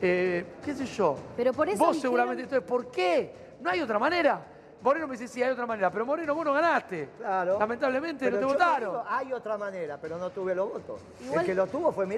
Eh, 0.00 0.44
¿Qué 0.64 0.74
sé 0.74 0.86
yo? 0.86 1.16
Pero 1.36 1.52
por 1.52 1.68
eso 1.68 1.84
Vos 1.84 2.00
seguramente. 2.00 2.44
Entonces, 2.44 2.68
¿por 2.68 2.90
qué? 2.90 3.45
No 3.66 3.72
hay 3.72 3.80
otra 3.80 3.98
manera. 3.98 4.40
Moreno 4.80 5.08
me 5.08 5.16
dice, 5.16 5.26
sí, 5.26 5.42
hay 5.42 5.50
otra 5.50 5.66
manera. 5.66 5.90
Pero 5.90 6.06
Moreno, 6.06 6.36
vos 6.36 6.44
no 6.44 6.52
ganaste. 6.52 7.08
Claro. 7.18 7.58
Lamentablemente 7.58 8.30
no 8.30 8.38
te 8.38 8.44
votaron. 8.44 9.02
hay 9.08 9.32
otra 9.32 9.58
manera, 9.58 9.98
pero 10.00 10.16
no 10.18 10.30
tuve 10.30 10.54
los 10.54 10.72
votos. 10.72 11.00
El 11.32 11.44
que 11.44 11.52
lo 11.52 11.66
tuvo 11.66 11.90
fue 11.90 12.06
mi 12.06 12.16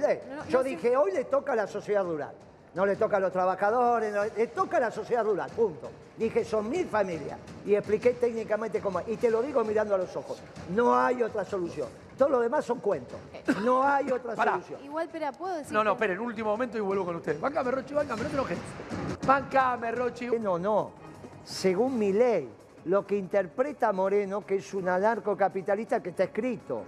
yo 0.50 0.62
dije, 0.62 0.94
hoy 0.94 1.12
le 1.12 1.24
toca 1.24 1.54
a 1.54 1.56
la 1.56 1.66
sociedad 1.66 2.04
rural. 2.04 2.32
No 2.74 2.84
le 2.84 2.96
toca 2.96 3.16
a 3.16 3.20
los 3.20 3.32
trabajadores, 3.32 4.14
le 4.36 4.46
toca 4.48 4.76
a 4.76 4.80
la 4.80 4.90
sociedad 4.90 5.24
rural, 5.24 5.50
punto. 5.56 5.90
Dije, 6.18 6.44
son 6.44 6.68
mil 6.68 6.86
familias. 6.86 7.38
Y 7.64 7.74
expliqué 7.74 8.10
técnicamente 8.12 8.80
cómo. 8.82 9.00
Y 9.06 9.16
te 9.16 9.30
lo 9.30 9.40
digo 9.40 9.64
mirando 9.64 9.94
a 9.94 9.98
los 9.98 10.14
ojos. 10.16 10.42
No 10.68 10.94
hay 10.94 11.22
otra 11.22 11.46
solución. 11.46 11.88
Todo 12.18 12.28
lo 12.28 12.40
demás 12.40 12.66
son 12.66 12.80
cuentos. 12.80 13.18
No 13.64 13.82
hay 13.82 14.10
otra 14.10 14.36
solución. 14.36 14.84
Igual, 14.84 15.08
pero 15.10 15.32
¿puedo 15.32 15.54
decir? 15.54 15.72
No, 15.72 15.82
no, 15.82 15.92
espera, 15.92 16.12
en 16.12 16.20
último 16.20 16.50
momento 16.50 16.76
y 16.76 16.82
vuelvo 16.82 17.06
con 17.06 17.16
ustedes. 17.16 17.40
Bancame, 17.40 17.70
Rochi, 17.70 17.94
bancame, 17.94 18.22
no 18.24 18.28
te 18.28 18.34
enojes. 18.34 18.58
Bancame, 19.26 19.92
Rochi. 19.92 20.26
No, 20.38 20.58
no 20.58 21.07
según 21.48 21.98
mi 21.98 22.12
ley, 22.12 22.46
lo 22.84 23.06
que 23.06 23.16
interpreta 23.16 23.90
Moreno, 23.90 24.44
que 24.44 24.56
es 24.56 24.74
un 24.74 24.86
anarcocapitalista 24.86 26.02
que 26.02 26.10
está 26.10 26.24
escrito. 26.24 26.82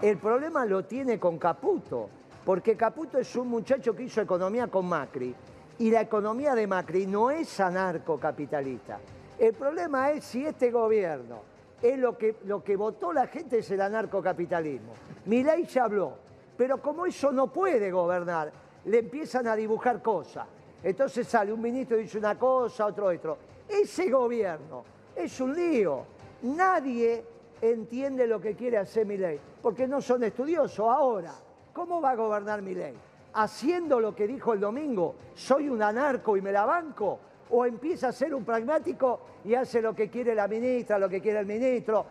El 0.00 0.16
problema 0.16 0.64
lo 0.64 0.86
tiene 0.86 1.20
con 1.20 1.38
Caputo, 1.38 2.08
porque 2.42 2.76
Caputo 2.76 3.18
es 3.18 3.36
un 3.36 3.48
muchacho 3.48 3.94
que 3.94 4.04
hizo 4.04 4.22
economía 4.22 4.68
con 4.68 4.86
Macri, 4.86 5.34
y 5.78 5.90
la 5.90 6.00
economía 6.00 6.54
de 6.54 6.66
Macri 6.66 7.06
no 7.06 7.30
es 7.30 7.60
anarcocapitalista. 7.60 8.98
El 9.38 9.52
problema 9.52 10.10
es 10.12 10.24
si 10.24 10.46
este 10.46 10.70
gobierno 10.70 11.40
es 11.82 11.98
lo 11.98 12.16
que, 12.16 12.36
lo 12.46 12.64
que 12.64 12.74
votó 12.74 13.12
la 13.12 13.26
gente 13.26 13.58
es 13.58 13.70
el 13.70 13.82
anarcocapitalismo. 13.82 14.94
Mi 15.26 15.44
ley 15.44 15.66
ya 15.66 15.84
habló, 15.84 16.14
pero 16.56 16.80
como 16.80 17.04
eso 17.04 17.32
no 17.32 17.52
puede 17.52 17.90
gobernar, 17.90 18.50
le 18.86 19.00
empiezan 19.00 19.46
a 19.46 19.54
dibujar 19.54 20.00
cosas. 20.00 20.46
Entonces 20.82 21.28
sale 21.28 21.52
un 21.52 21.60
ministro 21.60 21.98
y 21.98 22.04
dice 22.04 22.16
una 22.16 22.38
cosa, 22.38 22.86
otro 22.86 23.08
otro. 23.08 23.55
Ese 23.68 24.10
gobierno 24.10 24.84
es 25.14 25.40
un 25.40 25.54
lío. 25.54 26.04
Nadie 26.42 27.24
entiende 27.60 28.26
lo 28.26 28.40
que 28.40 28.54
quiere 28.54 28.78
hacer 28.78 29.06
mi 29.06 29.16
ley, 29.16 29.40
porque 29.62 29.88
no 29.88 30.00
son 30.00 30.24
estudiosos. 30.24 30.86
Ahora, 30.88 31.32
¿cómo 31.72 32.00
va 32.00 32.10
a 32.10 32.16
gobernar 32.16 32.62
mi 32.62 32.74
ley? 32.74 32.94
¿Haciendo 33.34 34.00
lo 34.00 34.14
que 34.14 34.26
dijo 34.26 34.52
el 34.52 34.60
domingo? 34.60 35.14
¿Soy 35.34 35.68
un 35.68 35.82
anarco 35.82 36.36
y 36.36 36.42
me 36.42 36.52
la 36.52 36.64
banco? 36.64 37.18
¿O 37.50 37.64
empieza 37.64 38.08
a 38.08 38.12
ser 38.12 38.34
un 38.34 38.44
pragmático 38.44 39.20
y 39.44 39.54
hace 39.54 39.80
lo 39.80 39.94
que 39.94 40.08
quiere 40.08 40.34
la 40.34 40.48
ministra, 40.48 40.98
lo 40.98 41.08
que 41.08 41.20
quiere 41.20 41.40
el 41.40 41.46
ministro? 41.46 42.06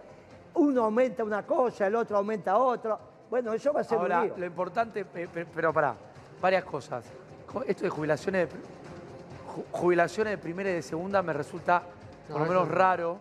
Uno 0.56 0.86
aumenta 0.86 1.24
una 1.24 1.46
cosa, 1.46 1.88
el 1.88 1.96
otro 1.96 2.18
aumenta 2.18 2.58
otra. 2.58 2.98
Bueno, 3.30 3.54
eso 3.54 3.74
va 3.74 3.82
a 3.82 3.84
ser 3.84 3.98
un 3.98 4.08
lío. 4.08 4.38
lo 4.38 4.46
importante, 4.46 5.06
pero 5.06 5.74
para, 5.74 5.96
varias 6.42 6.64
cosas. 6.64 7.06
Esto 7.68 7.84
de 7.84 7.90
jubilaciones 7.90 8.50
jubilaciones 9.72 10.32
de 10.32 10.38
primera 10.38 10.70
y 10.70 10.74
de 10.74 10.82
segunda 10.82 11.22
me 11.22 11.34
resulta 11.34 11.84
por 12.30 12.42
lo 12.42 12.48
menos 12.48 12.68
raro. 12.68 13.20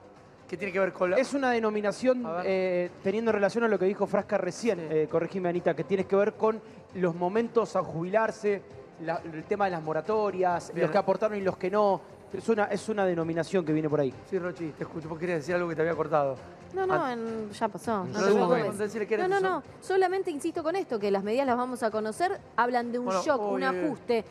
¿Qué 0.48 0.58
tiene 0.58 0.72
que 0.72 0.80
ver 0.80 0.92
con 0.92 1.10
la... 1.10 1.16
Es 1.16 1.32
una 1.32 1.50
denominación 1.50 2.22
eh, 2.44 2.90
teniendo 3.02 3.32
relación 3.32 3.64
a 3.64 3.68
lo 3.68 3.78
que 3.78 3.86
dijo 3.86 4.06
Frasca 4.06 4.36
recién, 4.36 4.78
eh, 4.90 5.08
corregime 5.10 5.48
Anita, 5.48 5.74
que 5.74 5.84
tiene 5.84 6.04
que 6.04 6.14
ver 6.16 6.34
con 6.34 6.60
los 6.94 7.14
momentos 7.14 7.76
a 7.76 7.82
jubilarse, 7.82 8.62
el 9.00 9.44
tema 9.44 9.64
de 9.64 9.72
las 9.72 9.82
moratorias, 9.82 10.70
los 10.74 10.90
que 10.90 10.98
aportaron 10.98 11.36
y 11.38 11.40
los 11.40 11.56
que 11.56 11.70
no. 11.70 12.00
Es 12.32 12.48
una, 12.48 12.64
es 12.64 12.88
una 12.88 13.06
denominación 13.06 13.64
que 13.64 13.72
viene 13.72 13.88
por 13.88 14.00
ahí. 14.00 14.12
Sí, 14.28 14.38
Rochi, 14.38 14.70
te 14.72 14.82
escucho. 14.82 15.08
Vos 15.08 15.18
querías 15.18 15.38
decir 15.38 15.54
algo 15.54 15.68
que 15.68 15.76
te 15.76 15.82
había 15.82 15.94
cortado. 15.94 16.36
No, 16.74 16.84
no, 16.84 17.52
ya 17.52 17.68
pasó. 17.68 18.04
No, 18.04 19.28
no, 19.28 19.40
no, 19.40 19.62
Solamente 19.80 20.32
insisto 20.32 20.62
con 20.62 20.74
esto, 20.74 20.98
que 20.98 21.12
las 21.12 21.22
medidas 21.22 21.46
las 21.46 21.56
vamos 21.56 21.84
a 21.84 21.90
conocer. 21.92 22.40
Hablan 22.56 22.90
de 22.90 22.98
un 22.98 23.08
shock, 23.08 23.40
un 23.40 23.62
ajuste. 23.62 24.24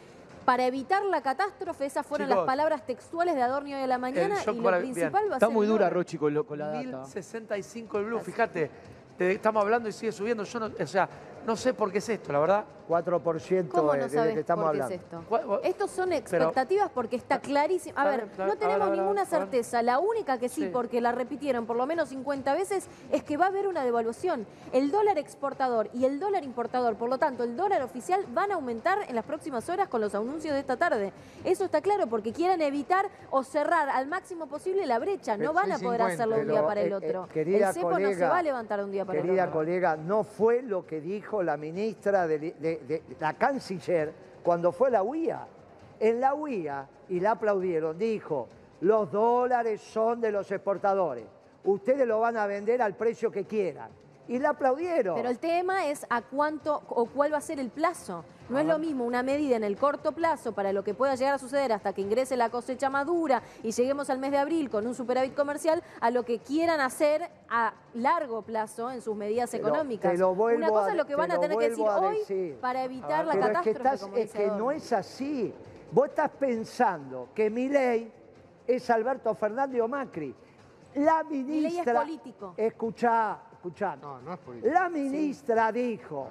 Para 0.46 0.66
evitar 0.66 1.04
la 1.06 1.22
catástrofe, 1.22 1.86
esas 1.86 2.06
fueron 2.06 2.30
las 2.30 2.40
palabras 2.40 2.86
textuales 2.86 3.36
de 3.36 3.42
Adornio 3.42 3.78
de 3.78 3.88
la 3.88 3.98
mañana 3.98 4.36
y 4.42 4.56
lo 4.56 4.78
principal 4.80 5.24
va 5.32 5.38
a 5.38 5.40
ser... 5.40 5.48
Está 5.48 5.50
muy 5.50 5.68
dura, 5.68 5.90
Rochi, 5.90 6.18
con, 6.18 6.34
la 6.34 6.68
data. 6.68 6.80
1065 6.82 8.00
el 8.00 8.06
blue, 8.06 8.20
fíjate. 8.20 8.70
estamos 9.20 9.64
hablando 9.64 9.90
y 9.90 9.92
sigue 9.92 10.12
subiendo. 10.12 10.44
Yo 10.44 10.60
no, 10.60 10.72
o 10.80 10.88
sea, 10.88 11.10
no 11.46 11.56
sé 11.56 11.74
por 11.74 11.92
qué 11.92 11.98
es 12.00 12.10
esto, 12.10 12.32
la 12.32 12.40
verdad. 12.40 12.66
4% 12.88 13.68
¿Cómo 13.70 13.96
no 13.96 14.10
sabes 14.10 14.38
estamos 14.38 14.66
por 14.66 14.76
qué 14.76 14.84
hablando. 14.84 14.96
es 14.96 15.02
esto? 15.02 15.62
Estos 15.64 15.92
son 15.92 16.14
expectativas 16.14 16.90
porque 16.94 17.16
está 17.16 17.40
clarísimo. 17.40 17.98
A, 17.98 18.06
ver, 18.06 18.28
no 18.38 18.56
tenemos 18.56 18.92
ninguna 18.92 19.26
certeza. 19.26 19.82
La 19.82 20.00
única 20.00 20.38
que 20.38 20.50
sí, 20.50 20.70
porque 20.72 21.02
la 21.02 21.12
repitieron 21.12 21.66
por 21.66 21.78
lo 21.78 21.86
menos 21.86 22.10
50 22.10 22.54
veces, 22.54 22.88
es 23.12 23.24
que 23.24 23.38
va 23.38 23.46
a 23.46 23.48
haber 23.50 23.68
una 23.68 23.84
devaluación. 23.84 24.46
El 24.72 24.92
dólar 24.92 25.18
exportador 25.18 25.90
y 25.94 26.06
el 26.06 26.20
dólar 26.20 26.44
importador, 26.44 26.96
por 26.96 27.10
lo 27.10 27.18
tanto, 27.18 27.44
el 27.44 27.56
dólar 27.56 27.82
oficial 27.84 28.26
van 28.34 28.52
a 28.52 28.56
aumentar 28.56 29.00
en 29.08 29.16
las 29.16 29.26
próximas 29.26 29.70
horas 29.70 29.88
con 29.88 30.02
los 30.02 30.16
anuncios 30.16 30.54
de 30.54 30.60
esta 30.60 30.78
tarde. 30.78 31.14
Eso 31.44 31.66
está 31.66 31.82
claro 31.82 32.08
porque 32.08 32.32
quieren 32.34 32.62
evitar 32.62 33.10
o 33.32 33.44
cerrar 33.44 33.90
al 33.90 34.08
máximo 34.08 34.48
posible 34.48 34.86
la 34.86 35.00
brecha. 35.00 35.38
No 35.38 35.54
van 35.54 35.72
a 35.72 35.80
poder 35.80 36.02
hacerlo 36.02 36.36
de 36.36 36.42
un 36.42 36.48
día 36.50 36.66
para 36.66 36.82
el 36.82 36.88
eh, 36.88 36.92
eh, 36.92 36.96
otro. 36.96 37.28
el 37.34 37.74
cepo 37.74 38.00
no 38.00 38.14
se 38.14 38.26
va 38.26 38.38
a 38.40 38.44
levantar 38.44 38.80
de 38.80 38.86
un 38.86 38.92
día 38.92 39.06
para 39.06 39.20
el 39.20 39.24
otro. 39.24 39.34
Querida 39.34 39.52
colega, 39.52 39.98
no 39.98 40.24
fue 40.24 40.62
lo 40.62 40.86
que 40.86 41.02
dijo 41.02 41.44
la 41.44 41.58
ministra, 41.58 42.28
de, 42.28 42.73
la 43.20 43.34
canciller, 43.34 44.14
cuando 44.44 44.72
fue 44.72 44.92
la 44.92 45.04
UIA. 45.04 45.48
En 46.00 46.20
la 46.20 46.34
UIA, 46.34 46.88
y 47.10 47.20
la 47.20 47.32
aplaudieron, 47.32 47.98
dijo, 47.98 48.48
los 48.82 49.12
dólares 49.12 49.82
son 49.82 50.20
de 50.20 50.32
los 50.32 50.52
exportadores. 50.52 51.26
Ustedes 51.64 52.08
lo 52.08 52.20
van 52.20 52.38
a 52.38 52.46
vender 52.46 52.82
al 52.82 52.96
precio 52.96 53.32
que 53.32 53.46
quieran 53.46 53.90
y 54.28 54.40
la 54.40 54.50
aplaudieron. 54.50 55.16
Pero 55.16 55.30
el 55.30 55.40
tema 55.40 55.88
es 55.88 56.06
a 56.10 56.22
cuánto 56.22 56.82
o 56.90 57.06
cuál 57.06 57.34
va 57.34 57.38
a 57.38 57.42
ser 57.42 57.60
el 57.60 57.70
plazo. 57.70 58.24
No 58.50 58.60
es 58.60 58.66
lo 58.66 58.78
mismo 58.78 59.06
una 59.06 59.24
medida 59.24 59.56
en 59.56 59.64
el 59.64 59.78
corto 59.78 60.12
plazo 60.12 60.52
para 60.52 60.74
lo 60.74 60.84
que 60.84 60.94
pueda 60.94 61.16
llegar 61.16 61.34
a 61.34 61.40
suceder 61.40 61.72
hasta 61.72 61.94
que 61.94 62.02
ingrese 62.02 62.36
la 62.36 62.50
cosecha 62.50 62.90
madura 62.90 63.42
y 63.64 63.72
lleguemos 63.72 64.10
al 64.10 64.20
mes 64.20 64.32
de 64.32 64.38
abril 64.38 64.70
con 64.70 64.86
un 64.86 64.94
superávit 64.94 65.34
comercial 65.34 65.82
a 66.02 66.12
lo 66.12 66.24
que 66.24 66.40
quieran 66.40 66.82
hacer 66.82 67.30
a 67.50 67.74
largo 67.94 68.42
plazo 68.42 68.92
en 68.92 69.02
sus 69.02 69.16
medidas 69.16 69.54
económicas. 69.54 70.14
una 70.20 70.70
cosa 70.70 70.92
es 70.92 70.98
lo 70.98 71.06
que 71.06 71.16
van 71.16 71.32
a 71.32 71.40
tener 71.40 71.58
que 71.58 71.70
decir 71.70 71.86
hoy 71.88 72.58
para 72.62 72.84
evitar 72.84 73.26
la 73.26 73.40
catástrofe. 73.40 74.24
Es 74.24 74.32
que, 74.32 74.48
no 74.48 74.72
es 74.72 74.92
así. 74.92 75.54
Vos 75.92 76.10
estás 76.10 76.32
pensando 76.32 77.30
que 77.34 77.50
mi 77.50 77.70
ley 77.70 78.12
es 78.68 78.90
Alberto 78.90 79.34
Fernández 79.36 79.82
o 79.82 79.88
Macri. 79.88 80.36
La 80.96 81.24
ministra... 81.24 81.54
Mi 81.54 81.62
ley 81.62 81.80
es 81.80 81.94
político. 81.94 82.54
Escuchá, 82.58 83.40
no, 84.02 84.22
no 84.22 84.34
es 84.34 84.64
La 84.64 84.90
ministra 84.90 85.72
dijo, 85.72 86.30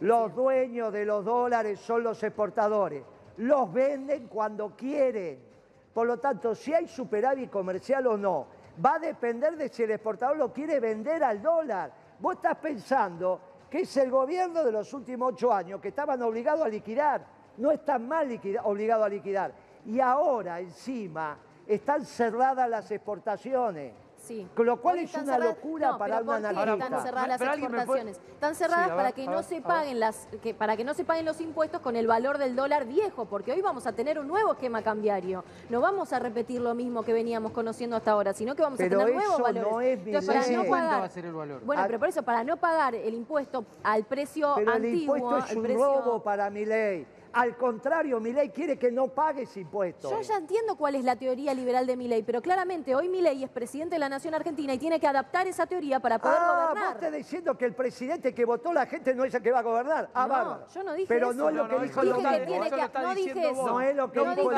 los 0.00 0.34
dueños 0.34 0.92
de 0.92 1.04
los 1.04 1.24
dólares 1.24 1.80
son 1.80 2.02
los 2.02 2.22
exportadores. 2.22 3.02
Los 3.38 3.72
venden 3.72 4.26
cuando 4.26 4.76
quieren. 4.76 5.38
Por 5.94 6.06
lo 6.06 6.18
tanto, 6.18 6.54
si 6.54 6.74
hay 6.74 6.88
superávit 6.88 7.50
comercial 7.50 8.06
o 8.06 8.16
no, 8.16 8.46
va 8.84 8.94
a 8.94 8.98
depender 8.98 9.56
de 9.56 9.68
si 9.68 9.84
el 9.84 9.92
exportador 9.92 10.36
lo 10.36 10.52
quiere 10.52 10.80
vender 10.80 11.22
al 11.22 11.40
dólar. 11.40 11.92
Vos 12.18 12.36
estás 12.36 12.56
pensando 12.56 13.40
que 13.70 13.80
es 13.80 13.96
el 13.96 14.10
gobierno 14.10 14.64
de 14.64 14.72
los 14.72 14.92
últimos 14.92 15.34
ocho 15.34 15.52
años 15.52 15.80
que 15.80 15.88
estaban 15.88 16.20
obligados 16.22 16.64
a 16.64 16.68
liquidar. 16.68 17.24
No 17.58 17.70
están 17.70 18.08
mal 18.08 18.28
obligados 18.64 19.06
a 19.06 19.08
liquidar. 19.08 19.52
Y 19.86 20.00
ahora, 20.00 20.60
encima, 20.60 21.38
están 21.66 22.04
cerradas 22.04 22.68
las 22.68 22.90
exportaciones. 22.90 23.92
Con 24.54 24.66
lo 24.66 24.80
cual 24.80 24.98
es 25.00 25.14
una 25.14 25.38
locura 25.38 25.98
para 25.98 26.20
una 26.20 26.36
analista. 26.36 26.84
Están 26.84 27.02
cerradas 27.02 27.28
las 27.28 27.40
exportaciones. 27.40 28.20
Están 28.32 28.54
cerradas 28.54 28.90
para 28.90 29.12
que 29.12 29.26
no 29.26 29.42
se 29.42 29.60
paguen 29.60 30.00
las, 30.00 30.28
que, 30.42 30.54
para 30.54 30.76
que 30.76 30.84
no 30.84 30.94
se 30.94 31.04
paguen 31.04 31.24
los 31.24 31.40
impuestos 31.40 31.80
con 31.80 31.96
el 31.96 32.06
valor 32.06 32.38
del 32.38 32.54
dólar 32.54 32.86
viejo, 32.86 33.26
porque 33.26 33.52
hoy 33.52 33.60
vamos 33.60 33.86
a 33.86 33.92
tener 33.92 34.18
un 34.18 34.28
nuevo 34.28 34.52
esquema 34.52 34.82
cambiario. 34.82 35.44
No 35.68 35.80
vamos 35.80 36.12
a 36.12 36.18
repetir 36.18 36.60
lo 36.60 36.74
mismo 36.74 37.02
que 37.02 37.12
veníamos 37.12 37.52
conociendo 37.52 37.96
hasta 37.96 38.12
ahora, 38.12 38.32
sino 38.32 38.54
que 38.54 38.62
vamos 38.62 38.80
a 38.80 38.84
tener 38.84 39.12
nuevos 39.12 39.40
valores. 39.40 39.72
No 39.72 39.80
es 39.80 39.98
Entonces, 40.06 40.34
para 40.34 40.56
no 40.56 40.70
pagar, 40.70 41.00
va 41.00 41.04
a 41.04 41.08
ser 41.08 41.24
el 41.24 41.32
valor? 41.32 41.62
Bueno, 41.64 41.82
pero 41.86 41.98
por 41.98 42.08
eso, 42.08 42.22
para 42.22 42.44
no 42.44 42.56
pagar 42.56 42.94
el 42.94 43.14
impuesto 43.14 43.64
al 43.82 44.04
precio 44.04 44.52
pero 44.56 44.72
antiguo. 44.72 45.16
El 45.16 45.22
impuesto 45.22 45.38
es 45.38 45.56
un 45.56 45.74
robo 45.78 46.22
para 46.22 46.50
mi 46.50 46.64
ley. 46.64 47.06
Al 47.32 47.56
contrario, 47.56 48.20
Milei 48.20 48.50
quiere 48.50 48.78
que 48.78 48.90
no 48.90 49.08
pagues 49.08 49.56
impuestos. 49.56 50.10
Yo 50.10 50.20
ya 50.20 50.36
entiendo 50.36 50.76
cuál 50.76 50.96
es 50.96 51.04
la 51.04 51.16
teoría 51.16 51.54
liberal 51.54 51.86
de 51.86 51.96
Milei, 51.96 52.22
pero 52.22 52.42
claramente 52.42 52.94
hoy 52.94 53.08
Milei 53.08 53.42
es 53.42 53.50
presidente 53.50 53.94
de 53.94 53.98
la 53.98 54.08
Nación 54.08 54.34
Argentina 54.34 54.74
y 54.74 54.78
tiene 54.78 55.00
que 55.00 55.06
adaptar 55.06 55.46
esa 55.46 55.66
teoría 55.66 56.00
para 56.00 56.18
poder 56.18 56.36
ah, 56.38 56.52
gobernar. 56.52 56.84
vos 56.84 56.94
estás 56.94 57.12
diciendo 57.12 57.56
que 57.56 57.64
el 57.64 57.74
presidente 57.74 58.34
que 58.34 58.44
votó 58.44 58.72
la 58.72 58.86
gente 58.86 59.14
no 59.14 59.24
es 59.24 59.34
el 59.34 59.42
que 59.42 59.50
va 59.50 59.60
a 59.60 59.62
gobernar. 59.62 60.10
Ah, 60.14 60.26
no, 60.26 60.68
yo 60.74 60.82
no 60.82 60.92
dije 60.94 61.08
pero 61.08 61.30
eso. 61.30 61.38
no 61.38 61.48
es 61.48 61.54
lo 61.54 61.68
que 61.68 61.78
dijo 61.80 62.02
dije 62.02 62.22
que 62.22 62.46
tiene 62.46 62.70
que, 62.70 62.98
No 63.00 63.14
dije 63.14 63.50
eso. 63.50 63.66
No 63.66 63.80
es 63.80 63.96
lo 63.96 64.12
que 64.12 64.20
dijo 64.20 64.50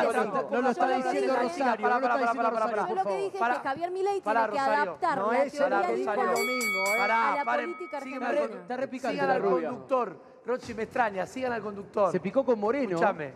No 0.50 0.62
lo 0.62 0.70
está 0.70 0.96
diciendo 0.96 1.36
Rosario. 1.36 1.88
No 1.88 2.00
lo 2.00 2.06
está 2.06 2.18
diciendo 2.18 2.50
Rosario, 2.50 2.88
Yo 2.88 2.94
lo 2.94 3.04
que 3.04 3.16
dije 3.16 3.38
es 3.38 3.48
que 3.48 3.68
Javier 3.68 3.90
Milei 3.90 4.20
tiene 4.20 4.48
que 4.50 4.58
adaptar 4.58 5.18
la 5.18 5.50
teoría 5.50 5.90
liberal 5.90 6.34
¿eh? 6.36 7.12
a 7.12 7.44
la 7.44 7.56
política 7.56 7.96
argentina. 7.98 8.32
Está 8.32 8.76
repicando 8.76 9.26
la 9.26 9.38
rubia. 9.38 9.68
conductor. 9.68 10.33
Rochi, 10.46 10.74
me 10.74 10.82
extraña, 10.82 11.26
sigan 11.26 11.52
al 11.52 11.62
conductor. 11.62 12.12
Se 12.12 12.20
picó 12.20 12.44
con 12.44 12.58
Moreno. 12.60 12.90
Escúchame, 12.96 13.32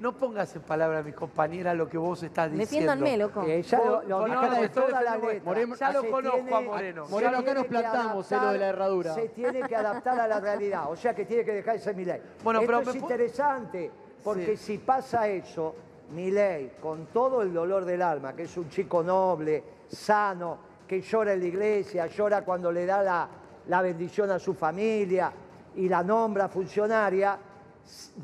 no 0.00 0.12
pongas 0.16 0.54
en 0.56 0.62
palabras 0.62 1.00
a 1.00 1.02
mis 1.02 1.14
compañeras 1.14 1.76
lo 1.76 1.88
que 1.88 1.98
vos 1.98 2.22
estás 2.22 2.50
diciendo. 2.50 2.92
Defiéndanme, 2.92 3.16
loco. 3.18 3.42
Eh, 3.42 3.62
ya 3.62 3.78
lo, 3.78 4.02
lo 4.02 4.50
de 4.52 4.68
toda 4.68 5.02
la 5.02 5.16
letra. 5.16 5.42
Moreno, 5.44 5.74
ya 5.74 5.92
lo 5.92 6.10
conozco 6.10 6.56
a 6.56 6.60
Moreno. 6.60 7.06
Moreno, 7.08 7.38
acá 7.38 7.54
nos 7.54 7.66
plantamos 7.66 8.32
en 8.32 8.40
lo 8.40 8.52
de 8.52 8.58
la 8.58 8.66
herradura. 8.68 9.14
Se 9.14 9.28
tiene 9.30 9.62
que 9.62 9.76
adaptar 9.76 10.20
a 10.20 10.26
la 10.28 10.40
realidad, 10.40 10.90
o 10.90 10.96
sea 10.96 11.14
que 11.14 11.24
tiene 11.24 11.44
que 11.44 11.52
dejar 11.52 11.76
ese 11.76 11.92
Milei. 11.92 12.22
Bueno, 12.42 12.60
Esto 12.60 12.72
pero 12.78 12.90
es 12.90 12.96
interesante, 12.96 13.90
porque 14.24 14.56
si 14.56 14.78
pasa 14.78 15.28
eso, 15.28 15.74
Milei, 16.14 16.76
con 16.80 17.06
todo 17.06 17.42
el 17.42 17.52
dolor 17.52 17.84
del 17.84 18.00
alma, 18.00 18.34
que 18.34 18.44
es 18.44 18.56
un 18.56 18.70
chico 18.70 19.02
noble, 19.02 19.62
sano, 19.88 20.58
que 20.86 21.02
llora 21.02 21.34
en 21.34 21.40
la 21.40 21.46
iglesia, 21.46 22.06
llora 22.06 22.42
cuando 22.42 22.72
le 22.72 22.86
da 22.86 23.02
la, 23.02 23.28
la 23.66 23.82
bendición 23.82 24.30
a 24.30 24.38
su 24.38 24.54
familia, 24.54 25.30
y 25.76 25.88
la 25.88 26.02
nombra 26.02 26.48
funcionaria, 26.48 27.38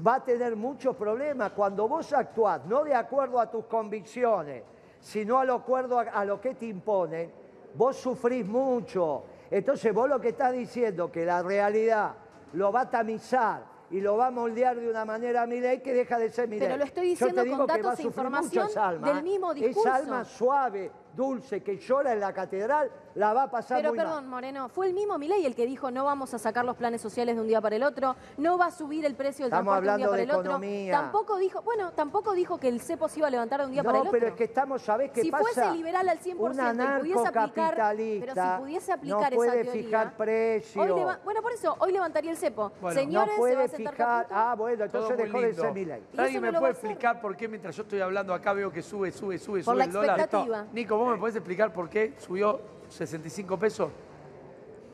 va 0.06 0.16
a 0.16 0.24
tener 0.24 0.56
muchos 0.56 0.96
problemas. 0.96 1.52
Cuando 1.52 1.88
vos 1.88 2.12
actuás 2.12 2.64
no 2.66 2.84
de 2.84 2.94
acuerdo 2.94 3.40
a 3.40 3.50
tus 3.50 3.64
convicciones, 3.66 4.62
sino 5.00 5.38
a 5.38 5.44
lo 5.44 5.54
acuerdo 5.54 5.98
a, 5.98 6.24
lo 6.24 6.40
que 6.40 6.54
te 6.54 6.66
imponen, 6.66 7.30
vos 7.74 7.96
sufrís 7.96 8.46
mucho. 8.46 9.24
Entonces 9.50 9.92
vos 9.92 10.08
lo 10.08 10.20
que 10.20 10.30
estás 10.30 10.52
diciendo, 10.52 11.10
que 11.10 11.24
la 11.24 11.42
realidad 11.42 12.14
lo 12.54 12.72
va 12.72 12.82
a 12.82 12.90
tamizar 12.90 13.74
y 13.90 14.00
lo 14.00 14.16
va 14.16 14.28
a 14.28 14.30
moldear 14.30 14.76
de 14.80 14.88
una 14.88 15.04
manera 15.04 15.42
a 15.42 15.46
mi 15.46 15.60
ley 15.60 15.80
que 15.80 15.92
deja 15.92 16.18
de 16.18 16.30
ser 16.30 16.48
mi 16.48 16.58
Pero 16.58 16.76
lo 16.76 16.84
estoy 16.84 17.08
diciendo 17.08 17.44
con 17.56 17.66
datos 17.66 17.98
e 17.98 18.02
información 18.02 18.68
del 19.02 19.22
mismo 19.22 19.52
discurso. 19.52 19.88
Es 19.88 19.94
alma 19.94 20.24
suave, 20.24 20.90
dulce, 21.14 21.62
que 21.62 21.76
llora 21.76 22.12
en 22.12 22.20
la 22.20 22.32
catedral, 22.32 22.90
la 23.14 23.32
va 23.32 23.44
a 23.44 23.50
pasar 23.50 23.80
Pero 23.80 23.94
perdón, 23.94 24.28
Moreno, 24.28 24.68
fue 24.68 24.86
el 24.86 24.94
mismo 24.94 25.18
Milei 25.18 25.46
el 25.46 25.54
que 25.54 25.66
dijo 25.66 25.90
no 25.90 26.04
vamos 26.04 26.34
a 26.34 26.38
sacar 26.38 26.64
los 26.64 26.76
planes 26.76 27.00
sociales 27.00 27.36
de 27.36 27.40
un 27.40 27.46
día 27.46 27.60
para 27.60 27.76
el 27.76 27.82
otro, 27.82 28.16
no 28.36 28.58
va 28.58 28.66
a 28.66 28.70
subir 28.70 29.04
el 29.04 29.14
precio 29.14 29.44
del 29.44 29.50
transporte 29.50 29.86
de 29.86 29.90
un 29.90 29.96
día 29.98 30.08
para 30.08 30.22
el 30.22 30.30
otro. 30.30 30.60
Tampoco 30.90 31.38
dijo, 31.38 31.62
bueno, 31.62 31.92
tampoco 31.92 32.34
dijo 32.34 32.58
que 32.58 32.68
el 32.68 32.80
cepo 32.80 33.08
se 33.08 33.20
iba 33.20 33.28
a 33.28 33.30
levantar 33.30 33.60
de 33.60 33.66
un 33.66 33.72
día 33.72 33.82
para 33.82 33.98
el 33.98 34.02
otro. 34.02 34.12
No, 34.12 34.18
pero 34.18 34.28
es 34.28 34.34
que 34.34 34.44
estamos, 34.44 34.82
¿sabés 34.82 35.10
qué 35.12 35.22
si 35.22 35.30
pasa? 35.30 35.44
Si 35.48 35.54
fuese 35.54 35.76
liberal 35.76 36.08
al 36.08 36.18
100% 36.18 36.96
y 36.96 37.00
pudiese 37.00 37.28
aplicar, 37.28 37.96
pero 37.96 38.34
si 38.34 38.60
pudiese 38.62 38.92
aplicar 38.92 39.30
no 39.32 39.36
puede 39.36 39.50
esa 39.50 39.62
teoría, 39.62 39.82
fijar 39.82 40.16
precios. 40.16 41.20
bueno, 41.24 41.42
por 41.42 41.52
eso, 41.52 41.76
hoy 41.78 41.92
levantaría 41.92 42.30
el 42.30 42.36
cepo. 42.36 42.72
Señores, 42.92 43.32
no 43.34 43.38
puede 43.38 43.68
se 43.68 43.82
va 43.82 43.90
a 43.90 43.92
fijar, 43.92 44.26
ah, 44.30 44.54
bueno, 44.56 44.84
entonces 44.84 45.16
dejó 45.16 45.40
de 45.40 45.54
ser 45.54 45.72
Milei. 45.72 46.02
¿Alguien 46.16 46.42
me 46.42 46.52
puede 46.52 46.72
explicar 46.72 47.20
por 47.20 47.36
qué 47.36 47.48
mientras 47.48 47.76
yo 47.76 47.82
estoy 47.82 48.00
hablando 48.00 48.34
acá 48.34 48.52
veo 48.52 48.70
que 48.70 48.82
sube, 48.82 49.10
sube, 49.12 49.38
sube, 49.38 49.62
sube 49.62 49.84
el 49.84 49.92
dólar? 49.92 50.28
Nico, 50.72 50.96
¿vos 50.96 51.12
me 51.12 51.18
podés 51.18 51.36
explicar 51.36 51.72
por 51.72 51.88
qué 51.88 52.14
subió 52.18 52.73
65 52.88 53.58
pesos? 53.58 53.90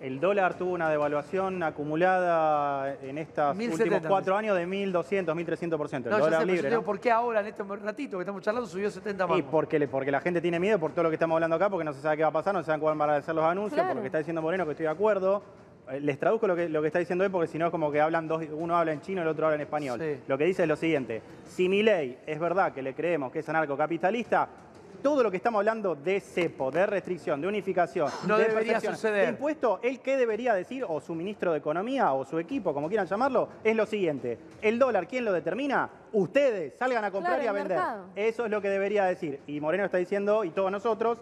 El 0.01 0.19
dólar 0.19 0.57
tuvo 0.57 0.73
una 0.73 0.89
devaluación 0.89 1.63
acumulada 1.63 2.95
en 3.03 3.19
estos 3.19 3.55
últimos 3.55 4.01
cuatro 4.07 4.35
años 4.35 4.57
de 4.57 4.67
1.200, 4.67 5.27
1.300%. 5.27 5.95
El 6.07 6.11
no, 6.11 6.19
dólar 6.19 6.41
sé, 6.41 6.47
libre, 6.47 6.71
¿no? 6.71 6.83
¿Por 6.83 6.99
qué 6.99 7.11
ahora, 7.11 7.41
en 7.41 7.49
este 7.49 7.63
ratito 7.63 8.17
que 8.17 8.23
estamos 8.23 8.43
charlando, 8.43 8.67
subió 8.67 8.91
70 8.91 9.27
más? 9.27 9.39
Y 9.39 9.43
porque, 9.43 9.87
porque 9.89 10.11
la 10.11 10.23
gente 10.23 10.41
tiene 10.41 10.59
miedo 10.59 10.79
por 10.79 10.93
todo 10.93 11.03
lo 11.03 11.11
que 11.11 11.17
estamos 11.17 11.37
hablando 11.37 11.57
acá, 11.57 11.69
porque 11.69 11.85
no 11.85 11.93
se 11.93 12.01
sabe 12.01 12.17
qué 12.17 12.23
va 12.23 12.31
a 12.31 12.33
pasar, 12.33 12.55
no 12.55 12.61
se 12.61 12.67
saben 12.67 12.81
cuándo 12.81 12.99
van 12.99 13.11
a 13.11 13.17
hacer 13.17 13.35
los 13.35 13.45
anuncios, 13.45 13.85
porque 13.93 14.07
está 14.07 14.19
diciendo 14.19 14.41
Moreno 14.41 14.65
que 14.65 14.71
estoy 14.71 14.85
de 14.85 14.91
acuerdo. 14.91 15.43
Eh, 15.91 16.01
les 16.01 16.19
traduzco 16.19 16.47
lo 16.47 16.57
que, 16.57 16.71
lo 16.71 16.81
que 16.81 16.87
está 16.87 16.99
diciendo 16.99 17.25
él, 17.25 17.31
porque 17.31 17.49
si 17.49 17.59
no 17.59 17.67
es 17.67 17.71
como 17.71 17.93
que 17.93 18.01
hablan 18.01 18.27
dos, 18.27 18.43
uno 18.53 18.77
habla 18.77 18.93
en 18.93 19.03
chino 19.03 19.21
y 19.21 19.23
el 19.23 19.29
otro 19.29 19.47
habla 19.47 19.57
en 19.57 19.63
español. 19.63 20.01
Lo 20.27 20.39
que 20.39 20.45
dice 20.45 20.63
es 20.63 20.69
lo 20.69 20.77
siguiente, 20.77 21.21
si 21.45 21.69
mi 21.69 21.83
ley 21.83 22.19
es 22.27 22.39
verdad 22.39 22.73
que 22.73 22.81
le 22.81 22.95
creemos 22.95 23.31
que 23.31 23.41
es 23.41 23.49
anarcocapitalista, 23.51 24.49
todo 25.01 25.23
lo 25.23 25.31
que 25.31 25.37
estamos 25.37 25.61
hablando 25.61 25.95
de 25.95 26.21
cepo, 26.21 26.71
de 26.71 26.87
restricción, 26.87 27.41
de 27.41 27.49
unificación, 27.49 28.11
no 28.27 28.39
de 28.39 28.49
debería 28.49 28.81
suceder. 28.81 29.25
de 29.25 29.31
impuesto, 29.31 29.81
¿el 29.83 30.01
qué 30.01 30.17
debería 30.17 30.55
decir, 30.55 30.85
o 30.87 31.01
su 31.01 31.15
ministro 31.15 31.53
de 31.53 31.59
Economía, 31.59 32.13
o 32.13 32.25
su 32.25 32.39
equipo, 32.39 32.73
como 32.73 32.89
quieran 32.89 33.07
llamarlo, 33.07 33.49
es 33.65 33.77
lo 33.77 33.87
siguiente. 33.87 34.39
El 34.63 34.79
dólar, 34.79 35.07
¿quién 35.07 35.25
lo 35.25 35.33
determina? 35.33 35.91
Ustedes, 36.13 36.75
salgan 36.79 37.05
a 37.05 37.11
comprar 37.11 37.43
y 37.43 37.47
a 37.47 37.53
vender. 37.53 37.79
Eso 38.15 38.45
es 38.45 38.51
lo 38.51 38.61
que 38.61 38.69
debería 38.69 39.05
decir. 39.05 39.41
Y 39.47 39.61
Moreno 39.61 39.85
está 39.85 39.99
diciendo, 39.99 40.45
y 40.45 40.51
todos 40.51 40.71
nosotros, 40.71 41.19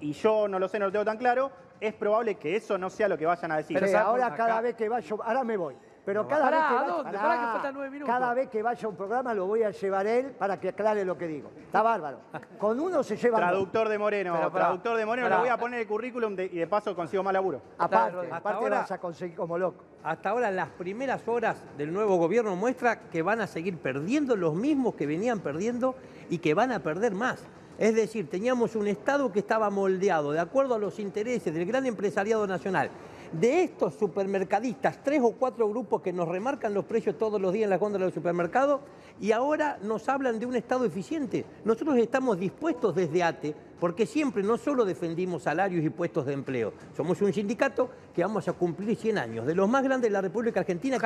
y 0.00 0.12
yo 0.12 0.48
no 0.48 0.58
lo 0.58 0.68
sé, 0.68 0.78
no 0.78 0.86
lo 0.86 0.92
tengo 0.92 1.04
tan 1.04 1.18
claro, 1.18 1.50
es 1.80 1.94
probable 1.94 2.36
que 2.36 2.56
eso 2.56 2.78
no 2.78 2.90
sea 2.90 3.08
lo 3.08 3.18
que 3.18 3.26
vayan 3.26 3.52
a 3.52 3.56
decir. 3.56 3.78
Pero 3.78 3.98
ahora 3.98 4.34
cada 4.34 4.60
vez 4.60 4.76
que 4.76 4.88
vaya, 4.88 5.16
ahora 5.24 5.44
me 5.44 5.56
voy. 5.56 5.74
Pero 6.04 6.26
cada, 6.26 6.50
vez 6.50 6.60
que 6.60 6.74
vaya, 6.74 6.86
¿dónde? 6.88 7.18
Pará, 7.18 7.34
que 7.38 7.46
faltan 7.46 7.74
nueve 7.74 7.90
minutos. 7.90 8.12
cada 8.12 8.34
vez 8.34 8.48
que 8.48 8.62
vaya 8.62 8.86
a 8.86 8.88
un 8.90 8.96
programa 8.96 9.34
lo 9.34 9.46
voy 9.46 9.62
a 9.62 9.70
llevar 9.70 10.06
él 10.06 10.32
para 10.32 10.58
que 10.58 10.70
aclare 10.70 11.04
lo 11.04 11.16
que 11.16 11.28
digo. 11.28 11.50
Está 11.64 11.80
bárbaro. 11.80 12.18
Con 12.58 12.80
uno 12.80 13.04
se 13.04 13.16
lleva. 13.16 13.38
Traductor 13.38 13.88
de 13.88 13.98
Moreno, 13.98 14.50
traductor 14.50 14.96
de 14.96 15.06
Moreno, 15.06 15.28
le 15.28 15.36
voy 15.36 15.48
a 15.48 15.56
poner 15.56 15.80
el 15.80 15.86
currículum 15.86 16.32
y 16.32 16.58
de 16.58 16.66
paso 16.66 16.96
consigo 16.96 17.22
más 17.22 17.32
laburo. 17.32 17.62
Aparte, 17.78 18.32
aparte 18.32 18.68
vas 18.68 18.90
a 18.90 18.98
conseguir 18.98 19.36
como 19.36 19.56
loco. 19.56 19.84
Hasta 20.02 20.30
ahora 20.30 20.50
las 20.50 20.68
primeras 20.70 21.26
horas 21.28 21.56
del 21.78 21.92
nuevo 21.92 22.16
gobierno 22.16 22.56
muestra 22.56 23.08
que 23.08 23.22
van 23.22 23.40
a 23.40 23.46
seguir 23.46 23.78
perdiendo 23.78 24.34
los 24.34 24.54
mismos 24.54 24.96
que 24.96 25.06
venían 25.06 25.38
perdiendo 25.38 25.94
y 26.28 26.38
que 26.38 26.54
van 26.54 26.72
a 26.72 26.80
perder 26.80 27.14
más. 27.14 27.38
Es 27.78 27.94
decir, 27.94 28.28
teníamos 28.28 28.74
un 28.74 28.88
Estado 28.88 29.32
que 29.32 29.38
estaba 29.38 29.70
moldeado 29.70 30.32
de 30.32 30.40
acuerdo 30.40 30.74
a 30.74 30.78
los 30.78 30.98
intereses 30.98 31.54
del 31.54 31.64
gran 31.64 31.86
empresariado 31.86 32.46
nacional 32.46 32.90
de 33.32 33.64
estos 33.64 33.94
supermercadistas, 33.94 35.02
tres 35.02 35.20
o 35.22 35.32
cuatro 35.32 35.68
grupos 35.68 36.02
que 36.02 36.12
nos 36.12 36.28
remarcan 36.28 36.74
los 36.74 36.84
precios 36.84 37.16
todos 37.18 37.40
los 37.40 37.52
días 37.52 37.64
en 37.64 37.70
la 37.70 37.78
góndola 37.78 38.04
del 38.04 38.14
supermercado, 38.14 38.80
y 39.20 39.32
ahora 39.32 39.78
nos 39.82 40.08
hablan 40.08 40.38
de 40.38 40.46
un 40.46 40.56
Estado 40.56 40.84
eficiente. 40.84 41.44
Nosotros 41.64 41.96
estamos 41.98 42.38
dispuestos 42.38 42.94
desde 42.94 43.22
ATE 43.22 43.54
porque 43.82 44.06
siempre 44.06 44.44
no 44.44 44.58
solo 44.58 44.84
defendimos 44.84 45.42
salarios 45.42 45.84
y 45.84 45.90
puestos 45.90 46.24
de 46.24 46.34
empleo, 46.34 46.72
somos 46.96 47.20
un 47.20 47.32
sindicato 47.32 47.90
que 48.14 48.22
vamos 48.22 48.46
a 48.46 48.52
cumplir 48.52 48.96
100 48.96 49.18
años, 49.18 49.44
de 49.44 49.56
los 49.56 49.68
más 49.68 49.82
grandes 49.82 50.08
de 50.08 50.12
la 50.12 50.20
República 50.20 50.60
Argentina, 50.60 50.98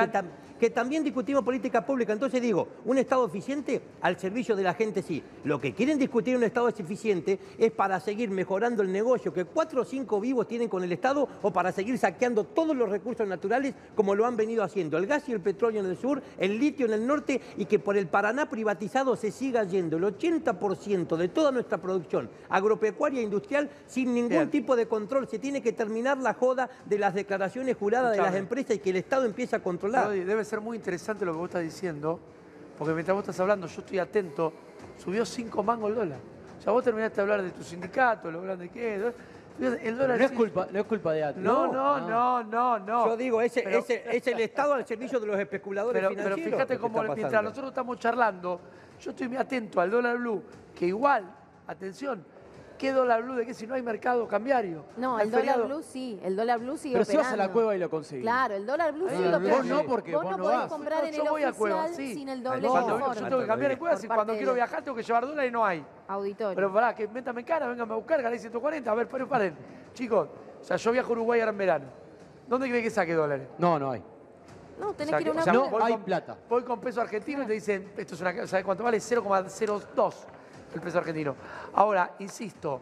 que, 0.59 0.69
también 0.69 1.03
discutimos 1.03 1.43
política 1.43 1.83
pública. 1.83 2.13
Entonces 2.13 2.39
digo, 2.39 2.67
un 2.85 2.99
Estado 2.99 3.25
eficiente 3.25 3.81
al 4.01 4.19
servicio 4.19 4.55
de 4.55 4.61
la 4.61 4.75
gente 4.75 5.01
sí. 5.01 5.23
Lo 5.43 5.59
que 5.59 5.73
quieren 5.73 5.97
discutir 5.97 6.37
un 6.37 6.43
Estado 6.43 6.69
eficiente 6.69 7.39
es 7.57 7.71
para 7.71 7.99
seguir 7.99 8.29
mejorando 8.29 8.83
el 8.83 8.91
negocio 8.91 9.33
que 9.33 9.45
cuatro 9.45 9.81
o 9.81 9.83
cinco 9.83 10.21
vivos 10.21 10.47
tienen 10.47 10.69
con 10.69 10.83
el 10.83 10.91
Estado 10.91 11.27
o 11.41 11.51
para 11.51 11.71
seguir 11.71 11.97
saqueando 11.97 12.43
todos 12.43 12.77
los 12.77 12.89
recursos 12.89 13.27
naturales 13.27 13.73
como 13.95 14.13
lo 14.13 14.23
han 14.27 14.37
venido 14.37 14.63
haciendo, 14.63 14.99
el 14.99 15.07
gas 15.07 15.27
y 15.27 15.31
el 15.31 15.41
petróleo 15.41 15.79
en 15.81 15.87
el 15.87 15.97
sur, 15.97 16.21
el 16.37 16.59
litio 16.59 16.85
en 16.85 16.93
el 16.93 17.07
norte 17.07 17.41
y 17.57 17.65
que 17.65 17.79
por 17.79 17.97
el 17.97 18.05
Paraná 18.05 18.47
privatizado 18.47 19.15
se 19.15 19.31
siga 19.31 19.63
yendo 19.63 19.97
el 19.97 20.03
80% 20.03 21.17
de 21.17 21.27
toda 21.29 21.51
nuestra 21.51 21.79
producción 21.79 22.29
agropecuaria 22.67 23.21
industrial 23.21 23.69
sin 23.87 24.13
ningún 24.13 24.49
tipo 24.49 24.75
de 24.75 24.87
control. 24.87 25.27
Se 25.27 25.39
tiene 25.39 25.61
que 25.61 25.71
terminar 25.71 26.17
la 26.17 26.33
joda 26.33 26.69
de 26.85 26.99
las 26.99 27.13
declaraciones 27.13 27.75
juradas 27.77 28.11
de 28.11 28.21
las 28.21 28.35
empresas 28.35 28.75
y 28.75 28.79
que 28.79 28.89
el 28.89 28.97
Estado 28.97 29.25
empiece 29.25 29.55
a 29.55 29.59
controlar. 29.63 30.09
debe 30.09 30.43
ser 30.43 30.61
muy 30.61 30.77
interesante 30.77 31.25
lo 31.25 31.31
que 31.31 31.37
vos 31.37 31.49
estás 31.49 31.63
diciendo, 31.63 32.19
porque 32.77 32.93
mientras 32.93 33.15
vos 33.15 33.23
estás 33.23 33.39
hablando, 33.39 33.67
yo 33.67 33.81
estoy 33.81 33.99
atento, 33.99 34.53
subió 34.97 35.25
cinco 35.25 35.63
mangos 35.63 35.89
el 35.89 35.95
dólar. 35.95 36.19
O 36.59 36.61
sea, 36.61 36.73
vos 36.73 36.83
terminaste 36.83 37.15
de 37.15 37.21
hablar 37.21 37.41
de 37.41 37.51
tu 37.51 37.63
sindicato, 37.63 38.29
lo 38.31 38.43
es. 38.53 39.13
El 39.59 39.97
dólar 39.97 40.19
no, 40.19 40.25
es 40.25 40.31
culpa, 40.33 40.67
no 40.71 40.79
es 40.79 40.85
culpa 40.85 41.13
de 41.13 41.23
ATE. 41.23 41.39
No, 41.39 41.65
no, 41.65 41.99
no, 42.07 42.43
no, 42.43 42.77
no. 42.77 43.07
Yo 43.07 43.17
digo, 43.17 43.41
ese, 43.43 43.63
es 44.11 44.27
el 44.27 44.39
Estado 44.39 44.75
al 44.75 44.85
servicio 44.85 45.19
de 45.19 45.25
los 45.25 45.39
especuladores 45.39 45.99
pero, 45.99 46.09
financieros. 46.09 46.39
Pero 46.43 46.57
fíjate 46.57 46.77
cómo 46.77 47.01
mientras 47.15 47.43
nosotros 47.43 47.69
estamos 47.69 47.97
charlando, 47.97 48.61
yo 49.01 49.11
estoy 49.11 49.27
muy 49.27 49.37
atento 49.37 49.81
al 49.81 49.89
dólar 49.89 50.17
blue, 50.17 50.43
que 50.75 50.85
igual, 50.85 51.25
atención, 51.65 52.23
¿Qué 52.77 52.91
dólar 52.91 53.23
blue 53.23 53.33
de 53.33 53.45
qué 53.45 53.53
si 53.53 53.65
no 53.65 53.73
hay 53.73 53.81
mercado 53.81 54.27
cambiario? 54.27 54.83
No, 54.97 55.19
el 55.19 55.31
dólar 55.31 55.63
blue 55.65 55.81
sí, 55.81 56.19
el 56.23 56.35
dólar 56.35 56.59
blue 56.59 56.77
sigue 56.77 56.93
Pero 56.93 57.05
si 57.05 57.17
vas 57.17 57.31
a 57.31 57.35
la 57.35 57.51
cueva 57.51 57.75
y 57.75 57.79
lo 57.79 57.89
conseguís. 57.89 58.23
Claro, 58.23 58.53
el 58.53 58.65
dólar 58.65 58.93
blue 58.93 59.07
sí 59.09 59.23
lo 59.23 59.39
Vos 59.39 59.65
no, 59.65 59.83
porque 59.83 60.15
vos, 60.15 60.25
no, 60.25 60.37
podés 60.37 60.67
comprar 60.67 61.05
en 61.05 61.15
el 61.15 61.21
voy 61.21 61.43
oficial 61.43 61.53
a 61.53 61.57
cueva, 61.57 61.87
sí. 61.89 62.13
sin 62.13 62.29
el 62.29 62.43
doble 62.43 62.67
cuando, 62.67 63.13
Yo 63.13 63.23
tengo 63.23 63.39
que 63.39 63.47
cambiar 63.47 63.71
de 63.71 63.77
cueva, 63.77 63.97
si 63.97 64.07
cuando 64.07 64.35
quiero 64.35 64.53
viajar 64.53 64.83
tengo 64.83 64.95
que 64.95 65.03
llevar 65.03 65.25
dólares 65.25 65.49
y 65.49 65.53
no 65.53 65.65
hay. 65.65 65.83
Auditorio. 66.07 66.55
Pero 66.55 66.71
pará, 66.71 66.93
que 66.93 67.07
métame 67.07 67.43
cara, 67.43 67.67
venga 67.67 67.83
a 67.83 67.95
buscar, 67.95 68.21
gané 68.21 68.37
140. 68.37 68.91
A 68.91 68.95
ver, 68.95 69.07
paren, 69.07 69.27
paren. 69.27 69.57
Chicos, 69.93 70.29
o 70.61 70.63
sea, 70.63 70.77
yo 70.77 70.91
viajo 70.91 71.09
a 71.09 71.11
Uruguay 71.13 71.39
ahora 71.39 71.51
en 71.51 71.57
verano. 71.57 71.85
¿Dónde 72.47 72.69
cree 72.69 72.83
que 72.83 72.89
saque 72.89 73.13
dólares? 73.13 73.47
No, 73.57 73.79
no 73.79 73.91
hay. 73.91 74.03
No, 74.79 74.93
tenés 74.93 75.15
que 75.15 75.21
ir 75.23 75.29
a 75.29 75.31
una 75.31 75.45
No 75.45 75.83
hay 75.83 75.97
plata. 75.97 76.37
Voy 76.47 76.63
con 76.63 76.79
peso 76.79 77.01
argentino 77.01 77.43
y 77.43 77.47
te 77.47 77.53
dicen, 77.53 77.91
esto 77.97 78.13
es 78.13 78.21
una, 78.21 78.45
¿sabes 78.45 78.63
cuánto 78.63 78.83
vale? 78.83 78.99
0,02 78.99 80.13
el 80.77 80.83
peso 80.83 80.99
argentino. 80.99 81.35
Ahora, 81.73 82.15
insisto, 82.19 82.81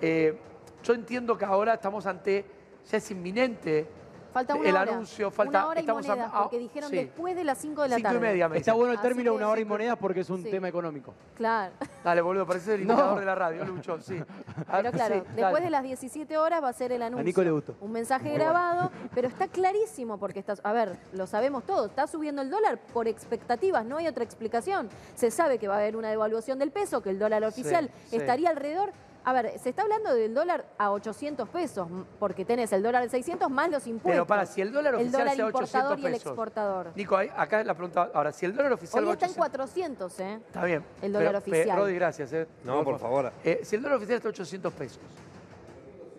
eh, 0.00 0.38
yo 0.82 0.94
entiendo 0.94 1.36
que 1.36 1.44
ahora 1.44 1.74
estamos 1.74 2.06
ante, 2.06 2.44
ya 2.90 2.98
es 2.98 3.10
inminente 3.10 3.86
Falta 4.32 4.54
una 4.54 4.68
el 4.68 4.74
hora. 4.76 4.92
anuncio, 4.92 5.30
falta. 5.30 5.58
Una 5.58 5.68
hora 5.68 5.80
y 5.80 5.82
estamos 5.82 6.06
monedas, 6.06 6.32
porque 6.32 6.58
dijeron 6.58 6.90
después 6.90 7.36
de 7.36 7.44
las 7.44 7.58
5 7.58 7.82
de 7.82 7.88
la 7.88 7.98
tarde. 8.00 8.16
y 8.16 8.20
media, 8.20 8.50
Está 8.54 8.72
bueno 8.72 8.92
el 8.92 9.00
término 9.00 9.34
una 9.34 9.48
hora 9.48 9.60
y 9.60 9.64
monedas 9.64 9.98
porque 9.98 10.20
es 10.20 10.30
un 10.30 10.42
tema 10.42 10.68
económico. 10.68 11.14
Claro. 11.36 11.72
Dale, 12.02 12.20
boludo, 12.20 12.46
parece 12.46 12.74
el 12.74 12.82
imitador 12.82 13.20
de 13.20 13.26
la 13.26 13.34
radio, 13.34 13.64
Lucho, 13.64 14.00
sí. 14.00 14.22
Pero 14.70 14.90
claro, 14.90 15.24
después 15.34 15.62
de 15.62 15.70
las 15.70 15.82
17 15.82 16.38
horas 16.38 16.62
va 16.62 16.68
a 16.68 16.72
ser 16.72 16.92
el 16.92 17.02
anuncio. 17.02 17.20
A 17.20 17.24
Nico 17.24 17.42
le 17.42 17.50
gustó. 17.50 17.76
Un 17.80 17.92
mensaje 17.92 18.32
grabado, 18.32 18.90
pero 19.14 19.28
está 19.28 19.48
clarísimo 19.48 20.18
porque 20.18 20.38
está, 20.38 20.54
a 20.62 20.72
ver, 20.72 20.96
lo 21.12 21.26
sabemos 21.26 21.64
todos, 21.64 21.90
está 21.90 22.06
subiendo 22.06 22.42
el 22.42 22.50
dólar 22.50 22.78
por 22.92 23.08
expectativas, 23.08 23.84
no 23.84 23.98
hay 23.98 24.06
otra 24.08 24.24
explicación. 24.24 24.88
Se 25.14 25.30
sabe 25.30 25.58
que 25.58 25.68
va 25.68 25.74
a 25.74 25.78
haber 25.78 25.96
una 25.96 26.10
devaluación 26.10 26.58
del 26.58 26.70
peso, 26.70 27.02
que 27.02 27.10
el 27.10 27.18
dólar 27.18 27.44
oficial 27.44 27.90
estaría 28.10 28.50
alrededor 28.50 28.92
a 29.24 29.32
ver, 29.32 29.58
se 29.58 29.70
está 29.70 29.82
hablando 29.82 30.14
del 30.14 30.34
dólar 30.34 30.64
a 30.78 30.90
800 30.90 31.48
pesos, 31.48 31.88
porque 32.18 32.44
tenés 32.44 32.72
el 32.72 32.82
dólar 32.82 33.02
de 33.02 33.08
600 33.08 33.50
más 33.50 33.70
los 33.70 33.86
impuestos. 33.86 34.12
Pero 34.12 34.26
para, 34.26 34.46
si 34.46 34.60
el 34.60 34.72
dólar 34.72 34.96
oficial 34.96 35.28
el 35.28 35.36
sea 35.36 35.46
800 35.46 35.98
y 35.98 36.06
el 36.06 36.14
exportador. 36.14 36.92
Nico, 36.96 37.16
acá 37.16 37.62
la 37.62 37.74
pregunta, 37.74 38.10
ahora, 38.12 38.32
si 38.32 38.46
el 38.46 38.54
dólar 38.54 38.72
oficial... 38.72 39.04
Hoy 39.04 39.12
está 39.12 39.26
en 39.26 39.34
400, 39.34 40.20
¿eh? 40.20 40.40
Está 40.46 40.64
bien. 40.64 40.84
El 41.00 41.12
dólar 41.12 41.36
oficial. 41.36 41.78
Rodi, 41.78 41.94
gracias, 41.94 42.32
¿eh? 42.32 42.48
No, 42.64 42.82
por 42.82 42.98
favor. 42.98 43.32
Eh, 43.44 43.60
si 43.62 43.76
el 43.76 43.82
dólar 43.82 43.98
oficial 43.98 44.16
está 44.16 44.28
a 44.28 44.30
800 44.30 44.72
pesos, 44.72 45.00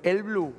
el 0.02 0.24
blue 0.24 0.54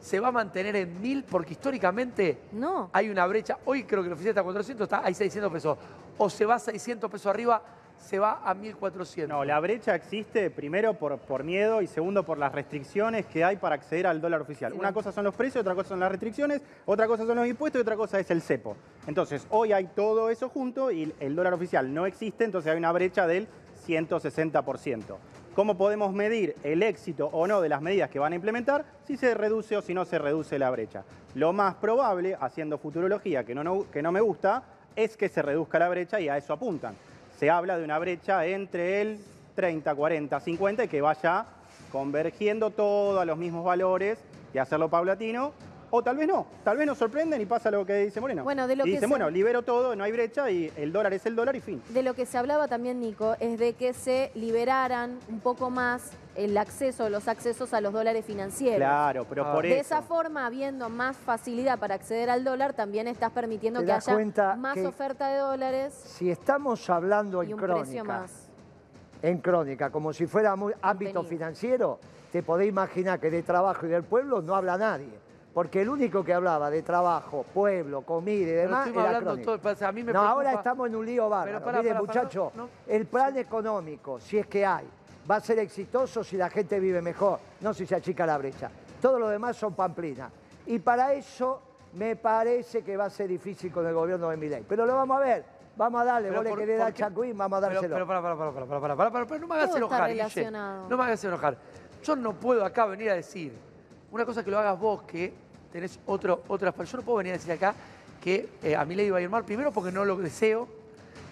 se 0.00 0.20
va 0.20 0.28
a 0.28 0.32
mantener 0.32 0.76
en 0.76 1.00
1000 1.00 1.24
porque 1.24 1.52
históricamente 1.52 2.38
no. 2.52 2.90
hay 2.92 3.08
una 3.08 3.26
brecha. 3.26 3.58
Hoy 3.64 3.84
creo 3.84 4.02
que 4.02 4.08
el 4.08 4.12
oficial 4.12 4.30
está 4.30 4.40
a 4.42 4.44
400, 4.44 4.84
está, 4.84 5.04
hay 5.04 5.14
600 5.14 5.52
pesos. 5.52 5.78
O 6.18 6.28
se 6.28 6.44
va 6.44 6.56
a 6.56 6.58
600 6.58 7.10
pesos 7.10 7.26
arriba 7.26 7.62
se 7.98 8.18
va 8.18 8.40
a 8.44 8.54
1.400. 8.54 9.28
No, 9.28 9.44
la 9.44 9.60
brecha 9.60 9.94
existe 9.94 10.50
primero 10.50 10.94
por, 10.94 11.18
por 11.18 11.44
miedo 11.44 11.82
y 11.82 11.86
segundo 11.86 12.22
por 12.22 12.38
las 12.38 12.52
restricciones 12.52 13.26
que 13.26 13.44
hay 13.44 13.56
para 13.56 13.74
acceder 13.74 14.06
al 14.06 14.20
dólar 14.20 14.40
oficial. 14.40 14.72
Una 14.72 14.92
cosa 14.92 15.12
son 15.12 15.24
los 15.24 15.34
precios, 15.34 15.60
otra 15.60 15.74
cosa 15.74 15.90
son 15.90 16.00
las 16.00 16.10
restricciones, 16.10 16.62
otra 16.86 17.06
cosa 17.06 17.26
son 17.26 17.36
los 17.36 17.46
impuestos 17.46 17.80
y 17.80 17.82
otra 17.82 17.96
cosa 17.96 18.18
es 18.18 18.30
el 18.30 18.42
cepo. 18.42 18.76
Entonces, 19.06 19.46
hoy 19.50 19.72
hay 19.72 19.86
todo 19.86 20.30
eso 20.30 20.48
junto 20.48 20.90
y 20.90 21.12
el 21.20 21.36
dólar 21.36 21.54
oficial 21.54 21.92
no 21.92 22.06
existe, 22.06 22.44
entonces 22.44 22.72
hay 22.72 22.78
una 22.78 22.92
brecha 22.92 23.26
del 23.26 23.48
160%. 23.86 25.16
¿Cómo 25.54 25.76
podemos 25.76 26.12
medir 26.12 26.54
el 26.62 26.84
éxito 26.84 27.28
o 27.32 27.46
no 27.48 27.60
de 27.60 27.68
las 27.68 27.82
medidas 27.82 28.10
que 28.10 28.20
van 28.20 28.32
a 28.32 28.36
implementar 28.36 28.84
si 29.04 29.16
se 29.16 29.34
reduce 29.34 29.76
o 29.76 29.82
si 29.82 29.92
no 29.92 30.04
se 30.04 30.18
reduce 30.18 30.58
la 30.58 30.70
brecha? 30.70 31.04
Lo 31.34 31.52
más 31.52 31.74
probable, 31.74 32.36
haciendo 32.40 32.78
futurología, 32.78 33.44
que 33.44 33.56
no, 33.56 33.90
que 33.90 34.00
no 34.00 34.12
me 34.12 34.20
gusta, 34.20 34.62
es 34.94 35.16
que 35.16 35.28
se 35.28 35.42
reduzca 35.42 35.80
la 35.80 35.88
brecha 35.88 36.20
y 36.20 36.28
a 36.28 36.36
eso 36.36 36.52
apuntan 36.52 36.94
se 37.38 37.50
habla 37.50 37.78
de 37.78 37.84
una 37.84 37.98
brecha 37.98 38.44
entre 38.46 39.00
el 39.00 39.20
30, 39.54 39.94
40, 39.94 40.40
50 40.40 40.84
y 40.84 40.88
que 40.88 41.00
vaya 41.00 41.46
convergiendo 41.92 42.70
todo 42.70 43.20
a 43.20 43.24
los 43.24 43.38
mismos 43.38 43.64
valores 43.64 44.18
y 44.52 44.58
hacerlo 44.58 44.88
paulatino. 44.88 45.52
O 45.90 46.02
tal 46.02 46.16
vez 46.16 46.28
no, 46.28 46.46
tal 46.64 46.76
vez 46.76 46.86
nos 46.86 46.98
sorprenden 46.98 47.40
y 47.40 47.46
pasa 47.46 47.70
lo 47.70 47.86
que 47.86 47.94
dice 47.96 48.20
Moreno. 48.20 48.44
Bueno, 48.44 48.66
de 48.66 48.76
lo 48.76 48.86
y 48.86 48.92
dicen, 48.92 49.08
bueno, 49.08 49.30
libero 49.30 49.62
todo, 49.62 49.96
no 49.96 50.04
hay 50.04 50.12
brecha 50.12 50.50
y 50.50 50.70
el 50.76 50.92
dólar 50.92 51.14
es 51.14 51.24
el 51.24 51.34
dólar 51.34 51.56
y 51.56 51.60
fin. 51.60 51.82
De 51.88 52.02
lo 52.02 52.14
que 52.14 52.26
se 52.26 52.36
hablaba 52.36 52.68
también, 52.68 53.00
Nico, 53.00 53.36
es 53.40 53.58
de 53.58 53.72
que 53.72 53.94
se 53.94 54.30
liberaran 54.34 55.18
un 55.28 55.40
poco 55.40 55.70
más 55.70 56.12
el 56.36 56.58
acceso, 56.58 57.08
los 57.08 57.26
accesos 57.26 57.72
a 57.72 57.80
los 57.80 57.92
dólares 57.92 58.24
financieros. 58.24 58.76
Claro, 58.76 59.24
pero 59.28 59.46
ah. 59.46 59.52
por 59.54 59.64
eso. 59.64 59.74
De 59.74 59.80
esa 59.80 60.02
forma, 60.02 60.44
habiendo 60.44 60.90
más 60.90 61.16
facilidad 61.16 61.78
para 61.78 61.94
acceder 61.94 62.28
al 62.28 62.44
dólar, 62.44 62.74
también 62.74 63.08
estás 63.08 63.32
permitiendo 63.32 63.82
que 63.82 63.92
haya 63.92 64.56
más 64.56 64.78
oferta 64.84 65.28
de 65.28 65.38
dólares. 65.38 65.94
Si 65.94 66.30
estamos 66.30 66.88
hablando 66.90 67.42
en 67.42 67.56
crónica, 67.56 68.26
en 69.22 69.38
crónica, 69.38 69.90
como 69.90 70.12
si 70.12 70.26
fuera 70.26 70.54
ámbito 70.82 71.24
financiero, 71.24 71.98
te 72.30 72.42
podés 72.42 72.68
imaginar 72.68 73.18
que 73.18 73.30
de 73.30 73.42
trabajo 73.42 73.86
y 73.86 73.88
del 73.88 74.04
pueblo 74.04 74.42
no 74.42 74.54
habla 74.54 74.76
nadie 74.76 75.27
porque 75.58 75.82
el 75.82 75.88
único 75.88 76.22
que 76.22 76.32
hablaba 76.32 76.70
de 76.70 76.82
trabajo, 76.82 77.44
pueblo, 77.52 78.02
comida 78.02 78.48
y 78.48 78.52
demás 78.52 78.88
No, 80.12 80.20
ahora 80.20 80.52
estamos 80.52 80.86
en 80.86 80.94
un 80.94 81.04
lío 81.04 81.28
bárbaro. 81.28 81.58
Mire, 81.58 81.88
para, 81.88 82.00
muchacho, 82.00 82.52
el 82.86 83.06
plan 83.06 83.36
económico, 83.36 84.20
si 84.20 84.38
es 84.38 84.46
que 84.46 84.64
hay, 84.64 84.86
va 85.28 85.34
a 85.34 85.40
ser 85.40 85.58
exitoso 85.58 86.22
si 86.22 86.36
la 86.36 86.48
gente 86.48 86.78
vive 86.78 87.02
mejor, 87.02 87.40
no 87.60 87.74
si 87.74 87.86
se 87.86 87.96
achica 87.96 88.24
la 88.24 88.38
brecha. 88.38 88.70
Todo 89.02 89.18
lo 89.18 89.28
demás 89.30 89.56
son 89.56 89.74
pamplinas. 89.74 90.30
Y 90.66 90.78
para 90.78 91.12
eso 91.12 91.60
me 91.94 92.14
parece 92.14 92.84
que 92.84 92.96
va 92.96 93.06
a 93.06 93.10
ser 93.10 93.26
difícil 93.26 93.72
con 93.72 93.84
el 93.84 93.94
gobierno 93.94 94.30
de 94.30 94.36
Milei. 94.36 94.62
Pero 94.62 94.86
lo 94.86 94.94
vamos 94.94 95.16
a 95.16 95.20
ver. 95.24 95.44
Vamos 95.76 96.02
a 96.02 96.04
darle, 96.04 96.30
vos 96.30 96.44
le 96.44 96.54
querés 96.54 96.78
dar 96.78 96.94
Chacuín, 96.94 97.36
vamos 97.36 97.56
a 97.56 97.60
dárselo. 97.62 97.96
Pero, 97.96 98.06
pero, 98.06 98.06
para, 98.06 98.22
para, 98.22 98.36
para, 98.36 98.66
para, 98.66 98.80
para, 98.80 99.10
para, 99.10 99.26
para, 99.26 99.40
no 99.40 99.48
me 99.48 99.54
hagas 99.56 99.74
enojar, 99.74 100.08
Guille. 100.08 100.50
No 100.52 100.96
me 100.96 101.02
hagas 101.02 101.24
enojar. 101.24 101.56
Yo 102.04 102.14
no 102.14 102.32
puedo 102.34 102.64
acá 102.64 102.86
venir 102.86 103.10
a 103.10 103.14
decir 103.14 103.66
una 104.12 104.24
cosa 104.24 104.44
que 104.44 104.52
lo 104.52 104.58
hagas 104.60 104.78
vos 104.78 105.02
que 105.02 105.47
tenés 105.72 105.98
otro, 106.06 106.42
otras 106.48 106.74
Yo 106.90 106.98
no 106.98 107.02
puedo 107.02 107.18
venir 107.18 107.32
a 107.32 107.36
decir 107.36 107.52
acá 107.52 107.74
que 108.22 108.48
eh, 108.62 108.74
a 108.74 108.84
mí 108.84 108.94
le 108.94 109.04
iba 109.04 109.18
a 109.18 109.20
ir 109.20 109.28
mal, 109.28 109.44
primero 109.44 109.70
porque 109.70 109.92
no 109.92 110.04
lo 110.04 110.16
deseo, 110.16 110.68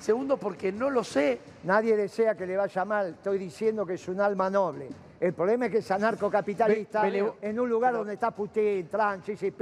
segundo 0.00 0.36
porque 0.36 0.72
no 0.72 0.90
lo 0.90 1.02
sé. 1.02 1.40
Nadie 1.64 1.96
desea 1.96 2.36
que 2.36 2.46
le 2.46 2.56
vaya 2.56 2.84
mal, 2.84 3.10
estoy 3.10 3.38
diciendo 3.38 3.84
que 3.84 3.94
es 3.94 4.08
un 4.08 4.20
alma 4.20 4.48
noble. 4.48 4.88
El 5.18 5.32
problema 5.32 5.66
es 5.66 5.72
que 5.72 5.78
es 5.78 5.90
anarcocapitalista 5.90 7.08
en 7.40 7.58
un 7.58 7.68
lugar 7.68 7.94
donde 7.94 8.14
está 8.14 8.30
Putin, 8.30 8.88
Trump, 8.88 9.24
Xi. 9.24 9.52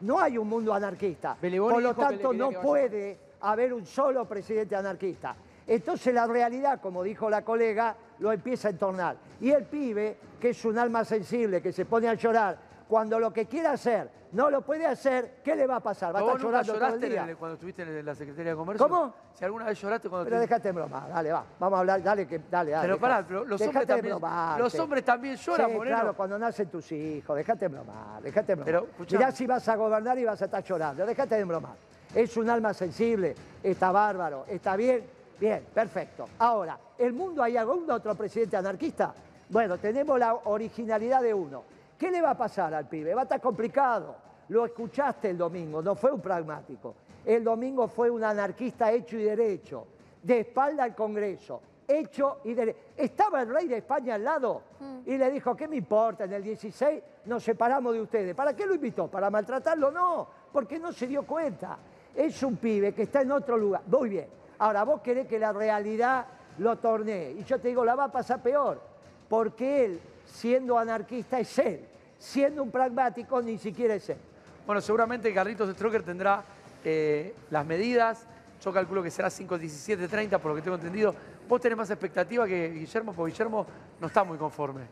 No 0.00 0.18
hay 0.18 0.38
un 0.38 0.48
mundo 0.48 0.74
anarquista. 0.74 1.36
Por 1.40 1.82
lo 1.82 1.94
tanto, 1.94 2.32
no 2.32 2.50
puede 2.50 3.18
haber 3.42 3.72
un 3.72 3.86
solo 3.86 4.26
presidente 4.26 4.74
anarquista. 4.74 5.36
Entonces 5.66 6.12
la 6.12 6.26
realidad, 6.26 6.80
como 6.80 7.02
dijo 7.02 7.30
la 7.30 7.42
colega, 7.42 7.94
lo 8.18 8.32
empieza 8.32 8.68
a 8.68 8.70
entornar. 8.72 9.16
Y 9.40 9.50
el 9.50 9.64
pibe, 9.64 10.16
que 10.40 10.50
es 10.50 10.64
un 10.64 10.76
alma 10.78 11.04
sensible, 11.04 11.62
que 11.62 11.72
se 11.72 11.84
pone 11.84 12.08
a 12.08 12.14
llorar, 12.14 12.58
cuando 12.90 13.20
lo 13.20 13.32
que 13.32 13.46
quiere 13.46 13.68
hacer 13.68 14.10
no 14.32 14.50
lo 14.50 14.62
puede 14.62 14.84
hacer, 14.84 15.36
¿qué 15.44 15.54
le 15.54 15.64
va 15.64 15.76
a 15.76 15.80
pasar? 15.80 16.12
¿Va 16.12 16.18
a 16.18 16.22
estar 16.22 16.40
llorando 16.40 16.72
todo 16.72 16.94
el 16.94 17.00
día? 17.00 17.36
cuando 17.38 17.54
estuviste 17.54 17.82
en 17.82 18.04
la 18.04 18.16
Secretaría 18.16 18.50
de 18.50 18.56
Comercio? 18.56 18.88
¿Cómo? 18.88 19.14
Si 19.32 19.44
alguna 19.44 19.66
vez 19.66 19.80
lloraste 19.80 20.08
cuando 20.08 20.24
Pero 20.24 20.40
déjate 20.40 20.72
broma, 20.72 21.06
dale, 21.08 21.30
va. 21.30 21.44
Vamos 21.60 21.76
a 21.76 21.80
hablar, 21.80 22.02
dale, 22.02 22.26
que, 22.26 22.40
dale, 22.50 22.72
dale. 22.72 22.88
Pero 22.88 22.98
pará, 22.98 23.24
los, 23.30 23.60
hombres 23.60 23.86
también, 23.86 24.18
los 24.58 24.74
hombres 24.74 25.04
también 25.04 25.36
lloran, 25.36 25.70
sí, 25.70 25.78
claro, 25.78 26.16
cuando 26.16 26.36
nacen 26.36 26.68
tus 26.68 26.90
hijos, 26.90 27.36
déjate 27.36 27.68
bromar, 27.68 28.20
déjate 28.22 28.56
bromar. 28.56 28.66
Pero, 28.66 29.06
Mirá 29.08 29.30
si 29.30 29.46
vas 29.46 29.68
a 29.68 29.76
gobernar 29.76 30.18
y 30.18 30.24
vas 30.24 30.42
a 30.42 30.46
estar 30.46 30.64
llorando, 30.64 31.06
déjate 31.06 31.36
de 31.36 31.44
bromar. 31.44 31.76
Es 32.12 32.36
un 32.36 32.50
alma 32.50 32.74
sensible, 32.74 33.36
está 33.62 33.92
bárbaro, 33.92 34.46
está 34.48 34.74
bien, 34.74 35.04
bien, 35.38 35.64
perfecto. 35.72 36.28
Ahora, 36.40 36.76
¿el 36.98 37.12
mundo 37.12 37.40
hay 37.40 37.56
algún 37.56 37.88
otro 37.88 38.16
presidente 38.16 38.56
anarquista? 38.56 39.14
Bueno, 39.48 39.78
tenemos 39.78 40.18
la 40.18 40.34
originalidad 40.34 41.22
de 41.22 41.32
uno. 41.32 41.62
¿Qué 42.00 42.10
le 42.10 42.22
va 42.22 42.30
a 42.30 42.34
pasar 42.34 42.72
al 42.72 42.88
pibe? 42.88 43.14
Va 43.14 43.20
a 43.20 43.24
estar 43.24 43.42
complicado. 43.42 44.16
Lo 44.48 44.64
escuchaste 44.64 45.28
el 45.28 45.36
domingo, 45.36 45.82
no 45.82 45.94
fue 45.94 46.10
un 46.10 46.22
pragmático. 46.22 46.94
El 47.26 47.44
domingo 47.44 47.88
fue 47.88 48.08
un 48.08 48.24
anarquista 48.24 48.90
hecho 48.90 49.18
y 49.18 49.24
derecho, 49.24 49.86
de 50.22 50.40
espalda 50.40 50.84
al 50.84 50.94
Congreso, 50.94 51.60
hecho 51.86 52.38
y 52.44 52.54
derecho. 52.54 52.78
Estaba 52.96 53.42
el 53.42 53.50
rey 53.50 53.68
de 53.68 53.76
España 53.76 54.14
al 54.14 54.24
lado 54.24 54.62
y 55.04 55.18
le 55.18 55.30
dijo, 55.30 55.54
¿qué 55.54 55.68
me 55.68 55.76
importa? 55.76 56.24
En 56.24 56.32
el 56.32 56.42
16 56.42 57.02
nos 57.26 57.44
separamos 57.44 57.92
de 57.92 58.00
ustedes. 58.00 58.34
¿Para 58.34 58.56
qué 58.56 58.64
lo 58.64 58.74
invitó? 58.74 59.06
¿Para 59.08 59.28
maltratarlo? 59.28 59.90
No, 59.90 60.26
porque 60.50 60.78
no 60.78 60.92
se 60.92 61.06
dio 61.06 61.24
cuenta. 61.24 61.76
Es 62.14 62.42
un 62.42 62.56
pibe 62.56 62.94
que 62.94 63.02
está 63.02 63.20
en 63.20 63.32
otro 63.32 63.58
lugar. 63.58 63.82
Muy 63.86 64.08
bien. 64.08 64.28
Ahora, 64.60 64.84
vos 64.84 65.02
querés 65.02 65.26
que 65.26 65.38
la 65.38 65.52
realidad 65.52 66.24
lo 66.56 66.76
tornee. 66.76 67.32
Y 67.32 67.44
yo 67.44 67.60
te 67.60 67.68
digo, 67.68 67.84
la 67.84 67.94
va 67.94 68.04
a 68.04 68.10
pasar 68.10 68.42
peor. 68.42 68.80
Porque 69.28 69.84
él, 69.84 70.00
siendo 70.24 70.78
anarquista, 70.78 71.38
es 71.38 71.58
él. 71.58 71.89
Siendo 72.20 72.62
un 72.62 72.70
pragmático, 72.70 73.40
ni 73.40 73.56
siquiera 73.56 73.94
es 73.94 74.10
él. 74.10 74.18
Bueno, 74.66 74.82
seguramente 74.82 75.32
Carlitos 75.32 75.74
Stroker 75.74 76.02
tendrá 76.02 76.44
eh, 76.84 77.34
las 77.50 77.64
medidas. 77.64 78.26
Yo 78.62 78.72
calculo 78.72 79.02
que 79.02 79.10
será 79.10 79.28
5.17.30, 79.28 80.38
por 80.38 80.50
lo 80.50 80.54
que 80.54 80.60
tengo 80.62 80.76
entendido. 80.76 81.14
¿Vos 81.48 81.62
tenés 81.62 81.78
más 81.78 81.90
expectativa 81.90 82.46
que 82.46 82.68
Guillermo? 82.68 83.14
Porque 83.14 83.32
Guillermo 83.32 83.66
no 83.98 84.06
está 84.06 84.22
muy 84.22 84.36
conforme. 84.36 84.82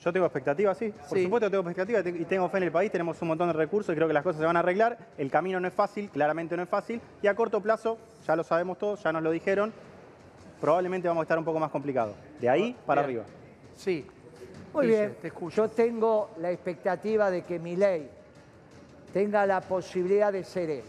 Yo 0.00 0.12
tengo 0.12 0.26
expectativas, 0.26 0.76
sí. 0.76 0.92
Por 1.08 1.18
supuesto 1.18 1.48
tengo 1.48 1.62
expectativas 1.62 2.04
y 2.06 2.24
tengo 2.24 2.48
fe 2.48 2.58
en 2.58 2.64
el 2.64 2.72
país. 2.72 2.90
Tenemos 2.90 3.22
un 3.22 3.28
montón 3.28 3.46
de 3.46 3.52
recursos 3.52 3.92
y 3.92 3.96
creo 3.96 4.08
que 4.08 4.14
las 4.14 4.24
cosas 4.24 4.40
se 4.40 4.46
van 4.46 4.56
a 4.56 4.60
arreglar. 4.60 4.98
El 5.16 5.30
camino 5.30 5.60
no 5.60 5.68
es 5.68 5.74
fácil, 5.74 6.10
claramente 6.10 6.56
no 6.56 6.64
es 6.64 6.68
fácil. 6.68 7.00
Y 7.22 7.28
a 7.28 7.36
corto 7.36 7.60
plazo, 7.60 7.98
ya 8.26 8.34
lo 8.34 8.42
sabemos 8.42 8.78
todos, 8.78 9.00
ya 9.02 9.12
nos 9.12 9.22
lo 9.22 9.30
dijeron, 9.30 9.72
probablemente 10.60 11.06
vamos 11.06 11.22
a 11.22 11.24
estar 11.24 11.38
un 11.38 11.44
poco 11.44 11.60
más 11.60 11.70
complicados. 11.70 12.16
De 12.40 12.48
ahí 12.48 12.76
para 12.84 13.02
arriba. 13.02 13.24
Sí. 13.76 14.04
Muy 14.72 14.86
bien. 14.86 15.16
Te 15.20 15.32
Yo 15.50 15.68
tengo 15.68 16.30
la 16.38 16.50
expectativa 16.50 17.30
de 17.30 17.42
que 17.42 17.58
mi 17.58 17.76
ley 17.76 18.08
tenga 19.12 19.46
la 19.46 19.60
posibilidad 19.60 20.32
de 20.32 20.44
ser 20.44 20.70
él. 20.70 20.84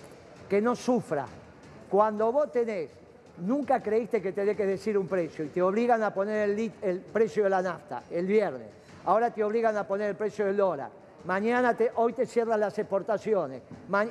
Que 0.49 0.61
no 0.61 0.75
sufra. 0.75 1.25
Cuando 1.89 2.31
vos 2.31 2.51
tenés 2.51 2.89
nunca 3.37 3.81
creíste 3.81 4.21
que 4.21 4.33
tenés 4.33 4.57
que 4.57 4.65
decir 4.65 4.97
un 4.97 5.07
precio 5.07 5.45
y 5.45 5.47
te 5.47 5.61
obligan 5.61 6.03
a 6.03 6.13
poner 6.13 6.49
el, 6.49 6.71
el, 6.81 6.99
precio 6.99 7.45
de 7.45 7.49
la 7.49 7.61
nafta 7.61 8.03
el 8.11 8.25
viernes 8.25 8.67
ahora 9.05 9.31
te 9.31 9.43
obligan 9.43 9.75
a 9.77 9.87
poner 9.87 10.09
el 10.09 10.15
precio 10.15 10.45
del 10.45 10.57
dólar, 10.57 10.89
mañana 11.25 11.75
te, 11.75 11.91
hoy 11.95 12.13
te 12.13 12.25
cierran 12.25 12.59
las 12.59 12.77
exportaciones, 12.77 13.61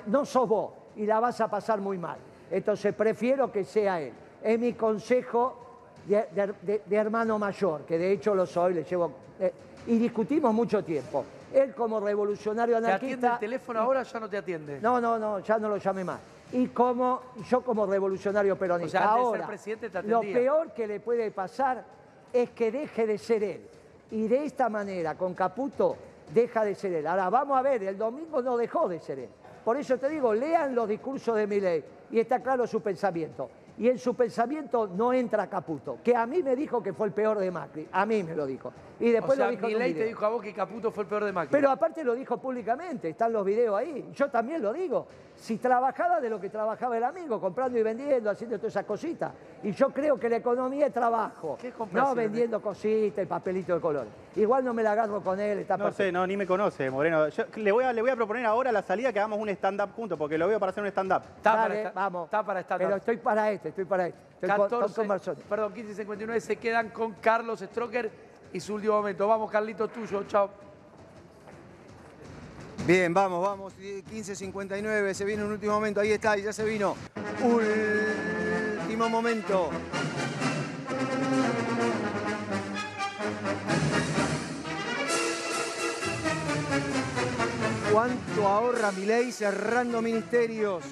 no 0.06 0.24
sos 0.24 0.48
vos 0.48 0.72
y 0.96 1.06
la 1.06 1.20
vas 1.20 1.40
a 1.40 1.48
pasar 1.48 1.80
muy 1.80 1.98
mal. 1.98 2.18
Entonces 2.50 2.94
prefiero 2.94 3.52
que 3.52 3.64
sea 3.64 4.00
él. 4.00 4.12
Es 4.42 4.58
mi 4.58 4.72
consejo 4.72 5.67
de, 6.09 6.84
hermano 6.90 7.38
mayor, 7.38 7.82
que 7.84 7.98
de 7.98 8.12
hecho 8.12 8.34
lo 8.34 8.46
soy, 8.46 8.74
le 8.74 8.84
llevo... 8.84 9.12
Eh, 9.38 9.52
y 9.86 9.98
discutimos 9.98 10.52
mucho 10.52 10.82
tiempo. 10.82 11.24
Él 11.52 11.74
como 11.74 12.00
revolucionario 12.00 12.76
anarquista... 12.76 12.98
¿Te 12.98 13.06
atiende 13.06 13.28
el 13.28 13.38
teléfono 13.38 13.80
ahora 13.80 14.02
ya 14.02 14.20
no 14.20 14.28
te 14.28 14.36
atiende? 14.36 14.80
No, 14.80 15.00
no, 15.00 15.18
no, 15.18 15.40
ya 15.40 15.59
no 15.59 15.68
lo 15.68 15.76
llame 15.76 16.04
más. 16.04 16.20
Y 16.52 16.68
como 16.68 17.20
yo 17.48 17.62
como 17.62 17.86
revolucionario 17.86 18.56
peronista. 18.56 19.04
ahora, 19.04 19.46
presidente 19.46 19.90
te 19.90 20.02
lo 20.02 20.20
peor 20.20 20.72
que 20.72 20.86
le 20.86 21.00
puede 21.00 21.30
pasar 21.30 21.84
es 22.32 22.50
que 22.50 22.70
deje 22.70 23.06
de 23.06 23.18
ser 23.18 23.44
él 23.44 23.61
y 24.11 24.26
de 24.28 24.44
esta 24.44 24.70
manera, 24.70 25.14
con 25.14 25.34
Caputo, 25.34 25.96
deja 26.32 26.64
de 26.64 26.74
ser 26.74 26.94
él. 26.94 27.06
Ahora, 27.06 27.28
vamos 27.28 27.59
a 27.59 27.62
ver, 27.62 27.82
el 27.82 27.98
domingo 27.98 28.40
no 28.40 28.56
dejó 28.56 28.88
de 28.88 28.98
ser 29.00 29.18
él. 29.18 29.28
Por 29.64 29.76
eso 29.76 29.98
te 29.98 30.09
digo, 30.09 30.32
lean 30.32 30.74
los 30.74 30.88
discursos 30.88 31.36
de 31.36 31.46
Milei 31.46 31.84
y 32.11 32.20
está 32.20 32.40
claro 32.40 32.66
su 32.66 32.80
pensamiento 32.80 33.50
y 33.79 33.89
en 33.89 33.99
su 33.99 34.14
pensamiento 34.14 34.89
no 34.89 35.12
entra 35.12 35.49
Caputo, 35.49 35.99
que 36.03 36.14
a 36.14 36.26
mí 36.26 36.43
me 36.43 36.57
dijo 36.57 36.83
que 36.83 36.93
fue 36.93 37.07
el 37.07 37.12
peor 37.12 37.39
de 37.39 37.51
Macri, 37.51 37.89
a 37.93 38.05
mí 38.05 38.22
me 38.22 38.35
lo 38.35 38.47
dijo. 38.47 38.72
Y 39.01 39.11
después 39.11 39.38
lo 39.38 39.49
dijo 39.51 39.66
te 39.66 40.05
dijo 40.05 40.26
a 40.26 40.28
vos 40.28 40.42
que 40.42 40.53
Caputo 40.53 40.90
fue 40.90 41.05
el 41.05 41.09
peor 41.09 41.24
de 41.24 41.32
Macri. 41.32 41.53
Pero 41.53 41.70
aparte 41.70 42.03
lo 42.03 42.14
dijo 42.14 42.38
públicamente, 42.38 43.09
están 43.09 43.32
los 43.32 43.44
videos 43.44 43.78
ahí. 43.78 44.11
Yo 44.12 44.28
también 44.28 44.62
lo 44.62 44.72
digo. 44.72 45.07
Si 45.36 45.59
trabajaba 45.59 46.20
de 46.20 46.28
lo 46.28 46.40
que 46.40 46.51
trabajaba 46.51 46.96
el 46.96 47.05
amigo, 47.05 47.40
comprando 47.40 47.78
y 47.78 47.82
vendiendo, 47.82 48.28
haciendo 48.28 48.59
todas 48.59 48.72
esas 48.72 48.84
cositas. 48.84 49.32
Y 49.62 49.70
yo 49.70 49.90
creo 49.90 50.18
que 50.18 50.28
la 50.28 50.36
economía 50.36 50.86
es 50.86 50.92
trabajo. 50.92 51.57
¿Qué 51.61 51.72
no 51.92 52.14
vendiendo 52.14 52.61
cositas, 52.61 53.18
el 53.18 53.28
papelito 53.28 53.74
de 53.74 53.80
color. 53.80 54.07
Igual 54.34 54.64
no 54.64 54.74
me 54.74 54.82
la 54.82 54.92
agarro 54.92 55.20
con 55.22 55.38
él. 55.38 55.61
Está 55.61 55.76
no 55.76 55.92
sé, 55.92 56.11
no, 56.11 56.26
ni 56.26 56.36
me 56.36 56.46
conoce, 56.46 56.90
Moreno. 56.90 57.26
le, 57.57 57.72
voy 57.72 57.84
a, 57.84 57.92
le 57.92 58.03
voy 58.03 58.11
a 58.11 58.16
proponer 58.16 58.46
ahora 58.46 58.72
la 58.72 58.82
salida 58.82 59.12
que 59.12 59.20
hagamos 59.20 59.38
un 59.38 59.49
stand-up 59.51 59.92
juntos, 59.94 60.18
porque 60.18 60.36
lo 60.36 60.49
veo 60.49 60.59
para 60.59 60.70
hacer 60.70 60.82
un 60.82 60.88
stand-up. 60.88 61.22
vamos. 61.94 62.24
Está 62.24 62.44
para 62.44 62.61
stand-up. 62.61 62.86
Pero 62.86 62.96
estoy 62.96 63.16
para 63.18 63.53
este 63.53 63.68
estoy 63.68 63.84
para 63.84 64.09
esto. 64.09 64.20
Estoy 64.40 64.49
14, 64.49 65.07
con, 65.07 65.36
perdón, 65.49 65.74
15.59 65.74 66.40
se 66.40 66.57
quedan 66.57 66.90
con 66.90 67.14
Carlos 67.14 67.61
Stroker 67.61 68.28
y 68.53 68.61
su 68.61 68.74
último 68.74 68.94
momento. 68.94 69.26
Vamos, 69.26 69.51
Carlito, 69.51 69.88
tuyo. 69.88 70.24
Chao. 70.24 70.51
Bien, 72.86 73.12
vamos, 73.12 73.42
vamos. 73.42 73.74
15.59, 73.76 75.12
se 75.12 75.24
viene 75.24 75.44
un 75.44 75.53
último 75.53 75.72
momento. 75.72 76.01
Ahí 76.01 76.12
está, 76.12 76.36
ya 76.36 76.53
se 76.53 76.64
vino. 76.64 76.96
Último 77.42 79.09
momento. 79.09 79.70
¿Cuánto 87.92 88.46
ahorra 88.46 88.92
mi 88.92 89.07
ley 89.07 89.32
cerrando 89.32 90.01
ministerios? 90.01 90.84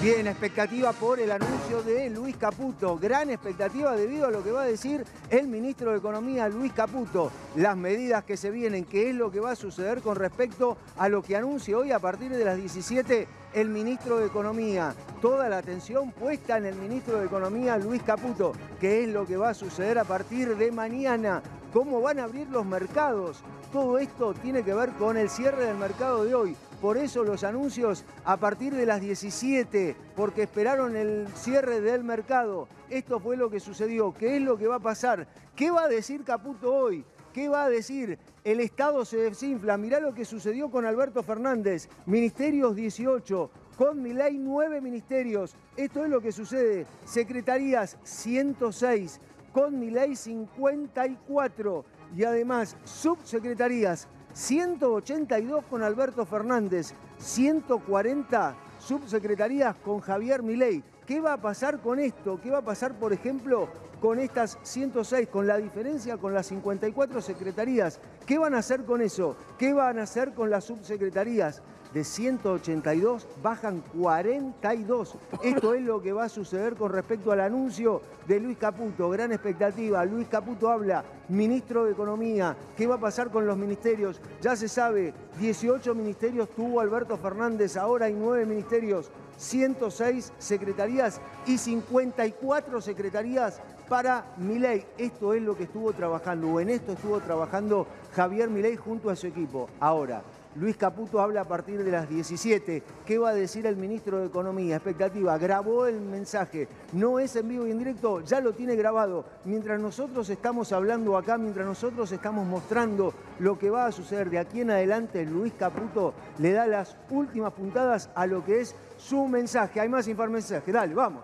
Bien, 0.00 0.28
expectativa 0.28 0.92
por 0.92 1.18
el 1.18 1.32
anuncio 1.32 1.82
de 1.82 2.08
Luis 2.08 2.36
Caputo. 2.36 2.96
Gran 2.98 3.30
expectativa 3.30 3.96
debido 3.96 4.28
a 4.28 4.30
lo 4.30 4.44
que 4.44 4.52
va 4.52 4.62
a 4.62 4.66
decir 4.66 5.04
el 5.28 5.48
ministro 5.48 5.90
de 5.90 5.98
Economía, 5.98 6.48
Luis 6.48 6.72
Caputo. 6.72 7.32
Las 7.56 7.76
medidas 7.76 8.22
que 8.22 8.36
se 8.36 8.52
vienen, 8.52 8.84
qué 8.84 9.10
es 9.10 9.16
lo 9.16 9.32
que 9.32 9.40
va 9.40 9.50
a 9.50 9.56
suceder 9.56 10.00
con 10.00 10.14
respecto 10.14 10.76
a 10.96 11.08
lo 11.08 11.20
que 11.20 11.34
anuncia 11.34 11.76
hoy 11.76 11.90
a 11.90 11.98
partir 11.98 12.30
de 12.30 12.44
las 12.44 12.56
17 12.56 13.26
el 13.54 13.70
ministro 13.70 14.18
de 14.18 14.26
Economía. 14.26 14.94
Toda 15.20 15.48
la 15.48 15.58
atención 15.58 16.12
puesta 16.12 16.58
en 16.58 16.66
el 16.66 16.76
ministro 16.76 17.18
de 17.18 17.26
Economía, 17.26 17.76
Luis 17.76 18.04
Caputo. 18.04 18.52
¿Qué 18.80 19.02
es 19.02 19.08
lo 19.08 19.26
que 19.26 19.36
va 19.36 19.48
a 19.48 19.54
suceder 19.54 19.98
a 19.98 20.04
partir 20.04 20.56
de 20.56 20.70
mañana? 20.70 21.42
¿Cómo 21.72 22.00
van 22.00 22.20
a 22.20 22.24
abrir 22.24 22.48
los 22.50 22.64
mercados? 22.64 23.38
Todo 23.72 23.98
esto 23.98 24.32
tiene 24.32 24.62
que 24.62 24.74
ver 24.74 24.90
con 24.90 25.16
el 25.16 25.28
cierre 25.28 25.66
del 25.66 25.76
mercado 25.76 26.24
de 26.24 26.36
hoy. 26.36 26.56
Por 26.80 26.96
eso 26.96 27.24
los 27.24 27.42
anuncios 27.42 28.04
a 28.24 28.36
partir 28.36 28.72
de 28.72 28.86
las 28.86 29.00
17, 29.00 29.96
porque 30.14 30.42
esperaron 30.42 30.94
el 30.94 31.26
cierre 31.34 31.80
del 31.80 32.04
mercado. 32.04 32.68
Esto 32.88 33.18
fue 33.18 33.36
lo 33.36 33.50
que 33.50 33.58
sucedió. 33.58 34.14
¿Qué 34.14 34.36
es 34.36 34.42
lo 34.42 34.56
que 34.56 34.68
va 34.68 34.76
a 34.76 34.80
pasar? 34.80 35.26
¿Qué 35.56 35.72
va 35.72 35.84
a 35.84 35.88
decir 35.88 36.22
Caputo 36.22 36.72
hoy? 36.72 37.04
¿Qué 37.34 37.48
va 37.48 37.64
a 37.64 37.68
decir? 37.68 38.18
El 38.44 38.60
Estado 38.60 39.04
se 39.04 39.16
desinfla. 39.16 39.76
Mirá 39.76 39.98
lo 39.98 40.14
que 40.14 40.24
sucedió 40.24 40.70
con 40.70 40.86
Alberto 40.86 41.24
Fernández. 41.24 41.88
Ministerios 42.06 42.76
18, 42.76 43.50
con 43.76 44.00
mi 44.00 44.12
ley 44.12 44.38
9 44.38 44.80
ministerios. 44.80 45.56
Esto 45.76 46.04
es 46.04 46.10
lo 46.10 46.20
que 46.20 46.30
sucede. 46.30 46.86
Secretarías 47.04 47.96
106, 48.04 49.20
con 49.52 49.80
mi 49.80 49.90
ley 49.90 50.14
54 50.14 51.84
y 52.16 52.24
además 52.24 52.76
subsecretarías 52.84 54.08
182 54.38 55.64
con 55.64 55.82
Alberto 55.82 56.24
Fernández, 56.24 56.94
140 57.18 58.54
subsecretarías 58.78 59.74
con 59.78 59.98
Javier 59.98 60.44
Milei. 60.44 60.84
¿Qué 61.04 61.18
va 61.18 61.32
a 61.32 61.40
pasar 61.40 61.80
con 61.80 61.98
esto? 61.98 62.40
¿Qué 62.40 62.48
va 62.48 62.58
a 62.58 62.64
pasar, 62.64 62.96
por 63.00 63.12
ejemplo, 63.12 63.68
con 64.00 64.20
estas 64.20 64.56
106, 64.62 65.26
con 65.26 65.48
la 65.48 65.56
diferencia 65.56 66.18
con 66.18 66.34
las 66.34 66.46
54 66.46 67.20
secretarías? 67.20 67.98
¿Qué 68.26 68.38
van 68.38 68.54
a 68.54 68.58
hacer 68.58 68.84
con 68.84 69.02
eso? 69.02 69.36
¿Qué 69.58 69.72
van 69.72 69.98
a 69.98 70.04
hacer 70.04 70.32
con 70.34 70.50
las 70.50 70.62
subsecretarías? 70.66 71.60
De 71.92 72.04
182 72.04 73.26
bajan 73.42 73.82
42. 73.98 75.16
Esto 75.42 75.74
es 75.74 75.82
lo 75.82 76.02
que 76.02 76.12
va 76.12 76.24
a 76.24 76.28
suceder 76.28 76.74
con 76.74 76.92
respecto 76.92 77.32
al 77.32 77.40
anuncio 77.40 78.02
de 78.26 78.40
Luis 78.40 78.58
Caputo. 78.58 79.10
Gran 79.10 79.32
expectativa. 79.32 80.04
Luis 80.04 80.28
Caputo 80.28 80.70
habla, 80.70 81.04
ministro 81.28 81.84
de 81.84 81.92
Economía. 81.92 82.56
¿Qué 82.76 82.86
va 82.86 82.96
a 82.96 83.00
pasar 83.00 83.30
con 83.30 83.46
los 83.46 83.56
ministerios? 83.56 84.20
Ya 84.40 84.56
se 84.56 84.68
sabe, 84.68 85.14
18 85.40 85.94
ministerios 85.94 86.48
tuvo 86.50 86.80
Alberto 86.80 87.16
Fernández, 87.16 87.76
ahora 87.76 88.06
hay 88.06 88.14
9 88.14 88.46
ministerios, 88.46 89.10
106 89.36 90.32
secretarías 90.38 91.20
y 91.46 91.58
54 91.58 92.80
secretarías 92.80 93.60
para 93.88 94.34
Milei. 94.36 94.84
Esto 94.98 95.32
es 95.32 95.42
lo 95.42 95.56
que 95.56 95.64
estuvo 95.64 95.92
trabajando, 95.92 96.48
o 96.48 96.60
en 96.60 96.70
esto 96.70 96.92
estuvo 96.92 97.20
trabajando 97.20 97.86
Javier 98.14 98.50
Milei 98.50 98.76
junto 98.76 99.10
a 99.10 99.16
su 99.16 99.26
equipo. 99.26 99.68
Ahora, 99.80 100.22
Luis 100.58 100.76
Caputo 100.76 101.20
habla 101.20 101.42
a 101.42 101.44
partir 101.44 101.84
de 101.84 101.92
las 101.92 102.08
17. 102.08 102.82
¿Qué 103.06 103.18
va 103.18 103.30
a 103.30 103.34
decir 103.34 103.66
el 103.66 103.76
ministro 103.76 104.18
de 104.18 104.26
Economía? 104.26 104.76
Expectativa, 104.76 105.38
grabó 105.38 105.86
el 105.86 106.00
mensaje. 106.00 106.66
No 106.92 107.20
es 107.20 107.36
en 107.36 107.48
vivo 107.48 107.66
y 107.66 107.70
en 107.70 107.78
directo, 107.78 108.20
ya 108.22 108.40
lo 108.40 108.52
tiene 108.52 108.74
grabado. 108.74 109.24
Mientras 109.44 109.80
nosotros 109.80 110.28
estamos 110.30 110.72
hablando 110.72 111.16
acá, 111.16 111.38
mientras 111.38 111.64
nosotros 111.64 112.10
estamos 112.10 112.44
mostrando 112.44 113.14
lo 113.38 113.56
que 113.56 113.70
va 113.70 113.86
a 113.86 113.92
suceder 113.92 114.30
de 114.30 114.40
aquí 114.40 114.60
en 114.60 114.72
adelante, 114.72 115.24
Luis 115.24 115.52
Caputo 115.56 116.14
le 116.38 116.52
da 116.52 116.66
las 116.66 116.96
últimas 117.10 117.52
puntadas 117.52 118.10
a 118.16 118.26
lo 118.26 118.44
que 118.44 118.60
es 118.60 118.74
su 118.96 119.28
mensaje. 119.28 119.80
Hay 119.80 119.88
más 119.88 120.08
informes. 120.08 120.52
Dale, 120.66 120.94
vamos. 120.94 121.22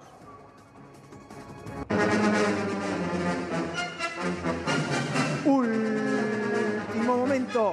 Último 5.44 7.16
momento. 7.16 7.72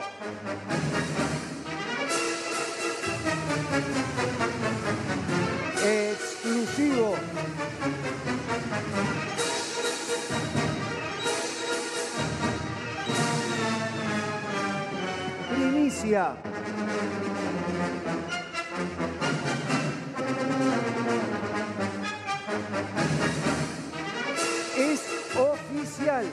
Es 24.78 25.02
oficial. 25.38 26.26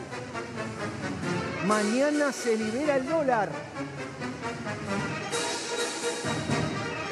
Mañana 1.66 2.32
se 2.32 2.56
libera 2.56 2.96
el 2.96 3.06
dólar. 3.06 3.50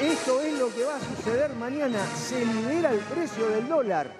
Esto 0.01 0.41
es 0.41 0.57
lo 0.57 0.73
que 0.73 0.83
va 0.83 0.95
a 0.95 0.99
suceder 0.99 1.53
mañana. 1.53 1.99
Se 2.15 2.43
libera 2.43 2.91
el 2.91 2.99
precio 3.01 3.49
del 3.49 3.67
dólar. 3.67 4.11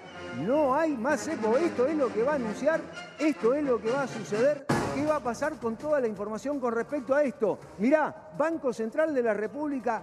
No 0.46 0.76
hay 0.76 0.96
más 0.96 1.24
cepo. 1.24 1.56
Esto 1.56 1.88
es 1.88 1.96
lo 1.96 2.12
que 2.12 2.22
va 2.22 2.32
a 2.32 2.36
anunciar. 2.36 2.80
Esto 3.18 3.54
es 3.54 3.64
lo 3.64 3.80
que 3.80 3.90
va 3.90 4.02
a 4.04 4.08
suceder. 4.08 4.77
¿Qué 4.94 5.06
va 5.06 5.16
a 5.16 5.20
pasar 5.20 5.56
con 5.56 5.76
toda 5.76 6.00
la 6.00 6.08
información 6.08 6.58
con 6.60 6.74
respecto 6.74 7.14
a 7.14 7.22
esto? 7.22 7.58
Mirá, 7.78 8.30
Banco 8.36 8.72
Central 8.72 9.14
de 9.14 9.22
la 9.22 9.34
República 9.34 10.02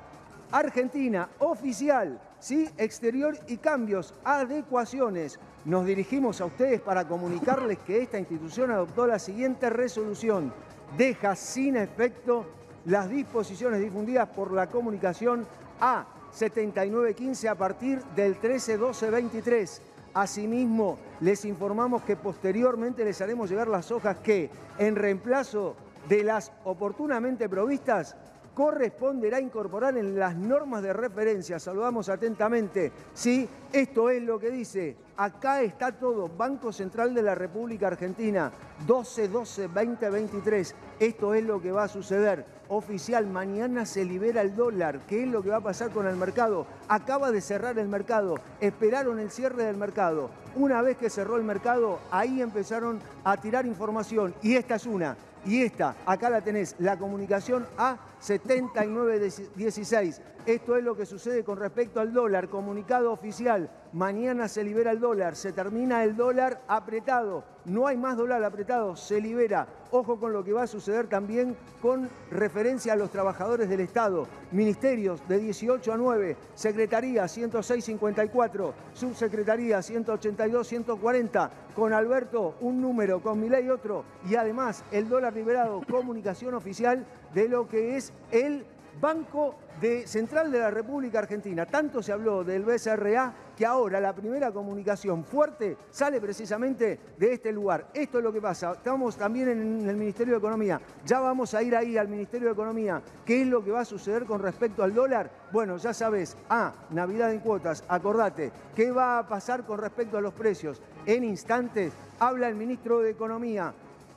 Argentina, 0.51 1.29
oficial, 1.39 2.19
¿sí? 2.39 2.69
Exterior 2.77 3.37
y 3.47 3.57
cambios, 3.57 4.13
adecuaciones. 4.23 5.39
Nos 5.65 5.85
dirigimos 5.85 6.39
a 6.41 6.45
ustedes 6.45 6.81
para 6.81 7.07
comunicarles 7.07 7.79
que 7.79 8.01
esta 8.01 8.19
institución 8.19 8.71
adoptó 8.71 9.07
la 9.07 9.19
siguiente 9.19 9.69
resolución. 9.69 10.53
Deja 10.97 11.35
sin 11.35 11.75
efecto 11.75 12.45
las 12.85 13.09
disposiciones 13.09 13.81
difundidas 13.81 14.29
por 14.29 14.53
la 14.53 14.67
comunicación 14.67 15.45
a 15.81 16.05
7915 16.31 17.49
a 17.49 17.55
partir 17.55 18.03
del 18.15 18.35
131223. 18.35 19.81
Asimismo, 20.15 20.97
les 21.19 21.43
informamos 21.43 22.01
que 22.03 22.15
posteriormente 22.15 23.03
les 23.03 23.19
haremos 23.19 23.49
llegar 23.49 23.67
las 23.67 23.91
hojas 23.91 24.15
que, 24.23 24.49
en 24.77 24.95
reemplazo 24.95 25.75
de 26.07 26.23
las 26.23 26.53
oportunamente 26.63 27.49
provistas, 27.49 28.15
corresponderá 28.55 29.39
incorporar 29.39 29.97
en 29.97 30.17
las 30.17 30.35
normas 30.35 30.81
de 30.81 30.93
referencia. 30.93 31.59
Saludamos 31.59 32.09
atentamente. 32.09 32.91
Sí, 33.13 33.47
esto 33.71 34.09
es 34.09 34.23
lo 34.23 34.39
que 34.39 34.49
dice. 34.49 34.95
Acá 35.17 35.61
está 35.61 35.91
todo. 35.91 36.29
Banco 36.29 36.71
Central 36.71 37.13
de 37.13 37.21
la 37.21 37.35
República 37.35 37.87
Argentina, 37.87 38.51
12-12-2023. 38.87 40.73
Esto 40.99 41.33
es 41.33 41.43
lo 41.43 41.61
que 41.61 41.71
va 41.71 41.83
a 41.83 41.89
suceder. 41.89 42.45
Oficial, 42.69 43.27
mañana 43.27 43.85
se 43.85 44.03
libera 44.05 44.41
el 44.41 44.55
dólar. 44.55 45.01
¿Qué 45.05 45.23
es 45.23 45.29
lo 45.29 45.43
que 45.43 45.49
va 45.49 45.57
a 45.57 45.61
pasar 45.61 45.91
con 45.91 46.07
el 46.07 46.15
mercado? 46.15 46.65
Acaba 46.87 47.31
de 47.31 47.41
cerrar 47.41 47.77
el 47.77 47.87
mercado. 47.87 48.35
Esperaron 48.59 49.19
el 49.19 49.29
cierre 49.29 49.65
del 49.65 49.77
mercado. 49.77 50.31
Una 50.55 50.81
vez 50.81 50.97
que 50.97 51.09
cerró 51.09 51.35
el 51.35 51.43
mercado, 51.43 51.99
ahí 52.09 52.41
empezaron 52.41 52.99
a 53.23 53.37
tirar 53.37 53.65
información. 53.65 54.33
Y 54.41 54.55
esta 54.55 54.75
es 54.75 54.85
una. 54.85 55.15
Y 55.45 55.61
esta, 55.61 55.95
acá 56.05 56.29
la 56.29 56.41
tenés, 56.41 56.75
la 56.79 56.97
comunicación 56.97 57.65
a 57.77 57.97
7916. 58.19 60.21
Esto 60.45 60.75
es 60.75 60.83
lo 60.83 60.95
que 60.95 61.05
sucede 61.05 61.43
con 61.43 61.59
respecto 61.59 61.99
al 61.99 62.13
dólar. 62.13 62.49
Comunicado 62.49 63.11
oficial. 63.11 63.69
Mañana 63.95 64.49
se 64.49 64.61
libera 64.61 64.91
el 64.91 64.99
dólar. 64.99 65.37
Se 65.37 65.53
termina 65.53 66.03
el 66.03 66.17
dólar 66.17 66.61
apretado. 66.67 67.45
No 67.63 67.87
hay 67.87 67.95
más 67.95 68.17
dólar 68.17 68.43
apretado. 68.43 68.97
Se 68.97 69.21
libera. 69.21 69.69
Ojo 69.89 70.19
con 70.19 70.33
lo 70.33 70.43
que 70.43 70.51
va 70.51 70.63
a 70.63 70.67
suceder 70.67 71.07
también 71.07 71.55
con 71.81 72.09
referencia 72.29 72.91
a 72.91 72.97
los 72.97 73.09
trabajadores 73.09 73.69
del 73.69 73.79
Estado. 73.79 74.27
Ministerios 74.51 75.25
de 75.29 75.39
18 75.39 75.93
a 75.93 75.95
9. 75.95 76.35
Secretaría 76.55 77.23
106-54. 77.23 78.73
Subsecretaría 78.93 79.79
182-140. 79.79 81.49
Con 81.73 81.93
Alberto 81.93 82.55
un 82.59 82.81
número, 82.81 83.21
con 83.21 83.39
Milei 83.39 83.69
otro. 83.69 84.03
Y 84.29 84.35
además 84.35 84.83
el 84.91 85.07
dólar 85.07 85.33
liberado. 85.33 85.81
Comunicación 85.89 86.53
oficial 86.53 87.05
de 87.33 87.47
lo 87.47 87.69
que 87.69 87.95
es 87.95 88.11
el 88.31 88.65
Banco 88.99 89.55
de 89.79 90.07
Central 90.07 90.51
de 90.51 90.59
la 90.59 90.71
República 90.71 91.19
Argentina. 91.19 91.65
Tanto 91.65 92.01
se 92.01 92.11
habló 92.11 92.43
del 92.43 92.63
BCRA 92.63 93.33
que 93.55 93.65
ahora 93.65 93.99
la 93.99 94.13
primera 94.13 94.51
comunicación 94.51 95.23
fuerte 95.23 95.77
sale 95.89 96.19
precisamente 96.19 96.99
de 97.17 97.33
este 97.33 97.51
lugar. 97.51 97.87
Esto 97.93 98.17
es 98.17 98.23
lo 98.23 98.31
que 98.31 98.41
pasa. 98.41 98.73
Estamos 98.73 99.17
también 99.17 99.49
en 99.49 99.89
el 99.89 99.97
Ministerio 99.97 100.33
de 100.33 100.39
Economía. 100.39 100.79
Ya 101.05 101.19
vamos 101.19 101.53
a 101.53 101.63
ir 101.63 101.75
ahí 101.75 101.97
al 101.97 102.07
Ministerio 102.07 102.47
de 102.47 102.53
Economía. 102.53 103.01
¿Qué 103.25 103.41
es 103.41 103.47
lo 103.47 103.63
que 103.63 103.71
va 103.71 103.81
a 103.81 103.85
suceder 103.85 104.25
con 104.25 104.41
respecto 104.41 104.83
al 104.83 104.93
dólar? 104.93 105.29
Bueno, 105.51 105.77
ya 105.77 105.93
sabes. 105.93 106.35
Ah, 106.49 106.73
Navidad 106.89 107.31
en 107.31 107.39
cuotas. 107.39 107.83
Acordate. 107.87 108.51
¿Qué 108.75 108.91
va 108.91 109.19
a 109.19 109.27
pasar 109.27 109.65
con 109.65 109.79
respecto 109.79 110.17
a 110.17 110.21
los 110.21 110.33
precios? 110.33 110.81
En 111.05 111.23
instantes 111.23 111.93
habla 112.19 112.47
el 112.47 112.55
ministro 112.55 112.99
de 112.99 113.11
Economía 113.11 113.73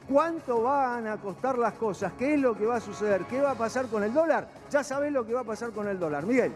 cuánto 0.09 0.63
van 0.63 1.07
a 1.07 1.19
costar 1.19 1.59
las 1.59 1.75
cosas, 1.75 2.13
qué 2.19 2.35
es 2.35 2.41
lo 2.41 2.57
que 2.57 2.67
va 2.67 2.77
a 2.77 2.81
suceder, 2.81 3.23
qué 3.25 3.41
va 3.41 3.53
a 3.53 3.55
pasar 3.55 3.87
con 3.87 4.03
el 4.03 4.13
dólar. 4.13 4.49
Ya 4.71 4.83
sabés 4.83 5.13
lo 5.13 5.27
que 5.27 5.35
va 5.35 5.41
a 5.41 5.45
pasar 5.45 5.71
con 5.71 5.87
el 5.87 5.99
dólar. 5.99 6.27
Miguel. 6.27 6.53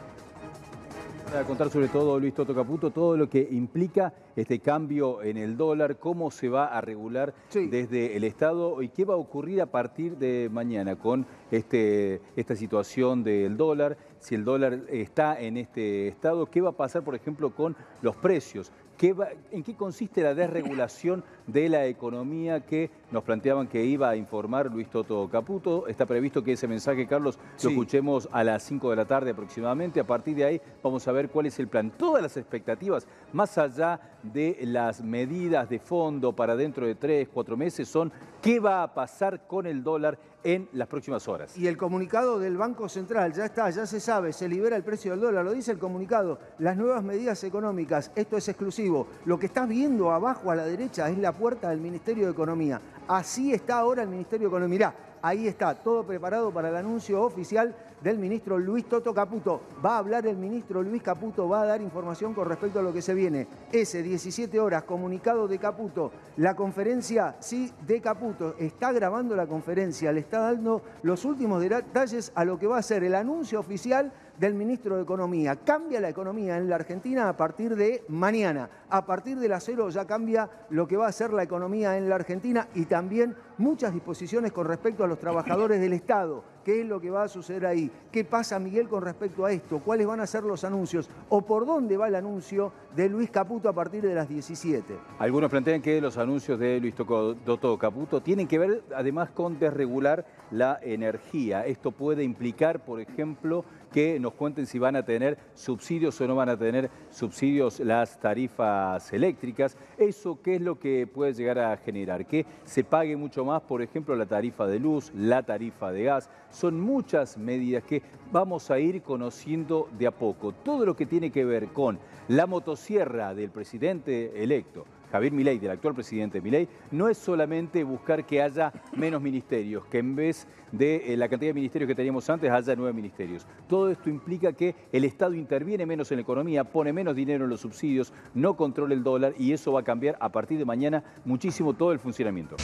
Para 1.32 1.44
contar 1.44 1.70
sobre 1.70 1.88
todo, 1.88 2.20
Luis 2.20 2.34
Toto 2.34 2.54
Caputo, 2.54 2.90
todo 2.90 3.16
lo 3.16 3.26
que 3.26 3.48
implica 3.52 4.12
este 4.36 4.58
cambio 4.58 5.22
en 5.22 5.38
el 5.38 5.56
dólar, 5.56 5.96
cómo 5.96 6.30
se 6.30 6.50
va 6.50 6.66
a 6.66 6.82
regular 6.82 7.32
desde 7.54 8.18
el 8.18 8.24
Estado 8.24 8.82
y 8.82 8.88
qué 8.90 9.06
va 9.06 9.14
a 9.14 9.16
ocurrir 9.16 9.62
a 9.62 9.66
partir 9.66 10.18
de 10.18 10.50
mañana 10.52 10.96
con 10.96 11.24
este, 11.50 12.20
esta 12.36 12.54
situación 12.54 13.24
del 13.24 13.56
dólar, 13.56 13.96
si 14.18 14.34
el 14.34 14.44
dólar 14.44 14.80
está 14.90 15.40
en 15.40 15.56
este 15.56 16.08
estado, 16.08 16.46
qué 16.46 16.60
va 16.60 16.70
a 16.70 16.76
pasar, 16.76 17.02
por 17.02 17.14
ejemplo, 17.14 17.54
con 17.54 17.76
los 18.02 18.14
precios. 18.16 18.70
¿En 19.00 19.64
qué 19.64 19.74
consiste 19.74 20.22
la 20.22 20.32
desregulación 20.32 21.24
de 21.48 21.68
la 21.68 21.86
economía 21.86 22.60
que 22.60 22.88
nos 23.10 23.24
planteaban 23.24 23.66
que 23.66 23.84
iba 23.84 24.08
a 24.08 24.16
informar 24.16 24.70
Luis 24.70 24.88
Toto 24.88 25.28
Caputo? 25.28 25.88
Está 25.88 26.06
previsto 26.06 26.44
que 26.44 26.52
ese 26.52 26.68
mensaje, 26.68 27.06
Carlos, 27.08 27.36
lo 27.64 27.70
escuchemos 27.70 28.28
a 28.30 28.44
las 28.44 28.62
5 28.62 28.90
de 28.90 28.96
la 28.96 29.04
tarde 29.04 29.32
aproximadamente. 29.32 29.98
A 29.98 30.06
partir 30.06 30.36
de 30.36 30.44
ahí 30.44 30.60
vamos 30.82 31.08
a 31.08 31.12
ver 31.12 31.30
cuál 31.30 31.46
es 31.46 31.58
el 31.58 31.66
plan. 31.66 31.90
Todas 31.90 32.22
las 32.22 32.36
expectativas, 32.36 33.08
más 33.32 33.58
allá 33.58 34.00
de 34.22 34.58
las 34.62 35.02
medidas 35.02 35.68
de 35.68 35.78
fondo 35.78 36.34
para 36.34 36.56
dentro 36.56 36.86
de 36.86 36.94
3, 36.94 37.28
4 37.32 37.56
meses, 37.56 37.88
son 37.88 38.12
qué 38.40 38.60
va 38.60 38.82
a 38.82 38.94
pasar 38.94 39.46
con 39.46 39.66
el 39.66 39.82
dólar 39.82 40.18
en 40.44 40.68
las 40.72 40.88
próximas 40.88 41.28
horas. 41.28 41.56
Y 41.56 41.66
el 41.66 41.76
comunicado 41.76 42.38
del 42.38 42.56
Banco 42.56 42.88
Central, 42.88 43.32
ya 43.32 43.44
está, 43.44 43.70
ya 43.70 43.86
se 43.86 44.00
sabe, 44.00 44.32
se 44.32 44.48
libera 44.48 44.76
el 44.76 44.82
precio 44.82 45.12
del 45.12 45.20
dólar, 45.20 45.44
lo 45.44 45.52
dice 45.52 45.72
el 45.72 45.78
comunicado, 45.78 46.38
las 46.58 46.76
nuevas 46.76 47.04
medidas 47.04 47.42
económicas, 47.44 48.10
esto 48.16 48.36
es 48.36 48.48
exclusivo. 48.48 49.06
Lo 49.24 49.38
que 49.38 49.46
estás 49.46 49.68
viendo 49.68 50.10
abajo 50.10 50.50
a 50.50 50.56
la 50.56 50.64
derecha 50.64 51.08
es 51.08 51.18
la 51.18 51.32
puerta 51.32 51.70
del 51.70 51.80
Ministerio 51.80 52.26
de 52.26 52.32
Economía. 52.32 52.80
Así 53.06 53.52
está 53.52 53.78
ahora 53.78 54.02
el 54.02 54.08
Ministerio 54.08 54.48
de 54.48 54.56
Economía. 54.56 54.94
Ahí 55.22 55.46
está, 55.46 55.74
todo 55.74 56.04
preparado 56.04 56.52
para 56.52 56.68
el 56.68 56.76
anuncio 56.76 57.22
oficial 57.22 57.74
del 58.02 58.18
ministro 58.18 58.58
Luis 58.58 58.84
Toto 58.86 59.14
Caputo. 59.14 59.62
Va 59.84 59.94
a 59.94 59.98
hablar 59.98 60.26
el 60.26 60.36
ministro 60.36 60.82
Luis 60.82 61.02
Caputo, 61.02 61.48
va 61.48 61.62
a 61.62 61.66
dar 61.66 61.80
información 61.80 62.34
con 62.34 62.48
respecto 62.48 62.80
a 62.80 62.82
lo 62.82 62.92
que 62.92 63.00
se 63.00 63.14
viene. 63.14 63.46
Ese 63.70 64.02
17 64.02 64.58
horas, 64.58 64.82
comunicado 64.82 65.46
de 65.46 65.58
Caputo. 65.58 66.10
La 66.36 66.56
conferencia, 66.56 67.36
sí, 67.38 67.72
de 67.86 68.00
Caputo. 68.00 68.56
Está 68.58 68.92
grabando 68.92 69.36
la 69.36 69.46
conferencia, 69.46 70.12
le 70.12 70.20
está 70.20 70.40
dando 70.40 70.82
los 71.02 71.24
últimos 71.24 71.62
detalles 71.62 72.32
a 72.34 72.44
lo 72.44 72.58
que 72.58 72.66
va 72.66 72.78
a 72.78 72.82
ser 72.82 73.04
el 73.04 73.14
anuncio 73.14 73.60
oficial 73.60 74.12
del 74.38 74.54
ministro 74.54 74.96
de 74.96 75.02
Economía. 75.02 75.56
Cambia 75.56 76.00
la 76.00 76.08
economía 76.08 76.56
en 76.56 76.68
la 76.68 76.76
Argentina 76.76 77.28
a 77.28 77.36
partir 77.36 77.76
de 77.76 78.04
mañana. 78.08 78.68
A 78.88 79.06
partir 79.06 79.38
de 79.38 79.48
las 79.48 79.64
cero 79.64 79.88
ya 79.90 80.06
cambia 80.06 80.48
lo 80.70 80.86
que 80.86 80.96
va 80.96 81.06
a 81.06 81.12
ser 81.12 81.32
la 81.32 81.42
economía 81.42 81.96
en 81.96 82.08
la 82.08 82.16
Argentina 82.16 82.68
y 82.74 82.84
también 82.84 83.34
muchas 83.58 83.92
disposiciones 83.92 84.52
con 84.52 84.66
respecto 84.66 85.04
a 85.04 85.06
los 85.06 85.18
trabajadores 85.18 85.80
del 85.80 85.92
Estado. 85.92 86.44
¿Qué 86.64 86.82
es 86.82 86.86
lo 86.86 87.00
que 87.00 87.10
va 87.10 87.24
a 87.24 87.28
suceder 87.28 87.66
ahí? 87.66 87.90
¿Qué 88.12 88.24
pasa, 88.24 88.58
Miguel, 88.58 88.88
con 88.88 89.02
respecto 89.02 89.44
a 89.44 89.50
esto? 89.50 89.80
¿Cuáles 89.80 90.06
van 90.06 90.20
a 90.20 90.26
ser 90.26 90.44
los 90.44 90.62
anuncios? 90.62 91.10
¿O 91.28 91.42
por 91.42 91.66
dónde 91.66 91.96
va 91.96 92.06
el 92.06 92.14
anuncio 92.14 92.72
de 92.94 93.08
Luis 93.08 93.30
Caputo 93.30 93.68
a 93.68 93.72
partir 93.72 94.02
de 94.02 94.14
las 94.14 94.28
17? 94.28 94.94
Algunos 95.18 95.50
plantean 95.50 95.82
que 95.82 96.00
los 96.00 96.18
anuncios 96.18 96.58
de 96.58 96.78
Luis 96.78 96.94
Toto 96.94 97.78
Caputo 97.78 98.20
tienen 98.20 98.46
que 98.46 98.58
ver 98.58 98.84
además 98.94 99.30
con 99.30 99.58
desregular 99.58 100.24
la 100.50 100.78
energía. 100.82 101.66
Esto 101.66 101.90
puede 101.90 102.22
implicar, 102.22 102.84
por 102.84 103.00
ejemplo, 103.00 103.64
que 103.92 104.18
nos 104.18 104.34
cuenten 104.34 104.66
si 104.66 104.78
van 104.78 104.96
a 104.96 105.04
tener 105.04 105.38
subsidios 105.54 106.20
o 106.20 106.26
no 106.26 106.34
van 106.34 106.48
a 106.48 106.56
tener 106.56 106.90
subsidios 107.10 107.78
las 107.80 108.18
tarifas 108.18 109.12
eléctricas. 109.12 109.76
¿Eso 109.96 110.40
qué 110.42 110.56
es 110.56 110.60
lo 110.60 110.78
que 110.78 111.06
puede 111.06 111.34
llegar 111.34 111.58
a 111.58 111.76
generar? 111.76 112.26
Que 112.26 112.46
se 112.64 112.82
pague 112.82 113.16
mucho 113.16 113.44
más, 113.44 113.62
por 113.62 113.82
ejemplo, 113.82 114.16
la 114.16 114.26
tarifa 114.26 114.66
de 114.66 114.78
luz, 114.78 115.12
la 115.14 115.42
tarifa 115.42 115.92
de 115.92 116.04
gas. 116.04 116.30
Son 116.50 116.80
muchas 116.80 117.38
medidas 117.38 117.84
que 117.84 118.02
vamos 118.32 118.70
a 118.70 118.78
ir 118.78 119.02
conociendo 119.02 119.88
de 119.98 120.06
a 120.06 120.10
poco. 120.10 120.52
Todo 120.52 120.86
lo 120.86 120.96
que 120.96 121.06
tiene 121.06 121.30
que 121.30 121.44
ver 121.44 121.68
con 121.68 121.98
la 122.28 122.46
motosierra 122.46 123.34
del 123.34 123.50
presidente 123.50 124.42
electo, 124.42 124.84
Javier 125.12 125.32
Milei, 125.32 125.58
del 125.58 125.70
actual 125.70 125.94
presidente 125.94 126.40
Milei, 126.40 126.66
no 126.90 127.06
es 127.06 127.18
solamente 127.18 127.84
buscar 127.84 128.24
que 128.24 128.40
haya 128.40 128.72
menos 128.96 129.20
ministerios, 129.20 129.84
que 129.84 129.98
en 129.98 130.16
vez 130.16 130.46
de 130.72 131.12
eh, 131.12 131.16
la 131.18 131.28
cantidad 131.28 131.50
de 131.50 131.54
ministerios 131.54 131.86
que 131.86 131.94
teníamos 131.94 132.28
antes 132.30 132.50
haya 132.50 132.74
nueve 132.74 132.94
ministerios. 132.94 133.46
Todo 133.68 133.90
esto 133.90 134.08
implica 134.08 134.54
que 134.54 134.74
el 134.90 135.04
Estado 135.04 135.34
interviene 135.34 135.84
menos 135.84 136.10
en 136.10 136.16
la 136.16 136.22
economía, 136.22 136.64
pone 136.64 136.94
menos 136.94 137.14
dinero 137.14 137.44
en 137.44 137.50
los 137.50 137.60
subsidios, 137.60 138.12
no 138.32 138.56
controla 138.56 138.94
el 138.94 139.02
dólar 139.02 139.34
y 139.38 139.52
eso 139.52 139.72
va 139.72 139.80
a 139.80 139.84
cambiar 139.84 140.16
a 140.18 140.30
partir 140.30 140.58
de 140.58 140.64
mañana 140.64 141.04
muchísimo 141.26 141.74
todo 141.74 141.92
el 141.92 141.98
funcionamiento. 141.98 142.56